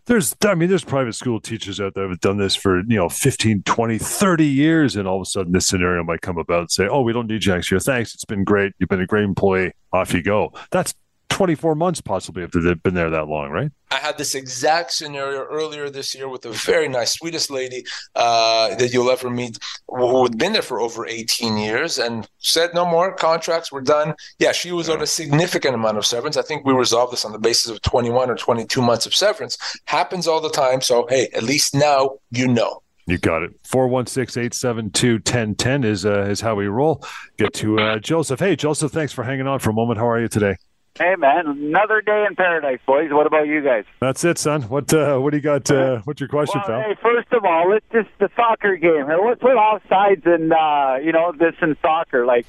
There's 0.06 0.34
i 0.44 0.56
mean 0.56 0.68
there's 0.68 0.82
private 0.82 1.12
school 1.12 1.40
teachers 1.40 1.80
out 1.80 1.94
there 1.94 2.04
who 2.04 2.10
have 2.10 2.20
done 2.20 2.36
this 2.36 2.56
for 2.56 2.80
you 2.88 2.96
know 2.96 3.08
15 3.08 3.62
20 3.62 3.98
30 3.98 4.44
years 4.44 4.96
and 4.96 5.06
all 5.06 5.18
of 5.18 5.22
a 5.22 5.26
sudden 5.26 5.52
this 5.52 5.68
scenario 5.68 6.02
might 6.02 6.22
come 6.22 6.38
about 6.38 6.60
and 6.60 6.70
say 6.72 6.88
oh 6.88 7.02
we 7.02 7.12
don't 7.12 7.28
need 7.28 7.44
you 7.44 7.54
next 7.54 7.70
year. 7.70 7.78
Thanks. 7.78 8.12
It's 8.12 8.24
been 8.24 8.42
great. 8.42 8.72
You've 8.78 8.88
been 8.88 9.00
a 9.00 9.06
great 9.06 9.24
employee. 9.24 9.72
Off 9.92 10.12
you 10.12 10.22
go. 10.22 10.52
That's 10.72 10.94
24 11.32 11.74
months 11.74 12.00
possibly 12.00 12.42
if 12.42 12.52
they've 12.52 12.82
been 12.82 12.94
there 12.94 13.10
that 13.10 13.26
long, 13.26 13.50
right? 13.50 13.70
I 13.90 13.96
had 13.96 14.18
this 14.18 14.34
exact 14.34 14.92
scenario 14.92 15.44
earlier 15.44 15.90
this 15.90 16.14
year 16.14 16.28
with 16.28 16.44
a 16.46 16.50
very 16.50 16.88
nice, 16.88 17.14
sweetest 17.14 17.50
lady 17.50 17.84
uh, 18.14 18.74
that 18.76 18.92
you'll 18.92 19.10
ever 19.10 19.28
meet 19.28 19.58
who 19.88 20.22
had 20.22 20.38
been 20.38 20.52
there 20.52 20.62
for 20.62 20.80
over 20.80 21.06
18 21.06 21.56
years 21.56 21.98
and 21.98 22.28
said 22.38 22.70
no 22.74 22.86
more 22.86 23.14
contracts, 23.14 23.72
we're 23.72 23.80
done. 23.80 24.14
Yeah, 24.38 24.52
she 24.52 24.72
was 24.72 24.88
yeah. 24.88 24.94
owed 24.94 25.02
a 25.02 25.06
significant 25.06 25.74
amount 25.74 25.98
of 25.98 26.06
severance. 26.06 26.36
I 26.36 26.42
think 26.42 26.64
we 26.64 26.72
resolved 26.72 27.12
this 27.12 27.24
on 27.24 27.32
the 27.32 27.38
basis 27.38 27.70
of 27.70 27.82
21 27.82 28.30
or 28.30 28.36
22 28.36 28.80
months 28.80 29.06
of 29.06 29.14
severance. 29.14 29.58
Happens 29.86 30.26
all 30.26 30.40
the 30.40 30.50
time. 30.50 30.80
So, 30.80 31.06
hey, 31.08 31.28
at 31.34 31.42
least 31.42 31.74
now 31.74 32.18
you 32.30 32.48
know. 32.48 32.82
You 33.06 33.18
got 33.18 33.42
it. 33.42 33.60
416-872-1010 33.64 35.84
is 35.84 36.06
uh, 36.06 36.22
is 36.22 36.40
how 36.40 36.54
we 36.54 36.68
roll. 36.68 37.04
Get 37.36 37.52
to 37.54 37.80
uh, 37.80 37.98
Joseph. 37.98 38.38
Hey, 38.38 38.54
Joseph, 38.54 38.92
thanks 38.92 39.12
for 39.12 39.24
hanging 39.24 39.48
on 39.48 39.58
for 39.58 39.70
a 39.70 39.72
moment. 39.72 39.98
How 39.98 40.08
are 40.08 40.20
you 40.20 40.28
today? 40.28 40.54
Hey 40.98 41.14
man, 41.16 41.46
another 41.46 42.02
day 42.02 42.26
in 42.28 42.36
paradise, 42.36 42.78
boys. 42.86 43.10
What 43.12 43.26
about 43.26 43.46
you 43.46 43.62
guys? 43.62 43.84
That's 44.00 44.24
it, 44.24 44.36
son. 44.36 44.62
What 44.64 44.92
uh, 44.92 45.18
what 45.18 45.30
do 45.30 45.38
you 45.38 45.42
got? 45.42 45.70
Uh, 45.70 46.02
what's 46.04 46.20
your 46.20 46.28
question, 46.28 46.60
well, 46.68 46.82
pal? 46.82 46.90
Hey, 46.90 46.96
first 47.00 47.32
of 47.32 47.46
all, 47.46 47.70
let's 47.70 47.86
just 47.92 48.10
the 48.18 48.28
soccer 48.36 48.76
game. 48.76 49.06
Let's 49.08 49.40
put 49.40 49.56
offsides 49.56 50.26
and 50.26 50.52
uh, 50.52 50.98
you 51.02 51.12
know 51.12 51.32
this 51.32 51.54
in 51.62 51.78
soccer. 51.80 52.26
Like, 52.26 52.44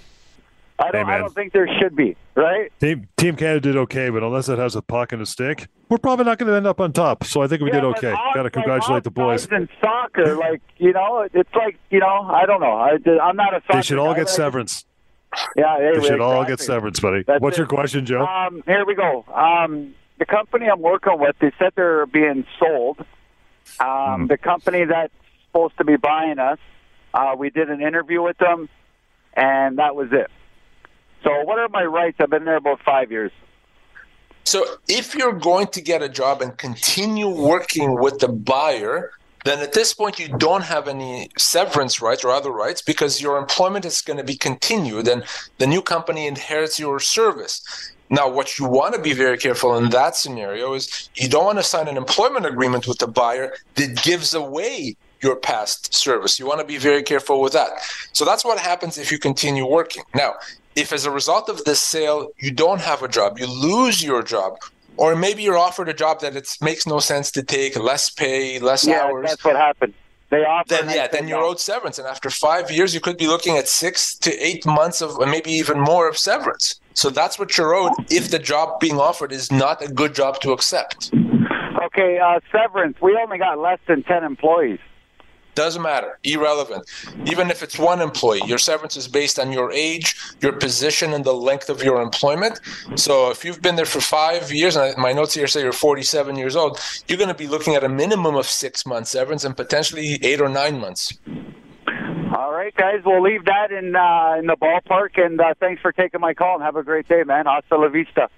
I 0.77 0.91
don't, 0.91 1.05
hey, 1.05 1.13
I 1.13 1.17
don't 1.19 1.33
think 1.33 1.53
there 1.53 1.69
should 1.79 1.95
be, 1.95 2.17
right? 2.35 2.69
Team 2.81 3.07
Team 3.15 3.37
Canada 3.37 3.61
did 3.61 3.77
okay, 3.77 4.09
but 4.09 4.23
unless 4.23 4.49
it 4.49 4.59
has 4.59 4.75
a 4.75 4.81
puck 4.81 5.13
and 5.13 5.21
a 5.21 5.25
stick, 5.25 5.69
we're 5.87 5.97
probably 5.97 6.25
not 6.25 6.37
going 6.37 6.49
to 6.49 6.57
end 6.57 6.67
up 6.67 6.81
on 6.81 6.91
top. 6.91 7.23
So 7.23 7.41
I 7.41 7.47
think 7.47 7.61
we 7.61 7.69
yeah, 7.69 7.75
did 7.75 7.85
okay. 7.85 8.13
Got 8.35 8.43
to 8.43 8.49
congratulate 8.49 8.95
like 8.95 9.03
the 9.03 9.11
boys. 9.11 9.45
In 9.45 9.69
soccer, 9.79 10.35
like 10.35 10.61
you 10.79 10.91
know, 10.91 11.25
it's 11.33 11.55
like 11.55 11.79
you 11.91 12.01
know, 12.01 12.29
I 12.29 12.45
don't 12.45 12.59
know. 12.59 12.73
I, 12.73 12.97
I'm 13.21 13.37
not 13.37 13.53
a. 13.53 13.61
Soccer 13.61 13.77
They 13.77 13.81
should 13.83 13.99
all 13.99 14.13
get 14.13 14.27
severance. 14.27 14.83
Yeah, 15.55 15.77
they 15.79 15.85
should 15.85 15.97
exactly. 15.97 16.19
all 16.19 16.45
get 16.45 16.59
severance, 16.59 16.99
buddy. 16.99 17.23
That's 17.23 17.41
What's 17.41 17.57
it. 17.57 17.61
your 17.61 17.67
question, 17.67 18.05
Joe? 18.05 18.25
Um, 18.25 18.63
here 18.65 18.85
we 18.85 18.95
go. 18.95 19.25
Um, 19.33 19.95
the 20.19 20.25
company 20.25 20.67
I'm 20.69 20.81
working 20.81 21.19
with, 21.19 21.35
they 21.39 21.51
said 21.59 21.73
they're 21.75 22.05
being 22.05 22.45
sold. 22.59 22.99
Um, 23.79 23.87
mm. 23.87 24.27
The 24.27 24.37
company 24.37 24.85
that's 24.85 25.13
supposed 25.47 25.77
to 25.77 25.83
be 25.83 25.95
buying 25.97 26.39
us, 26.39 26.59
uh, 27.13 27.35
we 27.37 27.49
did 27.49 27.69
an 27.69 27.81
interview 27.81 28.21
with 28.21 28.37
them, 28.37 28.69
and 29.33 29.77
that 29.79 29.95
was 29.95 30.09
it. 30.11 30.29
So, 31.23 31.43
what 31.43 31.59
are 31.59 31.69
my 31.69 31.83
rights? 31.83 32.17
I've 32.19 32.29
been 32.29 32.45
there 32.45 32.57
about 32.57 32.81
five 32.83 33.11
years. 33.11 33.31
So, 34.43 34.65
if 34.87 35.15
you're 35.15 35.33
going 35.33 35.67
to 35.67 35.81
get 35.81 36.01
a 36.01 36.09
job 36.09 36.41
and 36.41 36.57
continue 36.57 37.29
working 37.29 37.99
with 37.99 38.19
the 38.19 38.27
buyer, 38.27 39.11
then 39.43 39.59
at 39.59 39.73
this 39.73 39.93
point 39.93 40.19
you 40.19 40.27
don't 40.37 40.63
have 40.63 40.87
any 40.87 41.29
severance 41.37 42.01
rights 42.01 42.23
or 42.23 42.31
other 42.31 42.51
rights 42.51 42.81
because 42.81 43.21
your 43.21 43.37
employment 43.37 43.85
is 43.85 44.01
going 44.01 44.17
to 44.17 44.23
be 44.23 44.35
continued 44.35 45.07
and 45.07 45.23
the 45.57 45.67
new 45.67 45.81
company 45.81 46.27
inherits 46.27 46.79
your 46.79 46.99
service. 46.99 47.91
Now, 48.09 48.29
what 48.29 48.59
you 48.59 48.65
want 48.65 48.93
to 48.93 49.01
be 49.01 49.13
very 49.13 49.37
careful 49.37 49.75
in 49.75 49.89
that 49.89 50.15
scenario 50.15 50.73
is 50.73 51.09
you 51.15 51.27
don't 51.27 51.45
want 51.45 51.57
to 51.57 51.63
sign 51.63 51.87
an 51.87 51.97
employment 51.97 52.45
agreement 52.45 52.87
with 52.87 52.99
the 52.99 53.07
buyer 53.07 53.53
that 53.75 54.03
gives 54.03 54.33
away 54.33 54.95
your 55.21 55.35
past 55.35 55.93
service. 55.93 56.37
You 56.37 56.45
want 56.45 56.59
to 56.59 56.65
be 56.65 56.77
very 56.77 57.01
careful 57.01 57.41
with 57.41 57.53
that. 57.53 57.71
So 58.11 58.25
that's 58.25 58.45
what 58.45 58.59
happens 58.59 58.97
if 58.97 59.11
you 59.11 59.17
continue 59.17 59.65
working. 59.65 60.03
Now, 60.13 60.35
if 60.75 60.91
as 60.91 61.05
a 61.05 61.11
result 61.11 61.49
of 61.49 61.63
this 61.63 61.81
sale 61.81 62.31
you 62.37 62.51
don't 62.51 62.81
have 62.81 63.01
a 63.01 63.07
job, 63.07 63.39
you 63.39 63.47
lose 63.47 64.03
your 64.03 64.21
job, 64.21 64.57
or 64.97 65.15
maybe 65.15 65.43
you're 65.43 65.57
offered 65.57 65.89
a 65.89 65.93
job 65.93 66.21
that 66.21 66.35
it 66.35 66.47
makes 66.61 66.85
no 66.87 66.99
sense 66.99 67.31
to 67.31 67.43
take, 67.43 67.77
less 67.77 68.09
pay, 68.09 68.59
less 68.59 68.85
yeah, 68.85 69.01
hours. 69.01 69.29
That's 69.29 69.43
what 69.43 69.55
happened. 69.55 69.93
They 70.29 70.37
offer. 70.37 70.67
Then 70.69 70.89
yeah, 70.89 71.07
then 71.07 71.27
you're 71.27 71.43
owed 71.43 71.59
severance, 71.59 71.99
and 71.99 72.07
after 72.07 72.29
five 72.31 72.71
years, 72.71 72.93
you 72.95 72.99
could 72.99 73.17
be 73.17 73.27
looking 73.27 73.57
at 73.57 73.67
six 73.67 74.15
to 74.19 74.31
eight 74.43 74.65
months 74.65 74.99
of, 75.01 75.19
maybe 75.19 75.51
even 75.51 75.79
more 75.79 76.09
of 76.09 76.17
severance. 76.17 76.79
So 76.95 77.11
that's 77.11 77.37
what 77.37 77.55
you're 77.55 77.75
owed 77.75 77.93
if 78.09 78.31
the 78.31 78.39
job 78.39 78.79
being 78.79 78.99
offered 78.99 79.31
is 79.31 79.51
not 79.51 79.83
a 79.83 79.87
good 79.87 80.15
job 80.15 80.39
to 80.41 80.51
accept. 80.51 81.11
Okay, 81.83 82.17
uh, 82.17 82.39
severance. 82.51 82.97
We 82.99 83.15
only 83.21 83.37
got 83.37 83.59
less 83.59 83.79
than 83.87 84.01
ten 84.03 84.23
employees. 84.23 84.79
Doesn't 85.55 85.81
matter. 85.81 86.19
Irrelevant. 86.23 86.89
Even 87.25 87.49
if 87.49 87.61
it's 87.61 87.77
one 87.77 88.01
employee, 88.01 88.41
your 88.45 88.57
severance 88.57 88.97
is 88.97 89.07
based 89.07 89.39
on 89.39 89.51
your 89.51 89.71
age, 89.71 90.15
your 90.41 90.53
position, 90.53 91.13
and 91.13 91.23
the 91.23 91.33
length 91.33 91.69
of 91.69 91.83
your 91.83 92.01
employment. 92.01 92.59
So 92.95 93.29
if 93.29 93.45
you've 93.45 93.61
been 93.61 93.75
there 93.75 93.85
for 93.85 94.01
five 94.01 94.51
years, 94.51 94.75
and 94.75 94.97
my 94.97 95.13
notes 95.13 95.33
here 95.33 95.47
say 95.47 95.61
you're 95.61 95.71
47 95.71 96.35
years 96.35 96.55
old, 96.55 96.79
you're 97.07 97.17
going 97.17 97.29
to 97.29 97.35
be 97.35 97.47
looking 97.47 97.75
at 97.75 97.83
a 97.83 97.89
minimum 97.89 98.35
of 98.35 98.47
six 98.47 98.85
months 98.85 99.11
severance 99.11 99.43
and 99.43 99.55
potentially 99.55 100.19
eight 100.23 100.41
or 100.41 100.49
nine 100.49 100.79
months. 100.79 101.17
All 102.35 102.51
right, 102.51 102.73
guys, 102.75 103.01
we'll 103.05 103.21
leave 103.21 103.45
that 103.45 103.71
in 103.71 103.95
uh, 103.95 104.35
in 104.39 104.47
the 104.47 104.55
ballpark. 104.55 105.23
And 105.23 105.39
uh, 105.39 105.53
thanks 105.59 105.81
for 105.81 105.91
taking 105.91 106.19
my 106.19 106.33
call. 106.33 106.55
And 106.55 106.63
have 106.63 106.75
a 106.75 106.83
great 106.83 107.07
day, 107.07 107.23
man. 107.23 107.45
Hasta 107.45 107.77
la 107.77 107.89
vista. 107.89 108.29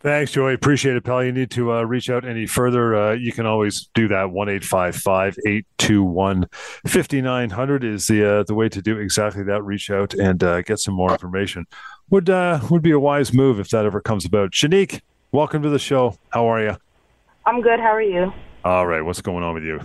Thanks, 0.00 0.32
Joey. 0.32 0.54
Appreciate 0.54 0.94
it, 0.96 1.04
pal. 1.04 1.24
You 1.24 1.32
need 1.32 1.50
to 1.52 1.72
uh, 1.72 1.82
reach 1.82 2.10
out 2.10 2.24
any 2.24 2.46
further. 2.46 2.94
Uh, 2.94 3.12
you 3.14 3.32
can 3.32 3.46
always 3.46 3.88
do 3.94 4.08
that. 4.08 4.30
One 4.30 4.48
eight 4.48 4.62
five 4.62 4.94
five 4.94 5.36
eight 5.46 5.66
two 5.78 6.02
one 6.04 6.46
fifty 6.86 7.22
nine 7.22 7.50
hundred 7.50 7.82
is 7.82 8.06
the 8.06 8.40
uh, 8.40 8.42
the 8.44 8.54
way 8.54 8.68
to 8.68 8.82
do 8.82 8.98
exactly 8.98 9.42
that. 9.44 9.64
Reach 9.64 9.90
out 9.90 10.12
and 10.14 10.44
uh, 10.44 10.60
get 10.62 10.78
some 10.78 10.94
more 10.94 11.12
information. 11.12 11.66
Would 12.10 12.28
uh, 12.28 12.60
would 12.70 12.82
be 12.82 12.90
a 12.90 13.00
wise 13.00 13.32
move 13.32 13.58
if 13.58 13.70
that 13.70 13.86
ever 13.86 14.00
comes 14.00 14.24
about. 14.26 14.52
Shanique, 14.52 15.00
welcome 15.32 15.62
to 15.62 15.70
the 15.70 15.78
show. 15.78 16.18
How 16.28 16.46
are 16.46 16.62
you? 16.62 16.76
I'm 17.46 17.62
good. 17.62 17.80
How 17.80 17.94
are 17.94 18.02
you? 18.02 18.32
All 18.64 18.86
right. 18.86 19.00
What's 19.00 19.22
going 19.22 19.42
on 19.42 19.54
with 19.54 19.64
you? 19.64 19.80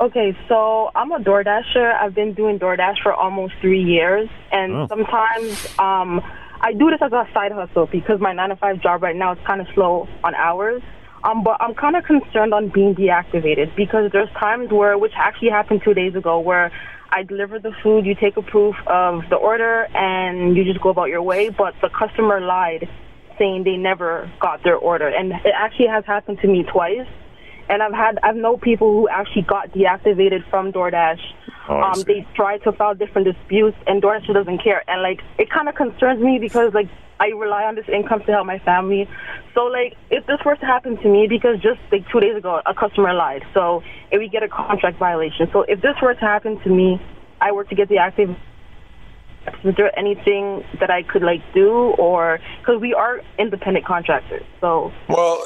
Okay, 0.00 0.36
so 0.46 0.92
I'm 0.94 1.10
a 1.10 1.18
DoorDasher. 1.18 1.94
I've 2.00 2.14
been 2.14 2.32
doing 2.32 2.60
DoorDash 2.60 3.02
for 3.02 3.12
almost 3.12 3.54
three 3.60 3.82
years, 3.82 4.28
and 4.52 4.72
oh. 4.72 4.86
sometimes 4.86 5.66
um, 5.78 6.20
I 6.60 6.72
do 6.72 6.90
this 6.90 7.00
as 7.00 7.12
a 7.12 7.26
side 7.32 7.52
hustle 7.52 7.86
because 7.86 8.20
my 8.20 8.32
nine 8.32 8.48
to 8.48 8.56
five 8.56 8.82
job 8.82 9.02
right 9.02 9.14
now 9.14 9.32
is 9.32 9.38
kind 9.46 9.60
of 9.60 9.68
slow 9.74 10.08
on 10.24 10.34
hours. 10.34 10.82
Um, 11.22 11.42
but 11.42 11.56
I'm 11.60 11.74
kind 11.74 11.96
of 11.96 12.04
concerned 12.04 12.54
on 12.54 12.68
being 12.68 12.94
deactivated 12.94 13.74
because 13.76 14.10
there's 14.12 14.30
times 14.38 14.70
where, 14.70 14.96
which 14.98 15.12
actually 15.16 15.50
happened 15.50 15.82
two 15.84 15.94
days 15.94 16.14
ago, 16.14 16.38
where 16.40 16.72
I 17.10 17.22
deliver 17.22 17.58
the 17.58 17.72
food, 17.82 18.06
you 18.06 18.14
take 18.14 18.36
a 18.36 18.42
proof 18.42 18.76
of 18.86 19.22
the 19.30 19.36
order, 19.36 19.86
and 19.94 20.56
you 20.56 20.64
just 20.64 20.80
go 20.80 20.90
about 20.90 21.08
your 21.08 21.22
way. 21.22 21.48
But 21.48 21.74
the 21.80 21.88
customer 21.88 22.40
lied, 22.40 22.88
saying 23.38 23.64
they 23.64 23.76
never 23.76 24.30
got 24.40 24.62
their 24.62 24.76
order, 24.76 25.08
and 25.08 25.32
it 25.32 25.54
actually 25.54 25.88
has 25.88 26.04
happened 26.04 26.38
to 26.42 26.48
me 26.48 26.64
twice. 26.64 27.06
And 27.68 27.82
I've 27.82 27.92
had 27.92 28.18
I've 28.22 28.36
known 28.36 28.60
people 28.60 28.92
who 28.92 29.08
actually 29.08 29.42
got 29.42 29.72
deactivated 29.72 30.48
from 30.50 30.72
DoorDash 30.72 31.20
Oh, 31.68 31.82
um, 31.82 32.02
they 32.06 32.26
try 32.34 32.56
to 32.58 32.72
file 32.72 32.94
different 32.94 33.28
disputes, 33.28 33.76
and 33.86 34.02
DoorDash 34.02 34.32
doesn't 34.32 34.62
care. 34.62 34.82
And 34.88 35.02
like, 35.02 35.20
it 35.38 35.50
kind 35.50 35.68
of 35.68 35.74
concerns 35.74 36.22
me 36.22 36.38
because 36.38 36.72
like 36.72 36.88
I 37.20 37.26
rely 37.28 37.64
on 37.64 37.74
this 37.74 37.84
income 37.92 38.20
to 38.20 38.32
help 38.32 38.46
my 38.46 38.58
family. 38.60 39.06
So 39.54 39.64
like, 39.64 39.94
if 40.10 40.26
this 40.26 40.38
were 40.46 40.56
to 40.56 40.66
happen 40.66 40.96
to 40.96 41.08
me, 41.08 41.26
because 41.28 41.56
just 41.60 41.80
like 41.92 42.08
two 42.10 42.20
days 42.20 42.36
ago, 42.36 42.62
a 42.64 42.74
customer 42.74 43.12
lied, 43.12 43.42
so 43.52 43.82
if 44.10 44.18
we 44.18 44.28
get 44.28 44.42
a 44.42 44.48
contract 44.48 44.98
violation. 44.98 45.48
So 45.52 45.62
if 45.68 45.82
this 45.82 45.94
were 46.00 46.14
to 46.14 46.20
happen 46.20 46.58
to 46.60 46.70
me, 46.70 47.00
I 47.40 47.52
were 47.52 47.64
to 47.64 47.74
get 47.74 47.88
the 47.88 47.98
active. 47.98 48.30
Is 49.64 49.74
there 49.76 49.96
anything 49.98 50.64
that 50.80 50.90
I 50.90 51.02
could 51.02 51.22
like 51.22 51.40
do, 51.54 51.70
or 51.98 52.38
because 52.60 52.80
we 52.80 52.94
are 52.94 53.20
independent 53.38 53.84
contractors? 53.84 54.44
So 54.60 54.90
well, 55.08 55.44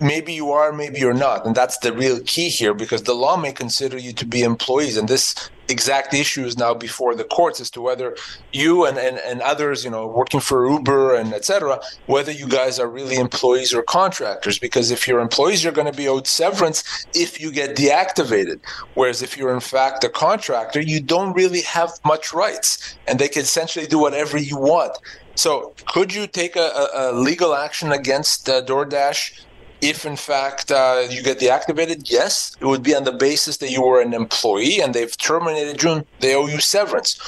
maybe 0.00 0.32
you 0.32 0.50
are, 0.52 0.72
maybe 0.72 0.98
you're 0.98 1.14
not. 1.14 1.46
And 1.46 1.54
that's 1.54 1.78
the 1.78 1.92
real 1.92 2.20
key 2.20 2.48
here 2.48 2.74
because 2.74 3.02
the 3.02 3.14
law 3.14 3.36
may 3.36 3.52
consider 3.52 3.98
you 3.98 4.12
to 4.14 4.26
be 4.26 4.42
employees. 4.42 4.96
And 4.96 5.08
this 5.08 5.34
exact 5.68 6.12
issue 6.12 6.44
is 6.44 6.58
now 6.58 6.74
before 6.74 7.14
the 7.14 7.24
courts 7.24 7.60
as 7.60 7.70
to 7.70 7.80
whether 7.80 8.16
you 8.52 8.84
and, 8.84 8.98
and, 8.98 9.18
and 9.18 9.40
others, 9.40 9.84
you 9.84 9.90
know, 9.90 10.06
working 10.06 10.40
for 10.40 10.68
Uber 10.70 11.14
and 11.14 11.32
etc., 11.32 11.80
whether 12.06 12.32
you 12.32 12.46
guys 12.48 12.78
are 12.78 12.88
really 12.88 13.16
employees 13.16 13.72
or 13.72 13.82
contractors. 13.82 14.58
Because 14.58 14.90
if 14.90 15.06
you're 15.06 15.20
employees, 15.20 15.64
you're 15.64 15.72
going 15.72 15.90
to 15.90 15.96
be 15.96 16.08
owed 16.08 16.26
severance 16.26 17.06
if 17.14 17.40
you 17.40 17.50
get 17.50 17.76
deactivated. 17.76 18.60
Whereas 18.94 19.22
if 19.22 19.36
you're 19.36 19.54
in 19.54 19.60
fact 19.60 20.04
a 20.04 20.08
contractor, 20.08 20.80
you 20.80 21.00
don't 21.00 21.32
really 21.34 21.62
have 21.62 21.92
much 22.04 22.32
rights 22.32 22.96
and 23.06 23.18
they 23.18 23.28
can 23.28 23.42
essentially 23.42 23.86
do 23.86 23.98
whatever 23.98 24.38
you 24.38 24.56
want. 24.56 24.98
So, 25.36 25.74
could 25.88 26.14
you 26.14 26.28
take 26.28 26.54
a, 26.54 26.88
a, 26.94 27.12
legal 27.12 27.56
action 27.56 27.90
against 27.90 28.48
uh, 28.48 28.62
DoorDash 28.64 29.40
if 29.84 30.06
in 30.06 30.16
fact 30.16 30.70
uh, 30.70 31.06
you 31.10 31.22
get 31.22 31.38
deactivated, 31.38 32.10
yes, 32.10 32.56
it 32.60 32.64
would 32.64 32.82
be 32.82 32.94
on 32.94 33.04
the 33.04 33.12
basis 33.12 33.58
that 33.58 33.70
you 33.70 33.82
were 33.82 34.00
an 34.00 34.14
employee 34.14 34.80
and 34.80 34.94
they've 34.94 35.16
terminated 35.16 35.82
you, 35.82 36.06
they 36.20 36.34
owe 36.34 36.46
you 36.46 36.60
severance. 36.60 37.20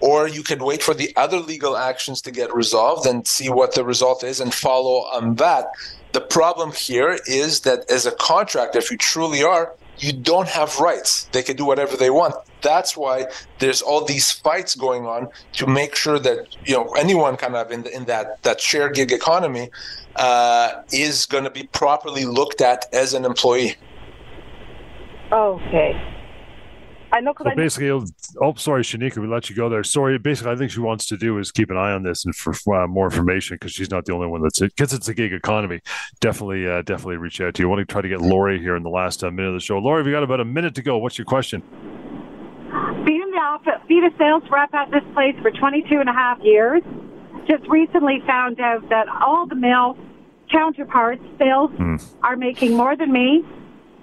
Or 0.00 0.28
you 0.28 0.42
can 0.42 0.58
wait 0.64 0.82
for 0.82 0.94
the 0.94 1.14
other 1.16 1.38
legal 1.38 1.76
actions 1.76 2.20
to 2.22 2.30
get 2.30 2.52
resolved 2.54 3.06
and 3.06 3.26
see 3.26 3.48
what 3.48 3.74
the 3.74 3.84
result 3.84 4.24
is 4.24 4.40
and 4.40 4.52
follow 4.52 5.06
on 5.16 5.36
that. 5.36 5.70
The 6.12 6.20
problem 6.20 6.72
here 6.72 7.18
is 7.26 7.60
that 7.60 7.90
as 7.90 8.04
a 8.04 8.12
contractor, 8.12 8.78
if 8.78 8.90
you 8.90 8.98
truly 8.98 9.42
are, 9.42 9.72
you 10.02 10.12
don't 10.12 10.48
have 10.48 10.80
rights. 10.80 11.24
They 11.32 11.42
can 11.42 11.56
do 11.56 11.64
whatever 11.64 11.96
they 11.96 12.10
want. 12.10 12.34
That's 12.60 12.96
why 12.96 13.26
there's 13.60 13.80
all 13.80 14.04
these 14.04 14.32
fights 14.32 14.74
going 14.74 15.06
on 15.06 15.28
to 15.54 15.66
make 15.66 15.94
sure 15.94 16.18
that 16.18 16.56
you 16.64 16.74
know 16.74 16.90
anyone 16.94 17.36
kind 17.36 17.54
of 17.54 17.70
in 17.70 17.84
the, 17.84 17.94
in 17.94 18.04
that 18.06 18.42
that 18.42 18.60
share 18.60 18.90
gig 18.90 19.12
economy 19.12 19.70
uh, 20.16 20.82
is 20.92 21.26
going 21.26 21.44
to 21.44 21.50
be 21.50 21.64
properly 21.64 22.24
looked 22.24 22.60
at 22.60 22.86
as 22.92 23.14
an 23.14 23.24
employee. 23.24 23.76
Okay. 25.30 26.00
I 27.12 27.20
know 27.20 27.34
because 27.34 27.52
so 27.52 27.56
basically, 27.56 27.90
oh, 28.40 28.54
sorry, 28.54 28.82
Shanika, 28.82 29.18
we 29.18 29.26
let 29.26 29.50
you 29.50 29.54
go 29.54 29.68
there. 29.68 29.84
Sorry, 29.84 30.18
basically, 30.18 30.52
I 30.52 30.56
think 30.56 30.70
she 30.70 30.80
wants 30.80 31.06
to 31.08 31.18
do 31.18 31.38
is 31.38 31.52
keep 31.52 31.70
an 31.70 31.76
eye 31.76 31.92
on 31.92 32.02
this 32.02 32.24
and 32.24 32.34
for 32.34 32.54
uh, 32.74 32.86
more 32.86 33.04
information 33.04 33.56
because 33.56 33.72
she's 33.72 33.90
not 33.90 34.06
the 34.06 34.14
only 34.14 34.26
one 34.26 34.42
that's 34.42 34.62
it 34.62 34.74
because 34.74 34.94
it's 34.94 35.08
a 35.08 35.14
gig 35.14 35.34
economy. 35.34 35.80
Definitely, 36.20 36.66
uh, 36.66 36.80
definitely 36.80 37.18
reach 37.18 37.38
out 37.42 37.54
to 37.54 37.62
you. 37.62 37.68
I 37.68 37.70
want 37.70 37.86
to 37.86 37.92
try 37.92 38.00
to 38.00 38.08
get 38.08 38.22
Lori 38.22 38.58
here 38.58 38.76
in 38.76 38.82
the 38.82 38.88
last 38.88 39.22
uh, 39.22 39.30
minute 39.30 39.48
of 39.48 39.54
the 39.54 39.60
show. 39.60 39.78
Lori, 39.78 40.02
we 40.02 40.10
got 40.10 40.22
about 40.22 40.40
a 40.40 40.44
minute 40.44 40.74
to 40.76 40.82
go. 40.82 40.96
What's 40.96 41.18
your 41.18 41.26
question? 41.26 41.62
Being 43.04 43.30
the 43.30 43.42
office, 43.42 43.80
being 43.88 44.04
a 44.04 44.16
sales 44.16 44.44
rep 44.50 44.72
at 44.72 44.90
this 44.90 45.04
place 45.12 45.36
for 45.42 45.50
22 45.50 46.00
and 46.00 46.08
a 46.08 46.14
half 46.14 46.38
years, 46.40 46.82
just 47.46 47.68
recently 47.68 48.22
found 48.26 48.58
out 48.58 48.88
that 48.88 49.08
all 49.08 49.46
the 49.46 49.54
male 49.54 49.98
counterparts, 50.50 51.22
sales, 51.38 51.70
mm. 51.72 52.02
are 52.22 52.36
making 52.36 52.74
more 52.74 52.96
than 52.96 53.12
me 53.12 53.44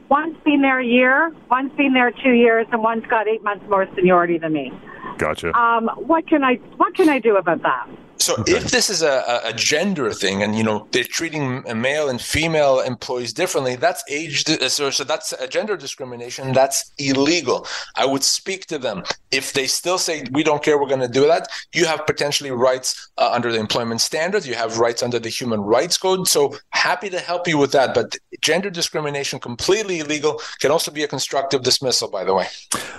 One's 0.10 0.36
been 0.44 0.62
there 0.62 0.80
a 0.80 0.86
year, 0.86 1.32
one's 1.52 1.72
been 1.74 1.94
there 1.94 2.12
two 2.12 2.32
years, 2.32 2.66
and 2.72 2.82
one's 2.82 3.06
got 3.06 3.28
eight 3.28 3.44
months 3.44 3.64
more 3.70 3.88
seniority 3.96 4.40
than 4.40 4.54
me. 4.54 4.74
Gotcha. 5.18 5.56
Um, 5.58 5.90
what 5.96 6.28
can 6.28 6.44
I 6.44 6.56
what 6.78 6.96
can 6.96 7.10
I 7.10 7.20
do 7.20 7.38
about 7.38 7.62
that? 7.62 7.88
So 8.20 8.36
okay. 8.36 8.54
if 8.54 8.72
this 8.72 8.90
is 8.90 9.02
a, 9.02 9.42
a 9.46 9.54
gender 9.54 10.12
thing, 10.12 10.44
and 10.44 10.56
you 10.56 10.64
know 10.64 10.88
they're 10.92 11.04
treating 11.04 11.64
male 11.82 12.10
and 12.10 12.22
female 12.22 12.82
employees 12.82 13.34
differently, 13.34 13.76
that's 13.76 14.04
age. 14.10 14.46
So, 14.46 14.90
so 14.90 15.04
that's 15.04 15.32
a 15.34 15.48
gender 15.48 15.78
discrimination. 15.78 16.54
That's 16.54 16.92
illegal. 16.98 17.66
I 17.96 18.06
would 18.06 18.24
speak 18.24 18.66
to 18.68 18.78
them 18.78 19.04
if 19.32 19.54
they 19.54 19.68
still 19.68 19.98
say 19.98 20.26
we 20.32 20.44
don't 20.44 20.62
care. 20.62 20.78
We're 20.78 20.88
going 20.88 21.00
to 21.00 21.08
do 21.08 21.26
that. 21.28 21.48
You 21.74 21.86
have 21.86 22.06
potentially 22.06 22.52
rights 22.52 23.10
uh, 23.18 23.32
under 23.32 23.52
the 23.52 23.60
employment 23.60 24.02
standards. 24.02 24.48
You 24.48 24.56
have 24.56 24.80
rights 24.80 25.02
under 25.02 25.20
the 25.20 25.30
human 25.30 25.62
rights 25.62 25.98
code. 25.98 26.28
So 26.28 26.58
happy 26.72 27.10
to 27.10 27.20
help 27.20 27.48
you 27.48 27.58
with 27.58 27.72
that. 27.72 27.94
But 27.94 28.18
gender 28.42 28.70
discrimination 28.70 29.40
completely 29.40 30.00
illegal. 30.00 30.42
Can 30.60 30.72
also 30.72 30.92
be 30.92 31.04
a 31.04 31.08
constructive 31.08 31.64
dismissal, 31.64 32.10
by 32.10 32.24
the 32.24 32.34
way. 32.34 32.48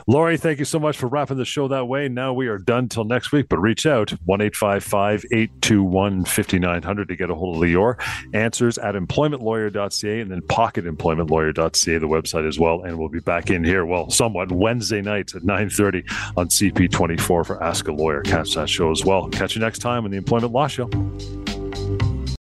Lori, 0.06 0.36
thank 0.38 0.58
you 0.58 0.64
so 0.64 0.78
much 0.78 0.96
for 0.96 1.08
wrapping 1.08 1.36
the 1.36 1.44
show 1.44 1.68
that 1.68 1.86
way. 1.86 2.08
Now 2.08 2.32
we 2.32 2.48
are 2.48 2.58
done 2.58 2.88
till 2.88 3.04
next 3.04 3.32
week, 3.32 3.48
but 3.48 3.58
reach 3.58 3.86
out 3.86 4.10
1 4.24 4.40
821 5.30 6.24
5900 6.24 7.08
to 7.08 7.16
get 7.16 7.30
a 7.30 7.34
hold 7.34 7.56
of 7.56 7.62
Lior. 7.62 7.96
Answers 8.34 8.78
at 8.78 8.94
employmentlawyer.ca 8.94 10.20
and 10.20 10.30
then 10.30 10.40
pocketemploymentlawyer.ca, 10.42 11.98
the 11.98 12.08
website 12.08 12.46
as 12.46 12.58
well. 12.58 12.82
And 12.82 12.98
we'll 12.98 13.08
be 13.08 13.20
back 13.20 13.50
in 13.50 13.64
here, 13.64 13.84
well, 13.84 14.10
somewhat 14.10 14.52
Wednesday 14.52 15.02
nights 15.02 15.34
at 15.34 15.42
9.30 15.42 16.36
on 16.36 16.48
CP24 16.48 17.20
for 17.20 17.62
Ask 17.62 17.88
a 17.88 17.92
Lawyer. 17.92 18.22
Catch 18.22 18.54
that 18.54 18.68
show 18.68 18.90
as 18.90 19.04
well. 19.04 19.28
Catch 19.28 19.56
you 19.56 19.60
next 19.60 19.78
time 19.80 20.04
on 20.04 20.10
the 20.10 20.16
Employment 20.16 20.52
Law 20.52 20.66
Show. 20.66 20.88